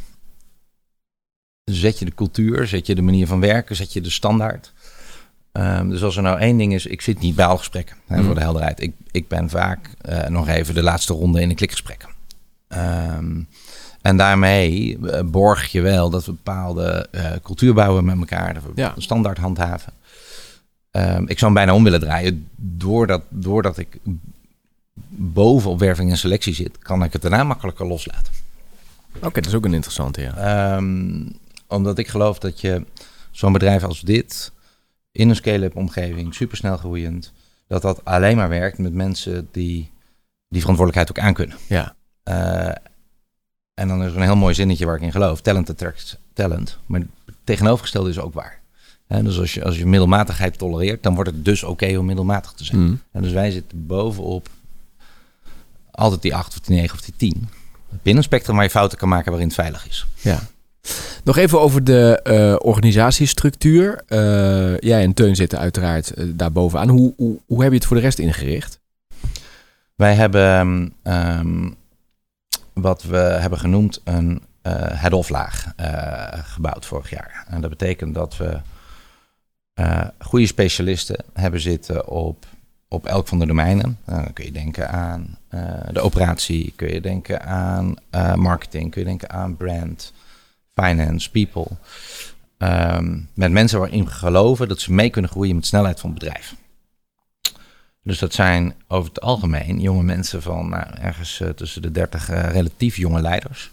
zet 1.63 1.99
je 1.99 2.05
de 2.05 2.15
cultuur, 2.15 2.67
zet 2.67 2.85
je 2.87 2.95
de 2.95 3.01
manier 3.01 3.27
van 3.27 3.39
werken, 3.39 3.75
zet 3.75 3.93
je 3.93 4.01
de 4.01 4.09
standaard. 4.09 4.73
Ehm, 5.51 5.89
dus 5.89 6.03
als 6.03 6.15
er 6.17 6.21
nou 6.23 6.39
één 6.39 6.57
ding 6.57 6.73
is, 6.73 6.85
ik 6.85 7.01
zit 7.01 7.19
niet 7.19 7.35
bij 7.35 7.45
alle 7.45 7.57
gesprekken, 7.57 7.95
hè, 8.07 8.17
Mm. 8.17 8.25
voor 8.25 8.35
de 8.35 8.41
helderheid. 8.41 8.81
Ik, 8.81 8.93
ik 9.11 9.27
ben 9.27 9.49
vaak 9.49 9.89
eh, 10.01 10.27
nog 10.27 10.47
even 10.47 10.73
de 10.73 10.83
laatste 10.83 11.13
ronde 11.13 11.41
in 11.41 11.49
een 11.49 11.55
klikgesprek. 11.55 12.05
Ehm, 12.67 13.41
en 14.05 14.17
daarmee 14.17 14.97
eh, 15.07 15.21
borg 15.25 15.65
je 15.71 15.81
wel 15.81 16.09
dat 16.09 16.25
we 16.25 16.31
bepaalde 16.31 17.07
eh, 17.11 17.31
cultuur 17.43 17.73
bouwen 17.73 18.05
met 18.05 18.17
elkaar, 18.17 18.53
dat 18.53 18.63
we 18.63 18.71
Ja. 18.75 18.93
standaard 18.97 19.37
handhaven. 19.37 19.93
Ehm, 20.91 21.21
ik 21.23 21.39
zou 21.39 21.45
hem 21.45 21.53
bijna 21.53 21.73
om 21.73 21.83
willen 21.83 21.99
draaien. 21.99 22.47
Doordat, 22.55 23.21
doordat 23.29 23.77
ik 23.77 23.97
boven 25.17 25.69
op 25.71 25.79
werving 25.79 26.09
en 26.11 26.17
selectie 26.17 26.53
zit, 26.53 26.77
kan 26.77 27.03
ik 27.03 27.13
het 27.13 27.21
daarna 27.21 27.43
makkelijker 27.43 27.85
loslaten. 27.87 28.33
Oké, 29.15 29.33
dat 29.41 29.45
is 29.45 29.53
ook 29.53 29.65
een 29.65 29.73
interessante, 29.73 30.21
ja. 30.21 30.33
Ehm, 30.37 31.21
omdat 31.67 31.97
ik 31.97 32.07
geloof 32.07 32.39
dat 32.39 32.61
je 32.61 32.85
zo'n 33.31 33.53
bedrijf 33.53 33.83
als 33.83 34.01
dit, 34.01 34.51
in 35.11 35.29
een 35.29 35.35
scale-up 35.35 35.75
omgeving, 35.75 36.33
supersnel 36.35 36.77
groeiend, 36.77 37.31
dat 37.67 37.81
dat 37.81 38.05
alleen 38.05 38.37
maar 38.37 38.49
werkt 38.49 38.77
met 38.77 38.93
mensen 38.93 39.47
die 39.51 39.91
die 40.47 40.61
verantwoordelijkheid 40.61 41.09
ook 41.19 41.25
aankunnen. 41.27 41.57
Ja, 41.67 41.95
Eh, 42.23 42.71
en 43.75 43.87
dan 43.87 44.03
is 44.03 44.11
er 44.11 44.17
een 44.17 44.23
heel 44.23 44.35
mooi 44.35 44.53
zinnetje 44.53 44.85
waar 44.85 44.95
ik 44.95 45.01
in 45.01 45.11
geloof. 45.11 45.41
Talent 45.41 45.69
attracts 45.69 46.17
talent. 46.33 46.77
Maar 46.85 46.99
het 46.99 47.35
tegenovergestelde 47.43 48.09
is 48.09 48.19
ook 48.19 48.33
waar. 48.33 48.59
Hè, 49.07 49.23
dus 49.23 49.39
als 49.39 49.53
je, 49.53 49.63
als 49.63 49.77
je 49.77 49.85
middelmatigheid 49.85 50.57
tolereert, 50.57 51.03
dan 51.03 51.15
wordt 51.15 51.29
het 51.29 51.45
dus 51.45 51.63
oké 51.63 51.97
om 51.97 52.05
middelmatig 52.05 52.51
te 52.51 52.63
zijn. 52.63 52.81
Mm. 52.81 53.01
En 53.11 53.21
dus 53.21 53.31
wij 53.31 53.51
zitten 53.51 53.85
bovenop 53.85 54.49
altijd 55.91 56.21
die 56.21 56.35
8 56.35 56.53
of 56.53 56.59
die 56.59 56.75
9 56.75 56.97
of 56.97 57.01
die 57.01 57.13
10. 57.17 57.49
Binnen 57.89 58.17
een 58.17 58.23
spectrum 58.23 58.55
waar 58.55 58.65
je 58.65 58.69
fouten 58.71 58.97
kan 58.97 59.09
maken 59.09 59.29
waarin 59.29 59.47
het 59.47 59.57
veilig 59.57 59.87
is. 59.87 60.05
ja. 60.21 60.39
Nog 61.23 61.37
even 61.37 61.61
over 61.61 61.83
de 61.83 62.19
eh, 62.23 62.55
organisatiestructuur. 62.59 64.03
Eh, 64.07 64.77
jij 64.77 65.03
en 65.03 65.13
Teun 65.13 65.35
zitten 65.35 65.59
uiteraard 65.59 66.13
eh, 66.13 66.25
daar 66.27 66.51
bovenaan. 66.51 66.89
Hoe, 66.89 67.13
hoe, 67.17 67.39
hoe 67.45 67.61
heb 67.61 67.71
je 67.71 67.77
het 67.77 67.85
voor 67.85 67.95
de 67.95 68.01
rest 68.01 68.19
ingericht? 68.19 68.79
Wij 69.95 70.13
hebben 70.13 70.93
ehm, 71.03 71.69
wat 72.75 73.03
we 73.03 73.17
hebben 73.17 73.59
genoemd 73.59 74.01
een 74.03 74.41
eh 74.61 75.01
head-off 75.01 75.29
laag 75.29 75.73
eh, 75.75 76.39
gebouwd 76.43 76.85
vorig 76.85 77.09
jaar. 77.09 77.45
En 77.49 77.61
dat 77.61 77.69
betekent 77.69 78.15
dat 78.15 78.37
we 78.37 78.59
eh, 79.75 80.01
goede 80.19 80.45
specialisten 80.45 81.23
hebben 81.33 81.59
zitten 81.59 82.07
op, 82.07 82.45
op 82.87 83.05
elk 83.05 83.27
van 83.27 83.39
de 83.39 83.45
domeinen. 83.45 83.97
Nou, 84.05 84.23
dan 84.23 84.33
kun 84.33 84.45
je 84.45 84.51
denken 84.51 84.89
aan 84.89 85.37
eh, 85.47 85.61
de 85.91 85.99
operatie, 85.99 86.73
kun 86.75 86.93
je 86.93 87.01
denken 87.01 87.41
aan 87.45 87.95
eh, 88.09 88.33
marketing, 88.33 88.91
kun 88.91 89.01
je 89.01 89.07
denken 89.07 89.29
aan 89.29 89.57
brand, 89.57 90.13
finance, 90.73 91.31
people. 91.31 91.67
Ehm, 92.57 93.19
met 93.33 93.51
mensen 93.51 93.79
waarin 93.79 94.05
we 94.05 94.11
geloven 94.11 94.67
dat 94.67 94.79
ze 94.79 94.93
mee 94.93 95.09
kunnen 95.09 95.31
groeien 95.31 95.55
met 95.55 95.65
snelheid 95.65 95.99
van 95.99 96.09
het 96.09 96.19
bedrijf. 96.19 96.55
Dus 98.05 98.19
dat 98.19 98.33
zijn 98.33 98.73
over 98.87 99.09
het 99.09 99.21
algemeen 99.21 99.79
jonge 99.79 100.03
mensen 100.03 100.41
van 100.41 100.69
nou, 100.69 100.83
ergens 100.99 101.39
eh, 101.41 101.49
tussen 101.49 101.81
de 101.81 101.91
30 101.91 102.29
eh, 102.29 102.51
relatief 102.51 102.97
jonge 102.97 103.21
leiders. 103.21 103.71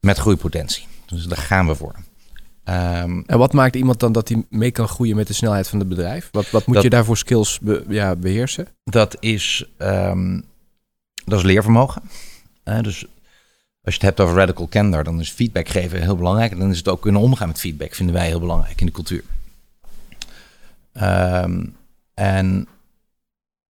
Met 0.00 0.18
groeipotentie. 0.18 0.86
Dus 1.06 1.24
daar 1.26 1.38
gaan 1.38 1.66
we 1.66 1.74
voor. 1.74 1.94
Ehm, 2.64 3.22
En 3.26 3.38
wat 3.38 3.52
maakt 3.52 3.76
iemand 3.76 4.00
dan 4.00 4.12
dat 4.12 4.28
hij 4.28 4.44
mee 4.50 4.70
kan 4.70 4.88
groeien 4.88 5.16
met 5.16 5.26
de 5.26 5.32
snelheid 5.32 5.68
van 5.68 5.78
het 5.78 5.88
bedrijf? 5.88 6.28
Wat, 6.32 6.50
wat 6.50 6.66
moet 6.66 6.74
Dat- 6.74 6.84
je 6.84 6.90
daarvoor 6.90 7.16
skills 7.16 7.58
be- 7.60 7.84
ja, 7.88 8.16
beheersen? 8.16 8.68
dat, 8.84 9.16
is, 9.20 9.64
ehm, 9.76 10.40
dat 11.24 11.38
is 11.38 11.44
leervermogen. 11.44 12.02
Eh, 12.62 12.80
dus 12.80 13.04
als 13.82 13.94
je 13.94 14.00
het 14.00 14.02
hebt 14.02 14.20
over 14.20 14.36
radical 14.36 14.68
candor, 14.68 15.04
dan 15.04 15.20
is 15.20 15.30
feedback 15.30 15.68
geven 15.68 16.02
heel 16.02 16.16
belangrijk. 16.16 16.52
En 16.52 16.58
dan 16.58 16.70
is 16.70 16.78
het 16.78 16.88
ook 16.88 17.00
kunnen 17.02 17.20
omgaan 17.20 17.48
met 17.48 17.60
feedback, 17.60 17.94
vinden 17.94 18.14
wij 18.14 18.26
heel 18.26 18.40
belangrijk 18.40 18.80
in 18.80 18.86
de 18.86 18.92
cultuur. 18.92 19.22
Ehm, 20.92 21.64
en 22.14 22.68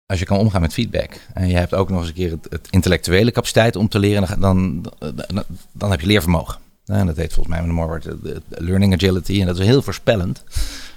als 0.08 0.20
je 0.20 0.26
kan 0.26 0.38
omgaan 0.38 0.62
met 0.62 0.74
feedback 0.74 1.20
en 1.34 1.48
je 1.48 1.56
hebt 1.56 1.74
ook 1.74 1.89
nog 1.89 2.00
eens 2.00 2.08
een 2.08 2.13
keer 2.13 2.32
het, 2.32 2.48
het 2.50 2.67
intellectuele 2.70 3.32
capaciteit 3.32 3.76
om 3.76 3.88
te 3.88 4.00
leren, 4.00 4.39
dan, 4.39 4.82
dan, 5.28 5.43
dan, 5.72 5.91
heb 5.91 6.02
je 6.02 6.08
leervermogen. 6.08 6.60
En 6.86 7.06
dat 7.06 7.17
heet 7.17 7.34
volgens 7.34 7.56
mij 7.56 7.60
met 7.60 7.70
een 7.70 7.76
mooi 7.76 7.88
woord 7.88 8.08
learning 8.50 8.93
agility. 8.93 9.39
En 9.39 9.46
dat 9.46 9.60
is 9.60 9.65
heel 9.65 9.82
voorspellend 9.82 10.43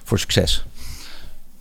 voor 0.04 0.18
succes. 0.18 0.64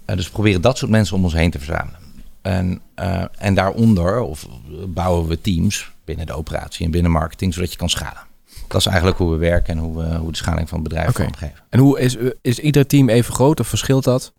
Eh, 0.05 0.15
dus 0.15 0.25
we 0.25 0.31
proberen 0.31 0.62
dat 0.62 0.77
soort 0.77 0.91
mensen 0.91 1.15
om 1.15 1.23
ons 1.23 1.33
heen 1.33 1.51
te 1.51 1.57
verzamelen. 1.57 1.99
En, 2.41 2.81
eh, 2.95 3.23
en 3.38 3.53
daaronder 3.53 4.19
of, 4.19 4.47
bouwen 4.88 5.27
we 5.27 5.41
teams 5.41 5.91
binnen 6.05 6.25
de 6.25 6.33
operatie 6.33 6.85
en 6.85 6.91
binnen 6.91 7.12
marketing, 7.12 7.53
zodat 7.53 7.71
je 7.71 7.77
kan 7.77 7.89
schalen. 7.89 8.27
Dat 8.67 8.79
is 8.79 8.85
eigenlijk 8.85 9.17
hoe 9.17 9.31
we 9.31 9.38
werken 9.38 9.77
en 9.77 9.79
hoe 9.79 9.97
we 9.97 10.15
hoe 10.15 10.31
de 10.31 10.38
schaling 10.38 10.69
van 10.69 10.79
het 10.79 10.89
bedrijf 10.89 11.15
vormgeven. 11.15 11.59
En 11.69 11.79
hoe 11.79 11.99
is, 11.99 12.17
is 12.41 12.59
ieder 12.59 12.88
team 12.88 13.09
even 13.09 13.33
groot 13.33 13.59
of 13.59 13.67
verschilt 13.67 14.03
dat? 14.03 14.33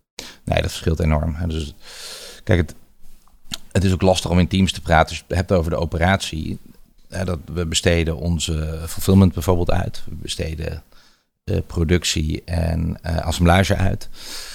Nee, 0.45 0.63
dat 0.63 0.71
verschilt 0.71 1.01
enorm. 1.01 1.37
Dus, 1.49 1.75
kijk, 2.45 2.59
het, 2.59 2.75
het 3.73 3.85
is 3.85 3.93
ook 3.93 4.03
lastig 4.03 4.31
om 4.31 4.39
in 4.39 4.49
teams 4.49 4.73
te 4.73 4.81
praten. 4.81 5.09
Als 5.09 5.17
je 5.17 5.25
het 5.27 5.37
hebt 5.37 5.53
over 5.53 5.71
de 5.71 5.77
operatie. 5.77 6.59
Dat 7.09 7.39
we 7.55 7.67
besteden 7.67 8.17
onze 8.17 8.81
fulfillment 8.87 9.35
bijvoorbeeld 9.35 9.71
uit. 9.71 10.03
We 10.09 10.15
besteden 10.15 10.83
eh, 11.45 11.57
productie 11.67 12.43
en 12.45 12.99
eh 13.03 13.17
assemblage 13.17 13.77
uit. 13.77 14.09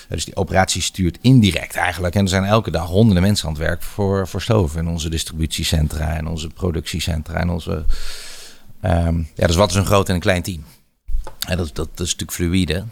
Dus 0.09 0.25
die 0.25 0.35
operatie 0.35 0.81
stuurt 0.81 1.17
indirect 1.21 1.75
eigenlijk. 1.75 2.15
En 2.15 2.21
er 2.21 2.29
zijn 2.29 2.43
elke 2.43 2.71
dag 2.71 2.87
honderden 2.87 3.23
mensen 3.23 3.47
aan 3.47 3.53
het 3.53 3.61
werk 3.61 3.81
voor, 3.81 4.27
voor 4.27 4.41
stoven. 4.41 4.79
In 4.79 4.87
onze 4.87 5.09
distributiecentra 5.09 6.15
en 6.15 6.27
onze 6.27 6.47
productiecentra 6.47 7.39
en 7.39 7.49
onze... 7.49 7.85
ehm, 8.81 9.21
ja, 9.35 9.47
dus 9.47 9.55
wat 9.55 9.69
is 9.69 9.75
een 9.75 9.85
groot 9.85 10.09
en 10.09 10.15
een 10.15 10.21
klein 10.21 10.41
team? 10.41 10.63
En 11.47 11.57
dat, 11.57 11.67
dat, 11.73 11.75
dat 11.75 12.05
is 12.05 12.15
natuurlijk 12.15 12.31
fluïde. 12.31 12.83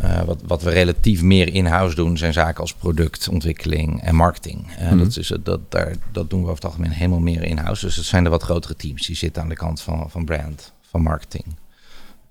Eh, 0.00 0.22
wat, 0.22 0.42
wat 0.46 0.62
we 0.62 0.70
relatief 0.70 1.22
meer 1.22 1.54
in-house 1.54 1.94
doen, 1.94 2.16
zijn 2.18 2.32
zaken 2.32 2.60
als 2.60 2.74
productontwikkeling 2.74 4.02
en 4.02 4.14
marketing. 4.14 4.66
Eh, 4.78 4.86
Mhm. 4.88 4.98
dat, 4.98 5.16
is, 5.16 5.28
het- 5.28 5.44
dat, 5.44 5.60
daar, 5.68 5.94
dat 6.12 6.30
doen 6.30 6.38
we 6.40 6.44
over 6.44 6.54
het 6.62 6.64
algemeen 6.64 6.90
helemaal 6.90 7.20
meer 7.20 7.42
in-house. 7.42 7.86
Dus 7.86 7.96
het 7.96 8.04
zijn 8.04 8.24
de 8.24 8.30
wat 8.30 8.42
grotere 8.42 8.76
teams. 8.76 9.06
Die 9.06 9.16
zitten 9.16 9.42
aan 9.42 9.48
de 9.48 9.54
kant 9.54 9.80
van, 9.80 10.10
van 10.10 10.24
brand, 10.24 10.72
van 10.90 11.02
marketing, 11.02 11.44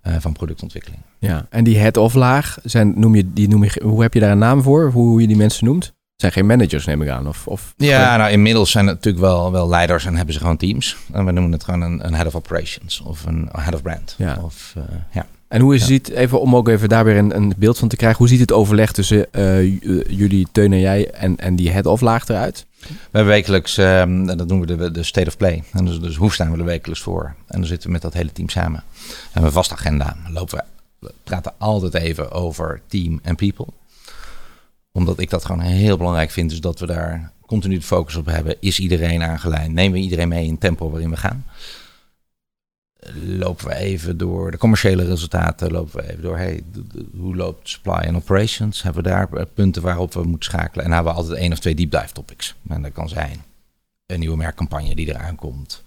eh, 0.01 0.13
van 0.19 0.33
productontwikkeling. 0.33 1.01
Ja. 1.19 1.45
En 1.49 1.63
die 1.63 1.77
head-off 1.77 2.13
laag, 2.15 2.57
zijn, 2.63 2.93
noem 2.99 3.15
je, 3.15 3.33
die 3.33 3.47
noem 3.47 3.63
je, 3.63 3.81
hoe 3.83 4.01
heb 4.01 4.13
je 4.13 4.19
daar 4.19 4.31
een 4.31 4.37
naam 4.37 4.61
voor? 4.61 4.91
Hoe 4.91 5.21
je 5.21 5.27
die 5.27 5.37
mensen 5.37 5.65
noemt? 5.65 5.83
Het 5.85 5.93
zijn 6.23 6.31
geen 6.31 6.45
managers, 6.57 6.85
neem 6.85 7.01
ik 7.01 7.09
aan. 7.09 7.27
Of, 7.27 7.47
of 7.47 7.73
Ja, 7.77 8.17
nou 8.17 8.31
inmiddels 8.31 8.71
zijn 8.71 8.85
het 8.87 8.95
natuurlijk 8.95 9.23
wel, 9.25 9.51
wel 9.51 9.69
leiders 9.69 10.05
en 10.05 10.15
hebben 10.15 10.33
ze 10.33 10.39
gewoon 10.39 10.57
teams. 10.57 10.97
En 11.13 11.25
we 11.25 11.31
noemen 11.31 11.51
het 11.51 11.63
gewoon 11.63 11.81
een, 11.81 12.05
een 12.05 12.13
head 12.13 12.25
of 12.27 12.35
operations 12.35 12.99
of 13.01 13.25
een 13.25 13.49
head 13.51 13.73
of 13.73 13.81
brand. 13.81 14.15
Ja. 14.17 14.37
Of, 14.41 14.75
ja. 15.11 15.25
En 15.55 15.61
hoe 15.61 15.75
is 15.75 15.85
ziet, 15.85 16.09
even 16.09 16.41
om 16.41 16.55
ook 16.55 16.67
even 16.67 16.89
daar 16.89 17.05
weer 17.05 17.17
een, 17.17 17.35
een 17.35 17.53
beeld 17.57 17.77
van 17.77 17.87
te 17.87 17.95
krijgen, 17.95 18.17
hoe 18.17 18.27
ziet 18.27 18.39
het 18.39 18.51
overleg 18.51 18.91
tussen 18.91 19.33
eh, 19.33 19.59
eh, 19.59 19.69
jullie, 20.07 20.47
Teun 20.51 20.73
en 20.73 20.79
jij, 20.79 21.11
en, 21.11 21.37
en 21.37 21.55
die 21.55 21.71
head-off 21.71 22.01
laag 22.01 22.27
eruit? 22.27 22.65
We 22.79 22.87
hebben 23.11 23.33
wekelijks, 23.33 23.77
ehm, 23.77 24.25
dat 24.25 24.47
noemen 24.47 24.67
we 24.67 24.77
de, 24.77 24.91
de 24.91 25.03
state 25.03 25.27
of 25.27 25.37
play. 25.37 25.63
En 25.71 25.85
dus, 25.85 25.99
dus 25.99 26.15
hoe 26.15 26.33
staan 26.33 26.51
we 26.51 26.57
er 26.57 26.65
wekelijks 26.65 27.01
voor? 27.01 27.35
En 27.47 27.59
dan 27.59 27.65
zitten 27.65 27.87
we 27.87 27.93
met 27.93 28.01
dat 28.01 28.13
hele 28.13 28.31
team 28.31 28.49
samen. 28.49 28.83
We 28.89 29.13
hebben 29.23 29.43
een 29.43 29.51
vaste 29.51 29.73
agenda. 29.73 30.17
Lopen 30.29 30.57
we, 30.57 30.63
we 30.99 31.13
praten 31.23 31.53
altijd 31.57 31.93
even 31.93 32.31
over 32.31 32.81
team 32.87 33.19
en 33.23 33.35
people. 33.35 33.67
Omdat 34.91 35.19
ik 35.19 35.29
dat 35.29 35.45
gewoon 35.45 35.61
heel 35.61 35.97
belangrijk 35.97 36.31
vind. 36.31 36.49
Dus 36.49 36.61
dat 36.61 36.79
we 36.79 36.85
daar 36.85 37.31
continu 37.45 37.75
de 37.75 37.81
focus 37.81 38.15
op 38.15 38.25
hebben. 38.25 38.55
Is 38.59 38.79
iedereen 38.79 39.23
aangelijnd? 39.23 39.73
Nemen 39.73 39.97
we 39.97 40.03
iedereen 40.03 40.27
mee 40.27 40.45
in 40.45 40.51
het 40.51 40.59
tempo 40.59 40.89
waarin 40.89 41.09
we 41.09 41.17
gaan? 41.17 41.45
Lopen 43.25 43.67
we 43.67 43.75
even 43.75 44.17
door 44.17 44.51
de 44.51 44.57
commerciële 44.57 45.05
resultaten? 45.05 45.71
Lopen 45.71 45.95
we 46.01 46.09
even 46.11 46.21
door, 46.21 46.37
hey, 46.37 46.63
de- 46.71 46.87
de- 46.87 47.05
hoe 47.17 47.35
loopt 47.35 47.69
supply 47.69 47.93
en 47.93 48.15
operations? 48.15 48.81
Hebben 48.83 49.03
we 49.03 49.09
daar 49.09 49.33
eh, 49.33 49.43
punten 49.53 49.81
waarop 49.81 50.13
we 50.13 50.23
moeten 50.23 50.43
schakelen? 50.51 50.85
En 50.85 50.91
hebben 50.91 51.11
we 51.13 51.19
altijd 51.19 51.37
één 51.37 51.51
of 51.51 51.59
twee 51.59 51.75
deep 51.75 51.91
dive 51.91 52.13
topics. 52.13 52.55
En 52.69 52.81
dat 52.81 52.91
kan 52.91 53.09
zijn 53.09 53.43
een 54.05 54.19
nieuwe 54.19 54.37
merkcampagne 54.37 54.95
die 54.95 55.07
eraan 55.07 55.35
komt. 55.35 55.83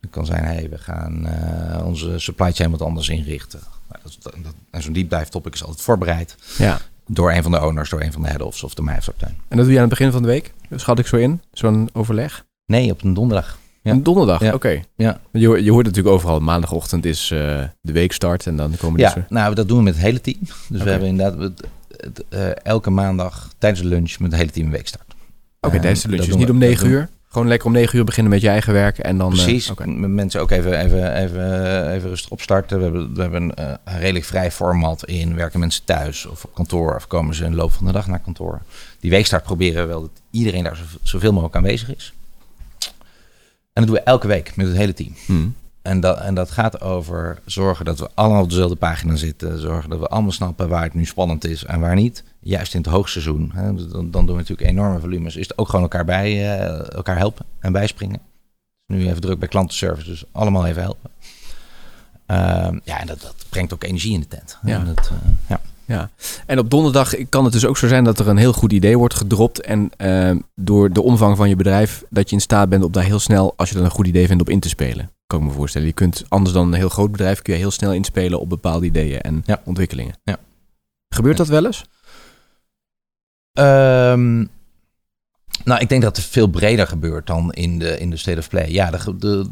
Het 0.00 0.10
kan 0.10 0.26
zijn, 0.26 0.44
hey, 0.44 0.68
we 0.70 0.78
gaan 0.78 1.26
eh, 1.26 1.86
onze 1.86 2.18
supply 2.18 2.52
chain 2.52 2.70
wat 2.70 2.82
anders 2.82 3.08
inrichten. 3.08 3.60
Nou, 3.88 4.02
dat, 4.02 4.16
dat, 4.22 4.34
dat- 4.44 4.54
en 4.70 4.82
zo'n 4.82 4.92
deep 4.92 5.10
dive 5.10 5.28
topic 5.28 5.54
is 5.54 5.62
altijd 5.64 5.82
voorbereid 5.82 6.36
Ja. 6.58 6.80
door 7.06 7.32
een 7.32 7.42
van 7.42 7.52
de 7.52 7.60
owners, 7.62 7.90
door 7.90 8.00
een 8.02 8.12
van 8.12 8.22
de 8.22 8.28
head-offs 8.28 8.62
of 8.62 8.74
of 8.78 9.14
tuin. 9.16 9.36
En 9.48 9.56
dat 9.56 9.64
doe 9.64 9.68
je 9.74 9.74
aan 9.80 9.88
het 9.88 9.98
begin 9.98 10.12
van 10.12 10.22
de 10.22 10.28
week? 10.28 10.52
Schat 10.74 10.98
ik 10.98 11.06
zo 11.06 11.16
in? 11.16 11.42
Zo'n 11.52 11.88
overleg? 11.92 12.44
Nee, 12.66 12.90
op 12.90 13.02
een 13.02 13.14
donderdag. 13.14 13.58
Ja. 13.84 13.90
Een 13.92 14.02
donderdag? 14.02 14.40
Ja. 14.40 14.52
Oké. 14.54 14.80
Ja. 14.96 15.20
Je, 15.32 15.62
je 15.64 15.70
hoort 15.70 15.86
natuurlijk 15.86 16.14
overal, 16.14 16.40
maandagochtend 16.40 17.04
is 17.04 17.30
eh, 17.30 17.38
de 17.80 17.92
weekstart 17.92 18.46
en 18.46 18.56
dan 18.56 18.76
komen 18.76 19.00
Ja, 19.00 19.12
dus... 19.14 19.22
nou, 19.28 19.54
dat 19.54 19.68
doen 19.68 19.76
we 19.78 19.82
met 19.82 19.94
het 19.94 20.02
hele 20.02 20.20
team. 20.20 20.38
Dus 20.68 20.82
we 20.82 20.90
hebben 20.90 21.08
inderdaad 21.08 21.38
het, 21.40 21.62
het, 21.96 22.24
eh, 22.28 22.48
elke 22.62 22.90
maandag 22.90 23.48
tijdens 23.58 23.82
de 23.82 23.88
lunch 23.88 24.18
met 24.18 24.30
het 24.30 24.40
hele 24.40 24.52
team 24.52 24.66
een 24.66 24.72
weekstart. 24.72 25.14
Oké, 25.60 25.74
Eh, 25.74 25.80
tijdens 25.80 26.02
de 26.02 26.08
lunch. 26.08 26.24
Dus 26.24 26.34
niet 26.36 26.46
we- 26.46 26.52
om 26.52 26.58
negen 26.58 26.84
doen- 26.84 26.92
uur? 26.92 27.08
Gewoon 27.28 27.48
lekker 27.48 27.66
om 27.66 27.72
negen 27.72 27.98
uur 27.98 28.04
beginnen 28.04 28.32
met 28.32 28.40
je 28.40 28.48
eigen 28.48 28.72
werk 28.72 28.98
en 28.98 29.18
dan... 29.18 29.28
Precies. 29.28 29.72
mensen 29.96 30.40
ook 30.40 30.50
even, 30.50 30.78
even, 30.80 31.14
even, 31.16 31.90
even 31.92 32.08
rustig 32.08 32.30
opstarten. 32.30 32.76
We 32.78 32.84
hebben, 32.84 33.14
we 33.14 33.20
hebben 33.20 33.52
een 33.84 33.98
redelijk 33.98 34.24
vrij 34.24 34.50
format 34.50 35.04
in. 35.04 35.34
Werken 35.34 35.60
mensen 35.60 35.84
thuis 35.84 36.26
of 36.26 36.44
op 36.44 36.54
kantoor 36.54 36.94
of 36.94 37.06
komen 37.06 37.34
ze 37.34 37.44
in 37.44 37.50
de 37.50 37.56
loop 37.56 37.72
van 37.72 37.86
de 37.86 37.92
dag 37.92 38.06
naar 38.06 38.18
kantoor. 38.18 38.60
Die 39.00 39.10
weekstart 39.10 39.42
proberen 39.42 39.82
we 39.82 39.88
wel 39.88 40.00
dat 40.00 40.10
iedereen 40.30 40.64
daar 40.64 40.76
zov- 40.76 40.94
zoveel 41.02 41.32
mogelijk 41.32 41.56
aanwezig 41.56 41.94
is. 41.96 42.12
En 43.74 43.82
dat 43.82 43.86
doen 43.86 43.94
we 43.94 44.10
elke 44.10 44.26
week 44.26 44.56
met 44.56 44.66
het 44.66 44.76
hele 44.76 44.94
team. 44.94 45.14
Hm. 45.26 45.48
En 45.82 46.00
dat, 46.00 46.18
en 46.18 46.34
dat 46.34 46.50
gaat 46.50 46.80
over 46.80 47.40
zorgen 47.44 47.84
dat 47.84 47.98
we 47.98 48.08
allemaal 48.14 48.42
op 48.42 48.48
dezelfde 48.48 48.76
pagina 48.76 49.16
zitten. 49.16 49.58
Zorgen 49.58 49.90
dat 49.90 49.98
we 49.98 50.06
allemaal 50.06 50.32
snappen 50.32 50.68
waar 50.68 50.82
het 50.82 50.94
nu 50.94 51.04
spannend 51.04 51.44
is 51.44 51.64
en 51.64 51.80
waar 51.80 51.94
niet. 51.94 52.24
Juist 52.40 52.74
in 52.74 52.80
het 52.80 52.90
hoogseizoen. 52.90 53.50
Hè, 53.54 53.74
dan, 53.74 54.10
dan 54.10 54.26
doen 54.26 54.36
we 54.36 54.40
natuurlijk 54.40 54.68
enorme 54.68 55.00
volumes. 55.00 55.36
Is 55.36 55.48
het 55.48 55.58
ook 55.58 55.66
gewoon 55.68 55.82
elkaar, 55.82 56.04
bij, 56.04 56.58
eh, 56.58 56.92
elkaar 56.92 57.16
helpen 57.16 57.44
en 57.58 57.72
bijspringen. 57.72 58.20
Nu 58.86 59.08
even 59.08 59.20
druk 59.20 59.38
bij 59.38 59.48
klantenservice, 59.48 60.10
dus 60.10 60.24
allemaal 60.32 60.66
even 60.66 60.82
helpen. 60.82 61.10
Ehm, 62.26 62.78
ja, 62.84 63.00
en 63.00 63.06
dat, 63.06 63.20
dat 63.20 63.46
brengt 63.48 63.72
ook 63.74 63.84
energie 63.84 64.12
in 64.12 64.20
de 64.20 64.28
tent. 64.28 64.58
Ja. 64.62 64.78
Dat, 64.78 65.10
eh, 65.12 65.30
ja. 65.46 65.60
Ja, 65.86 66.10
en 66.46 66.58
op 66.58 66.70
donderdag 66.70 67.14
kan 67.28 67.44
het 67.44 67.52
dus 67.52 67.66
ook 67.66 67.76
zo 67.76 67.88
zijn 67.88 68.04
dat 68.04 68.18
er 68.18 68.28
een 68.28 68.36
heel 68.36 68.52
goed 68.52 68.72
idee 68.72 68.98
wordt 68.98 69.14
gedropt. 69.14 69.60
En 69.60 69.90
eh, 69.96 70.30
door 70.54 70.92
de 70.92 71.02
omvang 71.02 71.36
van 71.36 71.48
je 71.48 71.56
bedrijf, 71.56 72.04
dat 72.10 72.28
je 72.28 72.34
in 72.36 72.42
staat 72.42 72.68
bent 72.68 72.84
om 72.84 72.92
daar 72.92 73.04
heel 73.04 73.18
snel, 73.18 73.52
als 73.56 73.68
je 73.68 73.74
dat 73.74 73.84
een 73.84 73.90
goed 73.90 74.06
idee 74.06 74.26
vindt, 74.26 74.42
op 74.42 74.48
in 74.48 74.60
te 74.60 74.68
spelen. 74.68 75.10
Kan 75.26 75.38
ik 75.40 75.44
me 75.46 75.52
voorstellen. 75.52 75.86
Je 75.86 75.92
kunt 75.94 76.24
anders 76.28 76.54
dan 76.54 76.66
een 76.66 76.78
heel 76.78 76.88
groot 76.88 77.10
bedrijf, 77.10 77.42
kun 77.42 77.52
je 77.52 77.58
heel 77.58 77.70
snel 77.70 77.92
inspelen 77.92 78.40
op 78.40 78.48
bepaalde 78.48 78.86
ideeën 78.86 79.20
en 79.20 79.42
Ja. 79.46 79.60
ontwikkelingen. 79.64 80.14
Ja. 80.24 80.36
Gebeurt 81.08 81.36
dat 81.36 81.48
wel 81.48 81.66
eens? 81.66 81.84
Ehm, 83.52 84.36
nou, 85.64 85.80
ik 85.80 85.88
denk 85.88 86.02
dat 86.02 86.16
het 86.16 86.26
veel 86.26 86.46
breder 86.46 86.86
gebeurt 86.86 87.26
dan 87.26 87.52
in 87.52 87.78
de, 87.78 87.98
in 87.98 88.10
de 88.10 88.16
State 88.16 88.38
of 88.38 88.48
Play. 88.48 88.70
Ja, 88.70 88.90
de, 88.90 89.16
de, 89.18 89.46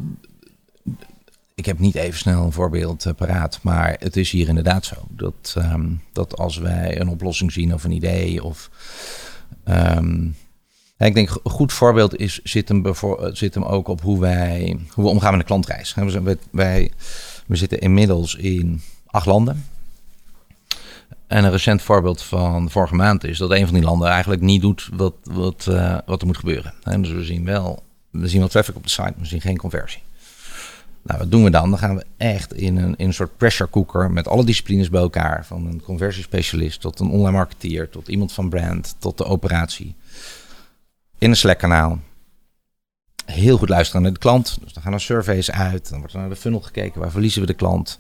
ik 1.62 1.68
heb 1.68 1.79
niet 1.79 1.94
even 1.94 2.18
snel 2.18 2.44
een 2.44 2.53
voorbeeld 2.53 3.07
eh, 3.07 3.14
paraat, 3.14 3.59
maar 3.62 3.96
het 3.98 4.16
is 4.16 4.31
hier 4.31 4.48
inderdaad 4.48 4.85
zo. 4.85 4.96
Dat, 5.09 5.55
ehm, 5.57 5.88
dat 6.12 6.38
als 6.38 6.57
wij 6.59 7.01
een 7.01 7.09
oplossing 7.09 7.53
zien 7.53 7.75
of 7.75 7.85
een 7.85 7.92
idee 7.92 8.44
of... 8.44 8.70
ehm, 9.64 10.27
ik 10.98 11.14
denk 11.14 11.31
een 11.31 11.51
goed 11.51 11.72
voorbeeld 11.72 12.16
is, 12.16 12.40
zit, 12.42 12.68
hem 12.68 12.87
eh, 12.87 13.03
zit 13.33 13.55
hem 13.55 13.62
ook 13.62 13.88
op 13.88 14.01
hoe 14.01 14.20
wij 14.20 14.79
hoe 14.90 15.05
we 15.05 15.11
omgaan 15.11 15.31
met 15.31 15.40
de 15.40 15.46
klantreis. 15.46 15.94
We, 15.94 16.90
we 17.46 17.57
zitten 17.57 17.81
inmiddels 17.81 18.35
in 18.35 18.83
acht 19.07 19.27
landen. 19.27 19.64
En 21.27 21.44
een 21.44 21.51
recent 21.51 21.83
voorbeeld 21.83 22.22
van 22.22 22.70
vorige 22.70 22.94
maand 22.94 23.25
is 23.25 23.38
dat 23.38 23.51
een 23.51 23.64
van 23.64 23.75
die 23.75 23.85
landen 23.85 24.09
eigenlijk 24.09 24.40
niet 24.40 24.61
doet 24.61 24.88
wat, 24.92 25.14
wat, 25.22 25.66
eh, 25.66 25.98
wat 26.07 26.20
er 26.20 26.27
moet 26.27 26.38
gebeuren. 26.38 26.75
En 26.83 27.03
dus 27.03 27.12
we 27.12 27.25
zien 27.25 27.44
wel, 27.44 27.83
we 28.11 28.29
zien 28.29 28.40
wel 28.40 28.48
traffic 28.48 28.77
op 28.77 28.83
de 28.83 28.88
site, 28.88 29.03
maar 29.03 29.14
we 29.18 29.27
zien 29.27 29.40
geen 29.40 29.57
conversie. 29.57 30.03
Nou, 31.03 31.19
wat 31.19 31.31
doen 31.31 31.45
we 31.45 31.51
dan? 31.51 31.71
Dan 31.71 31.79
gaan 31.79 31.97
we 31.97 32.05
echt 32.17 32.55
in 32.55 32.77
een, 32.77 32.95
in 32.97 33.07
een 33.07 33.15
soort 33.15 33.37
pressure 33.37 33.71
cooker 33.71 34.11
met 34.11 34.29
alle 34.29 34.45
disciplines 34.45 34.91
bij 34.91 35.01
elkaar. 35.01 35.47
Van 35.47 35.67
een 35.67 35.83
conversiespecialist 35.83 36.81
tot 36.81 37.01
een 37.01 37.11
online 37.11 37.37
marketeer, 37.37 37.88
tot 37.88 38.09
iemand 38.09 38.33
van 38.33 38.49
brand, 38.49 38.97
tot 38.99 39.19
de 39.19 39.25
operatie. 39.25 39.95
In 41.19 41.31
een 41.31 41.37
Slack 41.37 41.59
kanaal. 41.59 41.99
Heel 43.25 43.59
goed 43.59 43.69
luisteren 43.69 44.03
naar 44.03 44.12
de 44.12 44.19
klant. 44.19 44.59
Dus 44.62 44.73
dan 44.73 44.83
gaan 44.83 44.93
er 44.93 45.01
surveys 45.01 45.51
uit. 45.51 45.88
Dan 45.88 45.99
wordt 45.99 46.15
er 46.15 46.21
naar 46.21 46.29
de 46.29 46.37
funnel 46.37 46.61
gekeken. 46.61 47.01
Waar 47.01 47.11
verliezen 47.11 47.41
we 47.41 47.47
de 47.47 47.55
klant? 47.55 47.99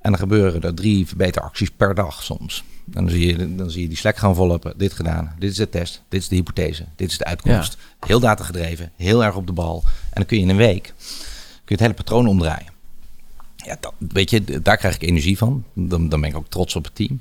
En 0.00 0.10
dan 0.10 0.20
gebeuren 0.20 0.62
er 0.62 0.74
drie 0.74 1.06
verbeteracties 1.06 1.70
per 1.70 1.94
dag 1.94 2.22
soms. 2.22 2.64
En 2.92 3.04
dan 3.04 3.10
zie 3.10 3.26
je, 3.26 3.54
dan 3.54 3.70
zie 3.70 3.82
je 3.82 3.88
die 3.88 3.96
Slack 3.96 4.16
gaan 4.16 4.34
vollopen. 4.34 4.74
Dit 4.76 4.92
gedaan. 4.92 5.34
Dit 5.38 5.50
is 5.50 5.56
de 5.56 5.68
test. 5.68 6.02
Dit 6.08 6.20
is 6.20 6.28
de 6.28 6.34
hypothese. 6.34 6.84
Dit 6.96 7.10
is 7.10 7.18
de 7.18 7.24
uitkomst. 7.24 7.76
Heel 8.06 8.20
datagedreven. 8.20 8.92
Heel 8.96 9.24
erg 9.24 9.36
op 9.36 9.46
de 9.46 9.52
bal. 9.52 9.82
En 9.84 9.90
dan 10.14 10.26
kun 10.26 10.36
je 10.36 10.42
in 10.42 10.48
een 10.48 10.56
week 10.56 10.94
je 11.66 11.74
het 11.74 11.80
hele 11.80 11.94
patroon 11.94 12.26
omdraaien. 12.26 12.72
Ja, 13.56 13.76
dat, 13.80 13.92
weet 13.98 14.30
je, 14.30 14.60
daar 14.62 14.76
krijg 14.76 14.94
ik 14.94 15.02
energie 15.02 15.38
van. 15.38 15.64
Dan, 15.72 16.08
dan 16.08 16.20
ben 16.20 16.30
ik 16.30 16.36
ook 16.36 16.48
trots 16.48 16.76
op 16.76 16.84
het 16.84 16.94
team. 16.94 17.20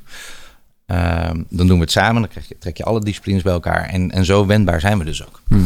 Ehm, 0.86 1.44
dan 1.50 1.68
doen 1.68 1.78
we 1.78 1.84
het 1.84 1.92
samen. 1.92 2.22
Dan 2.22 2.30
krijg 2.32 2.48
je, 2.48 2.58
trek 2.60 2.78
je 2.78 2.84
alle 2.84 3.04
disciplines 3.04 3.42
bij 3.42 3.54
elkaar. 3.54 3.86
En, 3.86 4.12
en 4.12 4.26
zo 4.26 4.46
wendbaar 4.46 4.80
zijn 4.80 4.98
we 4.98 5.06
dus 5.06 5.26
ook. 5.26 5.42
Hm. 5.48 5.58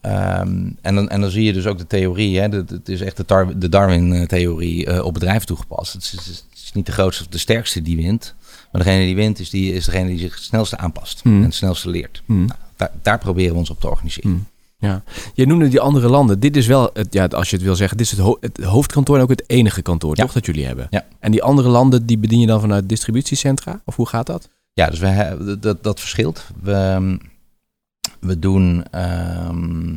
Ehm, 0.00 0.70
en, 0.80 0.94
dan, 0.94 1.08
en 1.08 1.20
dan 1.20 1.30
zie 1.30 1.44
je 1.44 1.52
dus 1.52 1.66
ook 1.66 1.78
de 1.78 1.86
theorie. 1.86 2.38
Hè, 2.38 2.48
Het 2.48 2.88
is 2.88 3.00
echt 3.00 3.16
de, 3.16 3.24
Dar- 3.26 3.58
de 3.58 3.68
Darwin-theorie 3.68 4.86
eh, 4.86 5.04
op 5.04 5.14
bedrijven 5.14 5.46
toegepast. 5.46 5.92
Het 5.92 6.02
is, 6.02 6.44
het 6.64 6.74
niet 6.74 6.86
de 6.86 6.92
grootste 6.92 7.24
of 7.24 7.28
de 7.28 7.38
sterkste 7.38 7.82
die 7.82 7.96
wint. 7.96 8.34
Maar 8.72 8.84
degene 8.84 9.04
die 9.04 9.14
wint 9.14 9.38
is, 9.38 9.50
die, 9.50 9.72
is 9.72 9.84
degene 9.84 10.08
die 10.08 10.18
zich 10.18 10.34
het 10.34 10.42
snelste 10.42 10.76
aanpast. 10.76 11.20
Hmm. 11.22 11.36
En 11.36 11.44
het 11.44 11.54
snelste 11.54 11.90
leert. 11.90 12.22
Hm. 12.26 12.46
Daar, 12.76 12.90
daar 13.02 13.18
proberen 13.18 13.52
we 13.52 13.58
ons 13.58 13.70
op 13.70 13.80
te 13.80 13.88
organiseren. 13.88 14.46
Ja, 14.88 15.02
je 15.34 15.46
noemde 15.46 15.68
die 15.68 15.80
andere 15.80 16.08
landen. 16.08 16.40
Dit 16.40 16.56
is 16.56 16.66
wel, 16.66 16.90
het, 16.94 17.12
ja, 17.12 17.26
als 17.26 17.50
je 17.50 17.56
het 17.56 17.64
wil 17.64 17.76
zeggen, 17.76 17.96
dit 17.96 18.06
is 18.06 18.12
het, 18.12 18.20
ho- 18.20 18.36
het 18.40 18.64
hoofdkantoor 18.64 19.16
en 19.16 19.22
ook 19.22 19.28
het 19.30 19.44
enige 19.46 19.82
kantoor, 19.82 20.16
Ja. 20.16 20.22
toch, 20.22 20.32
dat 20.32 20.46
jullie 20.46 20.66
hebben? 20.66 20.86
Ja. 20.90 21.04
En 21.20 21.30
die 21.30 21.42
andere 21.42 21.68
landen, 21.68 22.06
die 22.06 22.18
bedien 22.18 22.40
je 22.40 22.46
dan 22.46 22.60
vanuit 22.60 22.88
distributiecentra? 22.88 23.82
Of 23.84 23.96
hoe 23.96 24.08
gaat 24.08 24.26
dat? 24.26 24.48
Ja, 24.72 24.90
dus 24.90 24.98
we, 24.98 25.56
dat, 25.60 25.82
dat 25.82 26.00
verschilt. 26.00 26.44
We, 26.62 27.18
we 28.20 28.38
doen 28.38 28.84
ehm, 28.90 29.94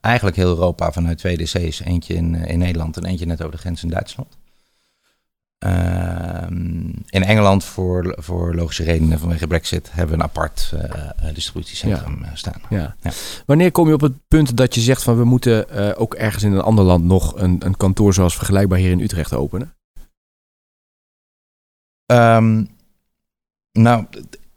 eigenlijk 0.00 0.36
heel 0.36 0.48
Europa 0.48 0.92
vanuit 0.92 1.18
twee 1.18 1.36
DC's. 1.36 1.80
Eentje 1.80 2.14
in, 2.14 2.34
eh, 2.34 2.52
in 2.52 2.58
Nederland 2.58 2.96
en 2.96 3.04
eentje 3.04 3.26
net 3.26 3.40
over 3.40 3.52
de 3.52 3.58
grens 3.58 3.82
in 3.82 3.88
Duitsland. 3.88 4.28
Ehm, 5.64 6.88
in 7.06 7.24
Engeland, 7.24 7.64
voor, 7.64 8.14
voor 8.18 8.54
logische 8.54 8.82
redenen 8.82 9.18
vanwege 9.18 9.46
Brexit, 9.46 9.88
hebben 9.92 10.16
we 10.16 10.22
een 10.22 10.28
apart 10.28 10.72
eh, 10.74 11.28
eh, 11.28 11.34
distributiecentrum 11.34 12.24
eh, 12.24 12.30
staan. 12.34 12.60
Ja. 12.70 12.96
Ja. 13.02 13.10
Wanneer 13.46 13.72
kom 13.72 13.88
je 13.88 13.94
op 13.94 14.00
het 14.00 14.12
punt 14.28 14.56
dat 14.56 14.74
je 14.74 14.80
zegt 14.80 15.02
van 15.02 15.16
we 15.16 15.24
moeten 15.24 15.96
ook 15.96 16.14
ergens 16.14 16.42
in 16.42 16.52
een 16.52 16.60
ander 16.60 16.84
land 16.84 17.04
nog 17.04 17.36
een, 17.36 17.56
een 17.64 17.76
kantoor 17.76 18.14
zoals 18.14 18.36
vergelijkbaar 18.36 18.78
hier 18.78 18.90
in 18.90 19.00
Utrecht 19.00 19.32
openen? 19.32 19.74
Ehm, 22.06 22.64
nou, 23.72 24.06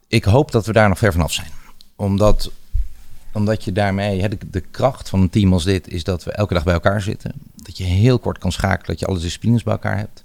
ik 0.08 0.24
hoop 0.24 0.52
dat 0.52 0.66
we 0.66 0.72
daar 0.72 0.88
nog 0.88 0.98
ver 0.98 1.12
vanaf 1.12 1.32
zijn. 1.32 1.50
Omdat, 1.96 2.50
omdat 3.32 3.64
je 3.64 3.72
daarmee, 3.72 4.20
hè, 4.20 4.28
de, 4.28 4.38
de 4.50 4.60
kracht 4.60 5.08
van 5.08 5.20
een 5.20 5.30
team 5.30 5.52
als 5.52 5.64
dit 5.64 5.88
is 5.88 6.04
dat 6.04 6.24
we 6.24 6.32
elke 6.32 6.54
dag 6.54 6.64
bij 6.64 6.74
elkaar 6.74 7.02
zitten. 7.02 7.32
Dat 7.54 7.78
je 7.78 7.84
heel 7.84 8.18
kort 8.18 8.38
kan 8.38 8.52
schakelen, 8.52 8.86
dat 8.86 9.00
je 9.00 9.06
alle 9.06 9.18
disciplines 9.18 9.62
bij 9.62 9.72
elkaar 9.72 9.96
hebt. 9.96 10.24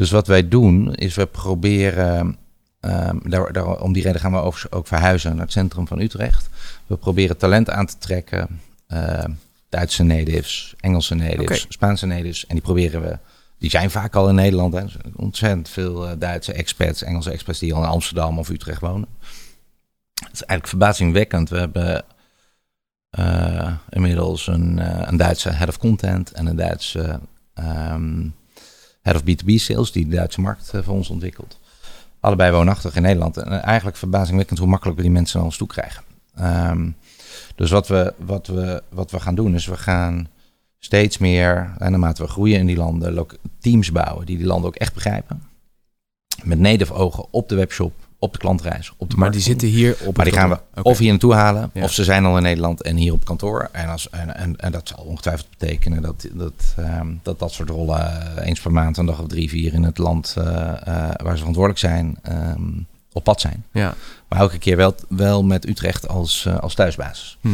Dus 0.00 0.10
wat 0.10 0.26
wij 0.26 0.48
doen, 0.48 0.94
is 0.94 1.14
we 1.14 1.26
proberen, 1.26 2.36
ehm, 2.80 3.18
daar, 3.22 3.52
daar- 3.52 3.80
om 3.80 3.92
die 3.92 4.02
reden 4.02 4.20
gaan 4.20 4.32
we 4.32 4.38
overigens 4.38 4.72
ook 4.72 4.86
verhuizen 4.86 5.30
naar 5.32 5.44
het 5.44 5.52
centrum 5.52 5.86
van 5.86 6.00
Utrecht. 6.00 6.48
We 6.86 6.96
proberen 6.96 7.36
talent 7.36 7.70
aan 7.70 7.86
te 7.86 7.98
trekken, 7.98 8.60
ehm, 8.86 9.30
Duitse 9.68 10.02
natives, 10.02 10.74
Engelse 10.80 11.14
natives. 11.14 11.66
Spaanse 11.68 12.06
natives. 12.06 12.46
En 12.46 12.54
die 12.54 12.64
proberen 12.64 13.02
we 13.02 13.18
die 13.58 13.70
zijn 13.70 13.90
vaak 13.90 14.14
al 14.14 14.28
in 14.28 14.34
Nederland. 14.34 14.74
Hè. 14.74 14.84
Ontzettend 15.16 15.68
veel 15.68 16.08
eh, 16.08 16.12
Duitse 16.18 16.52
expats, 16.52 17.02
Engelse 17.02 17.30
expats 17.30 17.58
die 17.58 17.74
al 17.74 17.82
in 17.82 17.88
Amsterdam 17.88 18.38
of 18.38 18.48
Utrecht 18.48 18.80
wonen. 18.80 19.08
Het 20.14 20.32
is 20.32 20.42
eigenlijk 20.42 20.68
verbazingwekkend. 20.68 21.48
We 21.48 21.58
hebben 21.58 22.04
eh, 23.10 23.72
inmiddels 23.90 24.46
een, 24.46 24.78
eh, 24.78 25.02
een 25.08 25.16
Duitse 25.16 25.50
head 25.50 25.68
of 25.68 25.78
content 25.78 26.32
en 26.32 26.46
een 26.46 26.56
Duitse 26.56 27.20
ehm, 27.54 28.28
head 29.00 29.14
of 29.14 29.22
B2B 29.22 29.54
sales 29.54 29.92
die 29.92 30.08
de 30.08 30.16
Duitse 30.16 30.40
markt 30.40 30.74
eh, 30.74 30.82
voor 30.82 30.94
ons 30.94 31.10
ontwikkelt. 31.10 31.58
Allebei 32.20 32.52
woonachtig 32.52 32.96
in 32.96 33.02
Nederland. 33.02 33.36
En 33.36 33.62
eigenlijk 33.62 33.96
verbazingwekkend 33.96 34.58
hoe 34.58 34.68
makkelijk 34.68 34.96
we 34.96 35.02
die 35.02 35.12
mensen 35.12 35.36
naar 35.36 35.46
ons 35.46 35.56
toe 35.56 35.66
krijgen. 35.66 36.02
Ehm, 36.36 36.90
dus 37.54 37.70
wat 37.70 37.88
we, 37.88 38.14
wat, 38.16 38.46
we, 38.46 38.82
wat 38.88 39.10
we 39.10 39.20
gaan 39.20 39.34
doen 39.34 39.54
is 39.54 39.66
we 39.66 39.76
gaan 39.76 40.28
steeds 40.78 41.18
meer, 41.18 41.74
en 41.78 41.90
naarmate 41.90 42.22
we 42.22 42.28
groeien 42.28 42.58
in 42.58 42.66
die 42.66 42.76
landen, 42.76 43.26
teams 43.58 43.92
bouwen 43.92 44.26
die 44.26 44.36
die 44.36 44.46
landen 44.46 44.68
ook 44.68 44.76
echt 44.76 44.94
begrijpen. 44.94 45.42
Met 46.42 46.58
native 46.58 46.92
ogen 46.92 47.26
op 47.30 47.48
de 47.48 47.54
webshop, 47.54 47.92
op 48.22 48.32
de 48.32 48.38
klantreis, 48.38 48.92
op 48.96 49.10
de 49.10 49.16
Maar 49.16 49.30
die 49.30 49.40
zitten 49.40 49.68
hier 49.68 49.96
op 50.04 50.16
Maar 50.16 50.24
die 50.24 50.34
gaan 50.34 50.48
we 50.50 50.82
of 50.82 50.98
hier 50.98 51.10
naartoe 51.10 51.34
halen, 51.34 51.70
Ja. 51.74 51.82
of 51.84 51.92
ze 51.92 52.04
zijn 52.04 52.24
al 52.24 52.36
in 52.36 52.42
Nederland 52.42 52.82
en 52.82 52.96
hier 52.96 53.12
op 53.12 53.24
kantoor. 53.24 53.68
En, 53.72 53.88
als, 53.88 54.10
en, 54.10 54.36
en, 54.36 54.56
en 54.56 54.72
dat 54.72 54.88
zal 54.88 55.04
ongetwijfeld 55.04 55.50
betekenen 55.58 56.02
dat 56.02 56.28
dat, 56.32 56.74
ehm, 56.76 57.14
dat, 57.22 57.38
dat 57.38 57.52
soort 57.52 57.68
rollen 57.68 58.36
eh, 58.36 58.46
eens 58.46 58.60
per 58.60 58.72
maand, 58.72 58.96
een 58.96 59.06
dag 59.06 59.20
of 59.20 59.26
drie, 59.26 59.48
vier 59.48 59.74
in 59.74 59.82
het 59.82 59.98
land 59.98 60.34
eh, 60.38 60.44
eh, 60.46 61.10
waar 61.16 61.32
ze 61.32 61.36
verantwoordelijk 61.36 61.78
zijn, 61.78 62.18
ehm, 62.22 62.68
op 63.12 63.24
pad 63.24 63.40
zijn. 63.40 63.64
Ja. 63.72 63.94
Maar 64.28 64.38
elke 64.38 64.58
keer 64.58 64.76
wel, 64.76 64.94
wel 65.08 65.44
met 65.44 65.68
Utrecht 65.68 66.08
als, 66.08 66.48
als 66.60 66.74
thuisbasis. 66.74 67.38
Hm. 67.40 67.48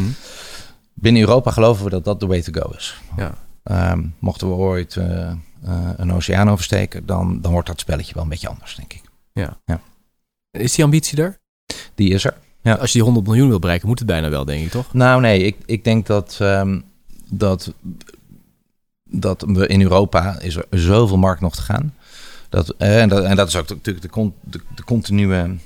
Binnen 0.93 1.21
Europa 1.21 1.51
geloven 1.51 1.83
we 1.83 1.89
dat 1.89 2.05
dat 2.05 2.19
de 2.19 2.25
way 2.25 2.41
to 2.41 2.61
go 2.61 2.69
is. 2.69 3.01
Ja. 3.17 3.33
Ehm, 3.63 4.03
mochten 4.19 4.47
we 4.47 4.53
ooit 4.53 4.95
een 5.97 6.13
oceaan 6.13 6.49
oversteken, 6.49 7.05
dan, 7.05 7.41
dan 7.41 7.51
wordt 7.51 7.67
dat 7.67 7.79
spelletje 7.79 8.13
wel 8.13 8.23
een 8.23 8.29
beetje 8.29 8.49
anders, 8.49 8.75
denk 8.75 8.93
ik. 8.93 9.01
Ja. 9.33 9.57
ja. 9.65 9.81
Is 10.59 10.75
die 10.75 10.83
ambitie 10.83 11.21
er? 11.21 11.37
Die 11.95 12.09
is 12.09 12.25
er. 12.25 12.37
Ja. 12.61 12.73
Als 12.73 12.87
je 12.87 12.93
die 12.93 13.03
100 13.03 13.27
miljoen 13.27 13.49
wil 13.49 13.59
bereiken, 13.59 13.87
moet 13.87 13.99
het 13.99 14.07
bijna 14.07 14.29
wel, 14.29 14.45
denk 14.45 14.65
ik, 14.65 14.71
toch? 14.71 14.93
Nou, 14.93 15.21
nee, 15.21 15.43
ik, 15.43 15.55
ik 15.65 15.83
denk 15.83 16.05
dat, 16.05 16.37
um, 16.41 16.83
dat, 17.29 17.73
dat 19.03 19.43
we 19.47 19.67
in 19.67 19.81
Europa 19.81 20.39
is 20.39 20.55
er 20.55 20.65
zoveel 20.69 21.17
markt 21.17 21.41
nog 21.41 21.55
te 21.55 21.61
gaan. 21.61 21.93
Dat, 22.49 22.69
eh, 22.77 23.01
en, 23.01 23.09
dat, 23.09 23.23
en 23.23 23.35
dat 23.35 23.47
is 23.47 23.55
ook 23.55 23.69
natuurlijk 23.69 24.13
de, 24.13 24.31
de, 24.43 24.59
de 24.75 24.83
continue 24.83 25.57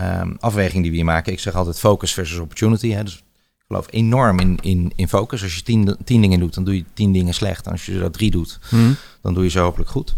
um, 0.00 0.36
afweging 0.40 0.82
die 0.82 0.90
we 0.90 0.96
hier 0.96 1.06
maken. 1.06 1.32
Ik 1.32 1.40
zeg 1.40 1.54
altijd 1.54 1.78
focus 1.78 2.12
versus 2.12 2.38
opportunity. 2.38 2.90
Hè. 2.90 3.04
Dus 3.04 3.14
ik 3.14 3.64
geloof 3.66 3.86
enorm 3.90 4.38
in, 4.38 4.58
in, 4.62 4.92
in 4.96 5.08
focus. 5.08 5.42
Als 5.42 5.54
je 5.54 5.62
tien, 5.62 5.96
tien 6.04 6.20
dingen 6.20 6.40
doet, 6.40 6.54
dan 6.54 6.64
doe 6.64 6.76
je 6.76 6.84
tien 6.94 7.12
dingen 7.12 7.34
slecht. 7.34 7.66
En 7.66 7.72
als 7.72 7.86
je 7.86 8.00
er 8.00 8.10
drie 8.10 8.30
doet, 8.30 8.58
hmm. 8.68 8.96
dan 9.20 9.34
doe 9.34 9.44
je 9.44 9.50
ze 9.50 9.58
hopelijk 9.58 9.90
goed. 9.90 10.14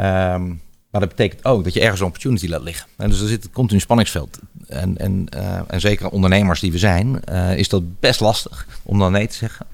Um, 0.00 0.60
maar 0.96 1.06
dat 1.06 1.16
betekent 1.16 1.44
ook 1.44 1.64
dat 1.64 1.74
je 1.74 1.80
ergens 1.80 2.00
een 2.00 2.06
opportunity 2.06 2.48
laat 2.48 2.62
liggen. 2.62 2.88
En 2.96 3.10
dus 3.10 3.20
er 3.20 3.28
zit 3.28 3.44
een 3.44 3.50
continu 3.50 3.80
spanningsveld. 3.80 4.38
En, 4.66 4.98
en, 4.98 5.26
uh, 5.36 5.58
en 5.66 5.80
zeker 5.80 6.08
ondernemers 6.08 6.60
die 6.60 6.72
we 6.72 6.78
zijn, 6.78 7.20
uh, 7.30 7.56
is 7.56 7.68
dat 7.68 8.00
best 8.00 8.20
lastig 8.20 8.66
om 8.82 8.98
dan 8.98 9.12
nee 9.12 9.26
te 9.26 9.34
zeggen. 9.34 9.66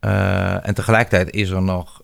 Uh, 0.00 0.66
en 0.66 0.74
tegelijkertijd 0.74 1.30
is 1.30 1.50
er 1.50 1.62
nog 1.62 2.02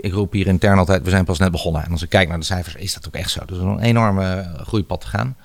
ik 0.00 0.12
roep 0.12 0.32
hier 0.32 0.46
intern 0.46 0.78
altijd, 0.78 1.02
we 1.02 1.10
zijn 1.10 1.24
pas 1.24 1.38
net 1.38 1.50
begonnen. 1.50 1.84
En 1.84 1.90
als 1.90 2.02
ik 2.02 2.08
kijk 2.08 2.28
naar 2.28 2.38
de 2.38 2.44
cijfers, 2.44 2.74
is 2.74 2.94
dat 2.94 3.06
ook 3.06 3.14
echt 3.14 3.30
zo. 3.30 3.44
Dus 3.46 3.56
er 3.56 3.62
is 3.62 3.70
een 3.70 3.80
enorme 3.80 4.54
groeipad 4.56 5.00
te 5.00 5.06
gaan. 5.06 5.36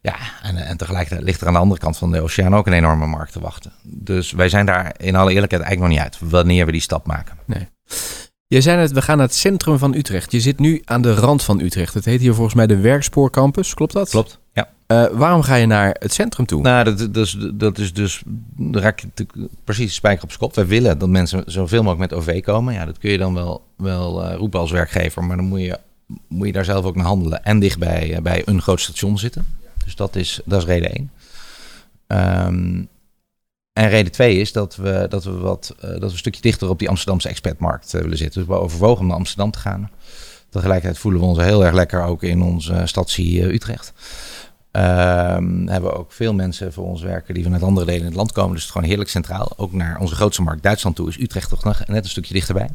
Ja, 0.00 0.16
en, 0.42 0.56
en 0.56 0.76
tegelijkertijd 0.76 1.22
ligt 1.22 1.40
er 1.40 1.46
aan 1.46 1.52
de 1.52 1.58
andere 1.58 1.80
kant 1.80 1.98
van 1.98 2.12
de 2.12 2.20
oceaan 2.20 2.54
ook 2.54 2.66
een 2.66 2.72
enorme 2.72 3.06
markt 3.06 3.32
te 3.32 3.40
wachten. 3.40 3.72
Dus 3.82 4.32
wij 4.32 4.48
zijn 4.48 4.66
daar 4.66 4.94
in 4.96 5.16
alle 5.16 5.32
eerlijkheid 5.32 5.62
eigenlijk 5.62 5.80
nog 5.80 5.88
niet 5.88 6.12
uit 6.12 6.30
wanneer 6.30 6.66
we 6.66 6.72
die 6.72 6.80
stap 6.80 7.06
maken. 7.06 7.36
Nee. 7.44 7.68
Je 8.48 8.60
zei 8.60 8.76
net, 8.76 8.92
we 8.92 9.02
gaan 9.02 9.16
naar 9.16 9.26
het 9.26 9.34
centrum 9.34 9.78
van 9.78 9.94
Utrecht. 9.94 10.32
Je 10.32 10.40
zit 10.40 10.58
nu 10.58 10.82
aan 10.84 11.02
de 11.02 11.14
rand 11.14 11.42
van 11.42 11.60
Utrecht. 11.60 11.94
Het 11.94 12.04
heet 12.04 12.20
hier 12.20 12.34
volgens 12.34 12.54
mij 12.54 12.66
de 12.66 12.76
Werkspoorcampus, 12.76 13.74
klopt 13.74 13.92
dat? 13.92 14.10
Klopt, 14.10 14.38
ja. 14.52 14.68
Uh, 14.88 15.06
waarom 15.18 15.42
ga 15.42 15.54
je 15.54 15.66
naar 15.66 15.96
het 15.98 16.12
centrum 16.12 16.46
toe? 16.46 16.62
Nou, 16.62 16.84
dat, 16.84 17.14
dat, 17.14 17.26
is, 17.26 17.36
dat 17.54 17.78
is 17.78 17.92
dus, 17.92 18.22
daar 18.56 18.82
raak 18.82 19.00
je 19.00 19.26
precies 19.64 19.94
spijker 19.94 20.24
op 20.24 20.36
kop. 20.38 20.54
Wij 20.54 20.66
willen 20.66 20.98
dat 20.98 21.08
mensen 21.08 21.42
zoveel 21.46 21.82
mogelijk 21.82 22.10
met 22.10 22.20
OV 22.20 22.42
komen. 22.42 22.74
Ja, 22.74 22.84
dat 22.84 22.98
kun 22.98 23.10
je 23.10 23.18
dan 23.18 23.34
wel, 23.34 23.66
wel 23.76 24.24
uh, 24.24 24.34
roepen 24.36 24.60
als 24.60 24.70
werkgever, 24.70 25.24
maar 25.24 25.36
dan 25.36 25.46
moet 25.46 25.60
je, 25.60 25.78
moet 26.28 26.46
je 26.46 26.52
daar 26.52 26.64
zelf 26.64 26.84
ook 26.84 26.96
naar 26.96 27.06
handelen 27.06 27.44
en 27.44 27.58
dicht 27.58 27.78
bij, 27.78 28.10
uh, 28.10 28.18
bij 28.18 28.42
een 28.44 28.62
groot 28.62 28.80
station 28.80 29.18
zitten. 29.18 29.46
Dus 29.84 29.96
dat 29.96 30.16
is, 30.16 30.40
dat 30.44 30.60
is 30.60 30.66
reden 30.66 30.92
één. 30.92 31.10
Um, 32.06 32.88
en 33.76 33.88
reden 33.88 34.12
twee 34.12 34.36
is 34.36 34.52
dat 34.52 34.76
we, 34.76 35.06
dat 35.08 35.24
we, 35.24 35.30
wat, 35.30 35.74
uh, 35.76 35.90
dat 35.90 35.98
we 35.98 36.04
een 36.04 36.18
stukje 36.18 36.40
dichter 36.40 36.68
op 36.68 36.78
die 36.78 36.88
Amsterdamse 36.88 37.28
expertmarkt 37.28 37.94
uh, 37.94 38.00
willen 38.00 38.18
zitten. 38.18 38.40
Dus 38.40 38.48
we 38.48 38.62
overwogen 38.62 39.00
om 39.00 39.06
naar 39.06 39.16
Amsterdam 39.16 39.50
te 39.50 39.58
gaan. 39.58 39.90
Tegelijkertijd 40.50 40.98
voelen 40.98 41.20
we 41.20 41.26
ons 41.26 41.38
heel 41.38 41.64
erg 41.64 41.74
lekker 41.74 42.02
ook 42.02 42.22
in 42.22 42.42
onze 42.42 42.82
stadsie 42.84 43.40
uh, 43.40 43.52
Utrecht. 43.52 43.92
Um, 44.72 45.68
hebben 45.68 45.90
we 45.90 45.96
ook 45.96 46.12
veel 46.12 46.34
mensen 46.34 46.72
voor 46.72 46.84
ons 46.84 47.02
werken 47.02 47.34
die 47.34 47.42
vanuit 47.42 47.62
andere 47.62 47.86
delen 47.86 48.00
in 48.00 48.06
het 48.06 48.16
land 48.16 48.32
komen. 48.32 48.50
Dus 48.50 48.58
het 48.58 48.66
is 48.66 48.72
gewoon 48.72 48.88
heerlijk 48.88 49.10
centraal. 49.10 49.52
Ook 49.56 49.72
naar 49.72 49.98
onze 50.00 50.14
grootste 50.14 50.42
markt 50.42 50.62
Duitsland 50.62 50.96
toe 50.96 51.08
is 51.08 51.20
Utrecht 51.20 51.48
toch 51.48 51.64
nog 51.64 51.86
net 51.86 52.04
een 52.04 52.10
stukje 52.10 52.34
dichterbij. 52.34 52.68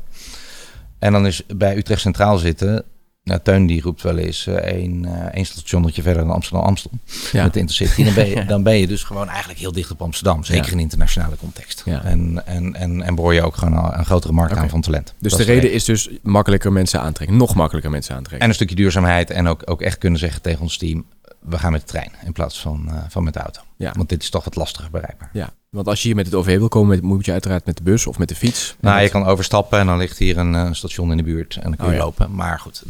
En 0.99 1.12
dan 1.12 1.26
is 1.26 1.43
bij 1.56 1.78
Utrecht 1.78 2.02
Centraal 2.02 2.38
zitten 2.38 2.84
nou, 3.24 3.39
Teun 3.43 3.65
die 3.65 3.82
roept 3.82 4.01
wel 4.01 4.17
eens 4.17 4.47
uh, 4.47 4.55
één, 4.55 5.03
uh, 5.05 5.11
één 5.11 5.45
stationnetje 5.45 6.01
verder 6.01 6.24
dan 6.24 6.34
Amsterdam-Amstel. 6.34 6.91
Ja. 7.32 7.43
Met 7.43 7.53
de 7.53 7.59
Intercity. 7.59 8.03
Dan 8.03 8.13
ben, 8.13 8.30
je, 8.30 8.45
dan 8.53 8.63
ben 8.63 8.78
je 8.78 8.88
dus 8.88 9.03
gewoon 9.03 9.30
eigenlijk 9.30 9.59
heel 9.59 9.72
dicht 9.72 9.91
op 9.91 10.01
Amsterdam. 10.01 10.43
Zeker 10.43 10.65
ja. 10.65 10.72
in 10.72 10.80
internationale 10.80 11.36
context. 11.36 11.82
Ja. 11.86 12.03
En, 12.03 12.45
en, 12.45 12.76
en, 12.76 13.01
en 13.01 13.15
boor 13.15 13.34
je 13.34 13.41
ook 13.41 13.55
gewoon 13.55 13.93
een 13.97 14.05
grotere 14.05 14.34
markt 14.34 14.51
okay. 14.51 14.63
aan 14.63 14.69
van 14.69 14.82
talent. 14.82 15.13
Dus 15.19 15.32
dat 15.32 15.39
de 15.39 15.45
reden 15.45 15.72
is 15.72 15.86
dus 15.86 16.09
makkelijker 16.22 16.72
mensen 16.72 17.01
aantrekken. 17.01 17.38
Nog 17.38 17.55
makkelijker 17.55 17.91
mensen 17.91 18.15
aantrekken. 18.15 18.41
En 18.41 18.47
een 18.47 18.55
stukje 18.55 18.76
duurzaamheid. 18.76 19.30
En 19.30 19.47
ook, 19.47 19.61
ook 19.65 19.82
echt 19.82 19.97
kunnen 19.97 20.19
zeggen 20.19 20.41
tegen 20.41 20.61
ons 20.61 20.78
team 20.78 21.05
we 21.42 21.58
gaan 21.60 21.72
met 21.72 21.82
de 21.82 21.88
trein 21.88 22.12
in 22.26 22.32
plaats 22.32 22.62
van, 22.62 22.86
uh, 22.89 22.96
van 23.10 23.24
met 23.24 23.34
de 23.34 23.39
auto. 23.39 23.62
Ja. 23.78 23.94
Want 23.96 24.10
dit 24.10 24.22
is 24.22 24.30
toch 24.30 24.44
wat 24.44 24.56
lastiger 24.56 24.92
bereikbaar. 24.92 25.30
Ja, 25.34 25.50
want 25.70 25.88
als 25.88 26.02
je 26.02 26.08
hier 26.08 26.16
met 26.16 26.26
het 26.26 26.36
OV 26.36 26.58
wil 26.58 26.68
komen, 26.68 27.06
moet 27.06 27.26
je 27.26 27.32
uiteraard 27.32 27.66
met 27.66 27.78
de 27.78 27.84
bus 27.84 28.08
of 28.08 28.18
met 28.18 28.30
de 28.30 28.36
fiets. 28.36 28.76
Nou, 28.80 29.02
je 29.02 29.10
kan 29.10 29.26
overstappen 29.26 29.80
en 29.80 29.86
dan 29.86 29.98
ligt 29.98 30.18
hier 30.18 30.38
een 30.38 30.54
uh, 30.54 30.68
station 30.72 31.12
in 31.12 31.18
de 31.18 31.24
buurt 31.24 31.56
en 31.56 31.62
dan 31.62 31.76
kun 31.76 31.86
je 31.86 31.92
oh, 31.92 31.98
ja. 31.98 32.04
lopen. 32.04 32.36
Maar 32.36 32.60
goed, 32.60 32.84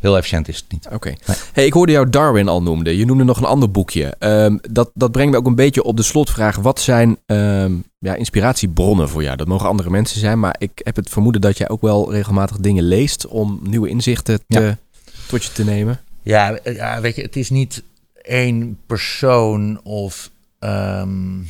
heel 0.00 0.16
efficiënt 0.16 0.48
is 0.48 0.56
het 0.56 0.72
niet. 0.72 0.86
Oké. 0.86 0.94
Okay. 0.94 1.18
Nee. 1.26 1.36
Hey, 1.52 1.66
ik 1.66 1.72
hoorde 1.72 1.92
jou 1.92 2.10
Darwin 2.10 2.48
al 2.48 2.62
noemde. 2.62 2.96
Je 2.96 3.04
noemde 3.04 3.24
nog 3.24 3.38
een 3.38 3.44
ander 3.44 3.70
boekje. 3.70 4.14
Um, 4.18 4.58
dat, 4.70 4.90
dat 4.94 5.12
brengt 5.12 5.32
me 5.32 5.38
ook 5.38 5.46
een 5.46 5.54
beetje 5.54 5.82
op 5.82 5.96
de 5.96 6.02
slotvraag. 6.02 6.56
Wat 6.56 6.80
zijn 6.80 7.18
um, 7.26 7.84
ja, 7.98 8.14
inspiratiebronnen 8.14 9.08
voor 9.08 9.22
jou? 9.22 9.36
Dat 9.36 9.46
mogen 9.46 9.68
andere 9.68 9.90
mensen 9.90 10.20
zijn, 10.20 10.40
maar 10.40 10.56
ik 10.58 10.80
heb 10.84 10.96
het 10.96 11.08
vermoeden 11.08 11.40
dat 11.40 11.58
jij 11.58 11.68
ook 11.68 11.82
wel 11.82 12.12
regelmatig 12.12 12.56
dingen 12.56 12.84
leest 12.84 13.26
om 13.26 13.60
nieuwe 13.62 13.88
inzichten 13.88 14.40
te, 14.48 14.60
ja. 14.60 14.78
tot 15.26 15.44
je 15.44 15.52
te 15.52 15.64
nemen. 15.64 16.00
Ja, 16.24 16.58
ja, 16.64 17.00
weet 17.00 17.16
je, 17.16 17.22
het 17.22 17.36
is 17.36 17.50
niet 17.50 17.82
één 18.22 18.78
persoon 18.86 19.82
of, 19.82 20.30
um, 20.60 21.48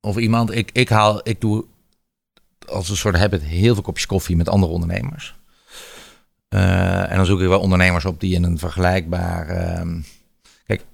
of 0.00 0.16
iemand. 0.16 0.50
Ik, 0.54 0.70
ik 0.72 0.88
haal, 0.88 1.20
ik 1.22 1.40
doe 1.40 1.64
als 2.68 2.88
een 2.88 2.96
soort 2.96 3.16
habit 3.16 3.42
heel 3.42 3.74
veel 3.74 3.82
kopjes 3.82 4.06
koffie 4.06 4.36
met 4.36 4.48
andere 4.48 4.72
ondernemers. 4.72 5.34
Uh, 6.48 7.10
en 7.10 7.16
dan 7.16 7.26
zoek 7.26 7.40
ik 7.40 7.48
wel 7.48 7.60
ondernemers 7.60 8.04
op 8.04 8.20
die 8.20 8.34
in 8.34 8.42
een 8.42 8.58
vergelijkbaar. 8.58 9.78
Um, 9.80 10.04
kijk, 10.66 10.84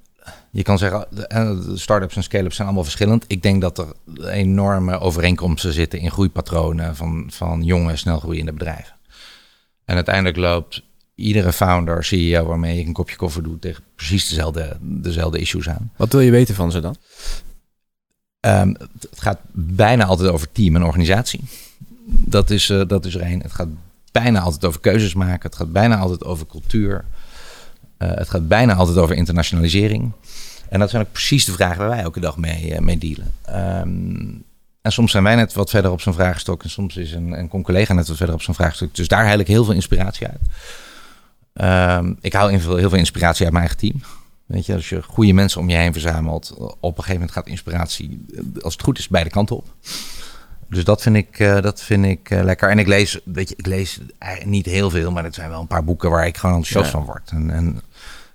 je 0.50 0.62
kan 0.62 0.78
zeggen, 0.78 1.06
de 1.10 1.72
start-ups 1.74 2.16
en 2.16 2.22
scale-ups 2.22 2.54
zijn 2.54 2.66
allemaal 2.66 2.84
verschillend. 2.84 3.24
Ik 3.26 3.42
denk 3.42 3.60
dat 3.60 3.78
er 3.78 3.92
enorme 4.28 4.98
overeenkomsten 4.98 5.72
zitten 5.72 5.98
in 5.98 6.10
groeipatronen 6.10 6.96
van, 6.96 7.30
van 7.32 7.62
jonge, 7.62 7.96
snel 7.96 8.18
groeiende 8.18 8.52
bedrijven. 8.52 8.96
En 9.84 9.94
uiteindelijk 9.94 10.36
loopt 10.36 10.82
iedere 11.18 11.52
founder, 11.52 12.04
CEO 12.04 12.44
waarmee 12.44 12.78
ik 12.78 12.86
een 12.86 12.92
kopje 12.92 13.16
koffie 13.16 13.42
doe, 13.42 13.58
tegen 13.58 13.82
precies 13.94 14.28
dezelfde, 14.28 14.76
dezelfde 14.80 15.38
issues 15.38 15.68
aan. 15.68 15.92
Wat 15.96 16.12
wil 16.12 16.20
je 16.20 16.30
weten 16.30 16.54
van 16.54 16.70
ze 16.70 16.80
dan? 16.80 16.96
Um, 18.40 18.76
het 19.10 19.20
gaat 19.20 19.38
bijna 19.52 20.04
altijd 20.04 20.30
over 20.30 20.52
team 20.52 20.76
en 20.76 20.84
organisatie. 20.84 21.40
Dat 22.06 22.50
is, 22.50 22.70
uh, 22.70 22.82
dat 22.86 23.04
is 23.04 23.14
er 23.14 23.20
één. 23.20 23.42
Het 23.42 23.52
gaat 23.52 23.68
bijna 24.12 24.40
altijd 24.40 24.64
over 24.64 24.80
keuzes 24.80 25.14
maken. 25.14 25.48
Het 25.48 25.56
gaat 25.56 25.72
bijna 25.72 25.96
altijd 25.96 26.24
over 26.24 26.46
cultuur. 26.46 27.04
Uh, 27.98 28.10
het 28.14 28.30
gaat 28.30 28.48
bijna 28.48 28.74
altijd 28.74 28.96
over 28.96 29.16
internationalisering. 29.16 30.12
En 30.68 30.78
dat 30.78 30.90
zijn 30.90 31.02
ook 31.02 31.12
precies 31.12 31.44
de 31.44 31.52
vragen 31.52 31.78
waar 31.78 31.88
wij 31.88 32.02
elke 32.02 32.20
dag 32.20 32.36
mee, 32.36 32.70
uh, 32.70 32.78
mee 32.78 32.98
dealen. 32.98 33.32
Um, 33.80 34.44
en 34.82 34.92
soms 34.92 35.10
zijn 35.10 35.24
wij 35.24 35.34
net 35.34 35.52
wat 35.52 35.70
verder 35.70 35.90
op 35.90 36.00
zo'n 36.00 36.14
vraagstuk. 36.14 36.62
En 36.62 36.70
soms 36.70 36.96
is 36.96 37.12
een, 37.12 37.32
een 37.38 37.48
collega 37.62 37.94
net 37.94 38.08
wat 38.08 38.16
verder 38.16 38.34
op 38.34 38.42
zo'n 38.42 38.54
vraagstuk. 38.54 38.94
Dus 38.94 39.08
daar 39.08 39.26
haal 39.26 39.38
ik 39.38 39.46
heel 39.46 39.64
veel 39.64 39.74
inspiratie 39.74 40.26
uit. 40.26 40.40
Um, 41.60 42.16
ik 42.20 42.32
haal 42.32 42.48
heel 42.48 42.60
veel, 42.60 42.76
heel 42.76 42.88
veel 42.88 42.98
inspiratie 42.98 43.44
uit 43.44 43.52
mijn 43.52 43.66
eigen 43.66 43.88
team. 43.88 44.02
Weet 44.46 44.66
je, 44.66 44.74
als 44.74 44.88
je 44.88 45.02
goede 45.02 45.32
mensen 45.32 45.60
om 45.60 45.68
je 45.68 45.76
heen 45.76 45.92
verzamelt, 45.92 46.54
op 46.58 46.76
een 46.82 46.94
gegeven 46.94 47.12
moment 47.12 47.32
gaat 47.32 47.46
inspiratie, 47.46 48.24
als 48.60 48.72
het 48.72 48.82
goed 48.82 48.98
is, 48.98 49.08
beide 49.08 49.30
kanten 49.30 49.56
op. 49.56 49.74
Dus 50.68 50.84
dat 50.84 51.02
vind 51.02 51.16
ik, 51.16 51.38
uh, 51.38 51.60
dat 51.60 51.82
vind 51.82 52.04
ik 52.04 52.30
uh, 52.30 52.42
lekker. 52.42 52.70
En 52.70 52.78
ik 52.78 52.86
lees, 52.86 53.20
weet 53.24 53.48
je, 53.48 53.56
ik 53.56 53.66
lees 53.66 54.00
niet 54.44 54.66
heel 54.66 54.90
veel, 54.90 55.10
maar 55.10 55.24
het 55.24 55.34
zijn 55.34 55.50
wel 55.50 55.60
een 55.60 55.66
paar 55.66 55.84
boeken 55.84 56.10
waar 56.10 56.26
ik 56.26 56.36
gewoon 56.36 56.56
enthousiast 56.56 56.92
ja. 56.92 56.98
van 56.98 57.06
word. 57.06 57.30
En, 57.30 57.50
en 57.50 57.80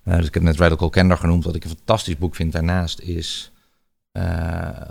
uh, 0.03 0.15
dus 0.17 0.28
ik 0.28 0.34
heb 0.34 0.43
net 0.43 0.57
Radical 0.57 0.89
Candor 0.89 1.17
genoemd. 1.17 1.43
Wat 1.43 1.55
ik 1.55 1.63
een 1.63 1.69
fantastisch 1.69 2.17
boek 2.17 2.36
vind 2.36 2.51
daarnaast 2.51 2.99
is 2.99 3.51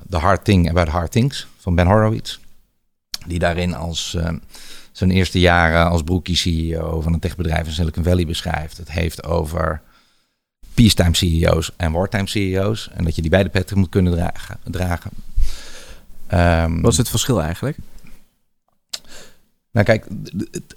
The 0.08 0.16
Hard 0.16 0.44
Thing 0.44 0.70
About 0.70 0.88
Hard 0.88 1.10
Things 1.10 1.46
van 1.58 1.74
Ben 1.74 1.86
Horowitz. 1.86 2.38
Die 3.26 3.38
daarin 3.38 3.74
als 3.74 4.16
zijn 4.92 5.10
eerste 5.10 5.40
jaren 5.40 5.88
als 5.88 6.02
broekie 6.02 6.36
CEO 6.36 7.00
van 7.00 7.12
een 7.12 7.20
techbedrijf 7.20 7.66
in 7.66 7.72
Silicon 7.72 8.04
Valley 8.04 8.26
beschrijft. 8.26 8.76
Het 8.76 8.90
heeft 8.90 9.24
over 9.24 9.82
peacetime 10.74 11.14
CEO's 11.14 11.72
en 11.76 11.92
wartime 11.92 12.26
CEO's. 12.26 12.90
En 12.94 13.04
dat 13.04 13.14
je 13.14 13.22
die 13.22 13.30
beide 13.30 13.48
petten 13.48 13.78
moet 13.78 13.88
kunnen 13.88 14.12
dragen. 14.12 14.58
dragen. 14.64 15.10
Um, 16.32 16.82
Wat 16.82 16.92
is 16.92 16.98
het 16.98 17.08
verschil 17.08 17.42
eigenlijk? 17.42 17.76
Nou 19.70 19.86
kijk, 19.86 20.06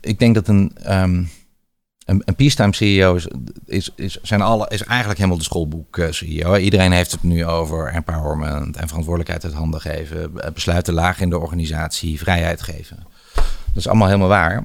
ik 0.01 0.19
denk 0.19 0.35
dat 0.35 0.47
een, 0.47 0.71
um, 0.87 1.29
een, 2.05 2.21
een 2.25 2.35
peacetime 2.35 2.73
CEO 2.73 3.15
is, 3.15 3.27
is, 3.65 3.91
is, 3.95 4.17
zijn 4.21 4.41
alle, 4.41 4.67
is 4.69 4.83
eigenlijk 4.83 5.17
helemaal 5.17 5.39
de 5.39 5.43
schoolboek 5.43 6.07
CEO. 6.09 6.55
Iedereen 6.55 6.91
heeft 6.91 7.11
het 7.11 7.23
nu 7.23 7.45
over 7.45 7.87
empowerment 7.87 8.77
en 8.77 8.87
verantwoordelijkheid 8.87 9.43
uit 9.43 9.53
handen 9.53 9.81
geven. 9.81 10.33
Besluiten 10.53 10.93
laag 10.93 11.19
in 11.19 11.29
de 11.29 11.39
organisatie, 11.39 12.19
vrijheid 12.19 12.61
geven. 12.61 13.14
Dat 13.75 13.83
is 13.83 13.87
allemaal 13.87 14.07
helemaal 14.07 14.27
waar. 14.27 14.63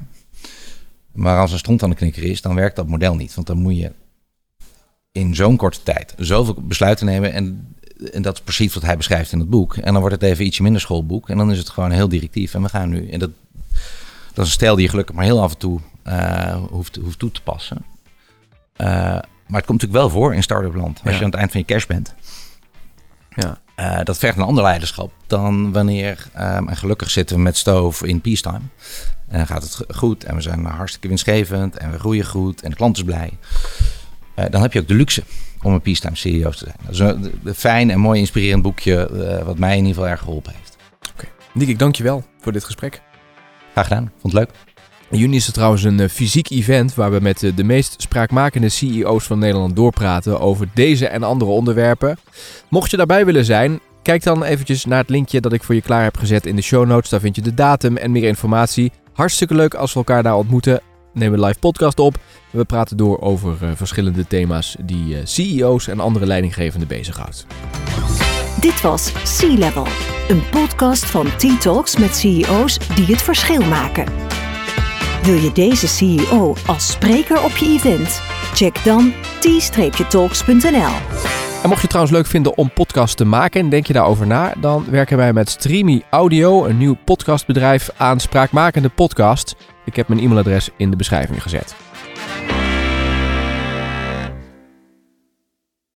Maar 1.13 1.39
als 1.39 1.53
een 1.53 1.59
stront 1.59 1.83
aan 1.83 1.91
de 1.91 1.97
knikker 1.97 2.23
is, 2.23 2.43
dan 2.43 2.55
werkt 2.55 2.77
dat 2.77 2.87
model 2.87 3.15
niet. 3.15 3.35
Want 3.35 3.47
dan 3.47 3.59
moet 3.59 3.77
je 3.77 3.93
in 5.13 5.35
zo'n 5.35 5.57
korte 5.57 5.83
tijd 5.83 6.15
zoveel 6.19 6.55
besluiten 6.63 7.07
nemen. 7.07 7.33
En, 7.33 7.75
en 8.13 8.23
dat 8.23 8.35
is 8.35 8.41
precies 8.41 8.75
wat 8.75 8.83
hij 8.83 8.97
beschrijft 8.97 9.33
in 9.33 9.39
het 9.39 9.51
boek. 9.51 9.77
En 9.77 9.93
dan 9.93 10.01
wordt 10.01 10.15
het 10.15 10.31
even 10.31 10.45
ietsje 10.45 10.63
minder 10.63 10.81
schoolboek. 10.81 11.29
En 11.29 11.37
dan 11.37 11.51
is 11.51 11.59
het 11.59 11.69
gewoon 11.69 11.91
heel 11.91 12.09
directief. 12.09 12.55
En 12.55 12.63
we 12.63 12.69
gaan 12.69 12.89
nu. 12.89 13.09
En 13.09 13.19
dat, 13.19 13.31
dat 14.33 14.45
is 14.45 14.45
een 14.45 14.47
stijl 14.47 14.75
die 14.75 14.85
je 14.85 14.91
gelukkig 14.91 15.15
maar 15.15 15.25
heel 15.25 15.43
af 15.43 15.53
en 15.53 15.59
toe 15.59 15.81
uh, 16.07 16.57
hoeft, 16.71 16.97
hoeft 16.97 17.19
toe 17.19 17.31
te 17.31 17.43
passen. 17.43 17.85
Uh, 18.77 18.87
maar 19.47 19.61
het 19.61 19.67
komt 19.67 19.83
natuurlijk 19.83 19.93
wel 19.93 20.11
voor 20.11 20.35
in 20.35 20.43
start-up 20.43 20.75
land. 20.75 21.01
Als 21.05 21.13
ja. 21.13 21.19
je 21.19 21.25
aan 21.25 21.31
het 21.31 21.39
eind 21.39 21.51
van 21.51 21.61
je 21.61 21.67
cash 21.67 21.87
bent. 21.87 22.15
Ja. 23.35 23.61
Dat 24.03 24.19
vergt 24.19 24.37
een 24.37 24.45
ander 24.45 24.63
leiderschap 24.63 25.13
dan 25.27 25.73
wanneer, 25.73 26.29
ehm, 26.33 26.69
en 26.69 26.77
gelukkig 26.77 27.11
zitten 27.11 27.37
we 27.37 27.43
met 27.43 27.57
Stoof 27.57 28.03
in 28.03 28.21
peacetime. 28.21 28.61
En 29.29 29.39
dan 29.39 29.47
gaat 29.47 29.63
het 29.63 29.97
goed 29.97 30.25
en 30.25 30.35
we 30.35 30.41
zijn 30.41 30.65
hartstikke 30.65 31.09
winstgevend 31.09 31.77
en 31.77 31.91
we 31.91 31.99
groeien 31.99 32.27
goed 32.27 32.63
en 32.63 32.71
de 32.71 32.77
klant 32.77 32.97
is 32.97 33.05
blij. 33.05 33.39
dan 34.51 34.63
heb 34.63 34.73
je 34.73 34.81
ook 34.81 34.89
de 34.89 34.95
luxe 34.95 35.23
om 35.63 35.73
een 35.73 35.81
peacetime 35.81 36.17
CEO 36.17 36.51
te 36.51 36.59
zijn. 36.59 36.77
Dat 36.85 36.95
is 36.95 36.99
een, 36.99 37.55
fijn 37.55 37.91
en 37.91 37.99
mooi 37.99 38.21
inspirerend 38.21 38.63
boekje 38.63 39.11
wat 39.45 39.59
mij 39.59 39.71
in 39.71 39.77
ieder 39.77 39.95
geval 39.95 40.09
erg 40.09 40.21
geholpen 40.21 40.53
heeft. 40.57 40.77
Oké, 41.13 41.27
Nick, 41.55 41.69
ik 41.69 41.79
dank 41.79 41.97
je 41.97 42.03
wel 42.03 42.25
voor 42.41 42.53
dit 42.53 42.65
gesprek. 42.65 43.03
Graag 43.73 43.87
gedaan, 43.87 44.13
vond 44.21 44.33
het 44.33 44.43
leuk. 44.43 44.70
Juni 45.11 45.37
is 45.37 45.47
er 45.47 45.53
trouwens 45.53 45.83
een 45.83 46.01
eh, 46.01 46.09
fysiek 46.09 46.51
event 46.51 46.95
waar 46.95 47.11
we 47.11 47.21
met 47.21 47.43
eh, 47.43 47.57
de 47.57 47.65
meest 47.65 48.03
spraakmakende 48.03 48.69
CEO's 48.69 49.25
van 49.25 49.39
Nederland 49.39 49.77
doorpraten 49.77 50.41
over 50.41 50.69
deze 50.75 51.07
en 51.07 51.23
andere 51.23 51.51
onderwerpen. 51.51 52.19
Mocht 52.69 52.91
je 52.91 52.97
daarbij 52.97 53.25
willen 53.25 53.45
zijn, 53.45 53.81
kijk 54.03 54.23
dan 54.23 54.45
eventjes 54.45 54.85
naar 54.85 54.99
het 54.99 55.09
linkje 55.09 55.41
dat 55.41 55.53
ik 55.53 55.63
voor 55.63 55.75
je 55.75 55.83
klaar 55.83 56.03
heb 56.03 56.17
gezet 56.17 56.47
in 56.47 56.57
de 56.57 56.63
show 56.63 56.87
notes. 56.87 57.11
Daar 57.11 57.21
vind 57.21 57.37
je 57.37 57.43
de 57.43 57.55
datum 57.55 57.97
en 57.97 58.11
meer 58.11 58.29
informatie. 58.29 58.93
Hartstikke 59.13 59.55
leuk 59.55 59.75
als 59.75 59.93
we 59.93 59.99
elkaar 59.99 60.23
daar 60.23 60.37
ontmoeten. 60.37 60.81
Neem 61.15 61.33
een 61.33 61.45
live 61.45 61.59
podcast 61.59 61.99
op. 61.99 62.19
We 62.51 62.65
praten 62.65 62.97
door 62.97 63.21
over 63.21 63.57
uh, 63.63 63.71
verschillende 63.75 64.27
thema's 64.27 64.77
die 64.85 65.17
CEO's 65.25 65.89
en 65.89 66.01
andere 66.01 66.27
leidinggevenden 66.27 66.89
bezighoudt. 66.89 67.47
Dit 68.61 68.81
was 68.81 69.13
C-Level, 69.39 69.87
een 70.29 70.43
podcast 70.51 71.05
van 71.05 71.27
T-Talks 71.37 71.97
met 71.97 72.17
CEO's 72.17 72.79
die 72.95 73.07
het 73.07 73.23
verschil 73.23 73.61
maken. 73.61 74.05
Wil 75.23 75.35
je 75.35 75.53
deze 75.53 75.89
CEO 75.89 76.55
als 76.67 76.91
spreker 76.91 77.45
op 77.45 77.57
je 77.57 77.67
event? 77.67 78.21
Check 78.55 78.85
dan 78.85 79.13
t-talks.nl. 79.41 80.93
En 81.63 81.69
mocht 81.69 81.75
je 81.75 81.81
het 81.81 81.89
trouwens 81.89 82.17
leuk 82.17 82.27
vinden 82.27 82.57
om 82.57 82.73
podcast 82.73 83.17
te 83.17 83.25
maken 83.25 83.61
en 83.61 83.69
denk 83.69 83.87
je 83.87 83.93
daarover 83.93 84.27
na, 84.27 84.55
dan 84.61 84.85
werken 84.91 85.17
wij 85.17 85.33
met 85.33 85.49
Streamy 85.49 86.03
Audio, 86.11 86.65
een 86.65 86.79
nieuw 86.79 86.97
podcastbedrijf 87.05 87.91
aan 87.97 88.21
spraakmakende 88.21 88.89
podcast. 88.89 89.57
Ik 89.85 89.97
heb 89.97 90.09
mijn 90.09 90.21
e-mailadres 90.21 90.71
in 90.77 90.91
de 90.91 90.97
beschrijving 90.97 91.43
gezet. 91.43 91.75